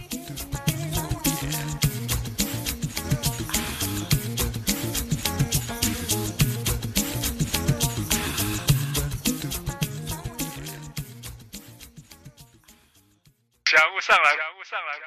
[13.73, 15.02] 小雾上来小雾上来。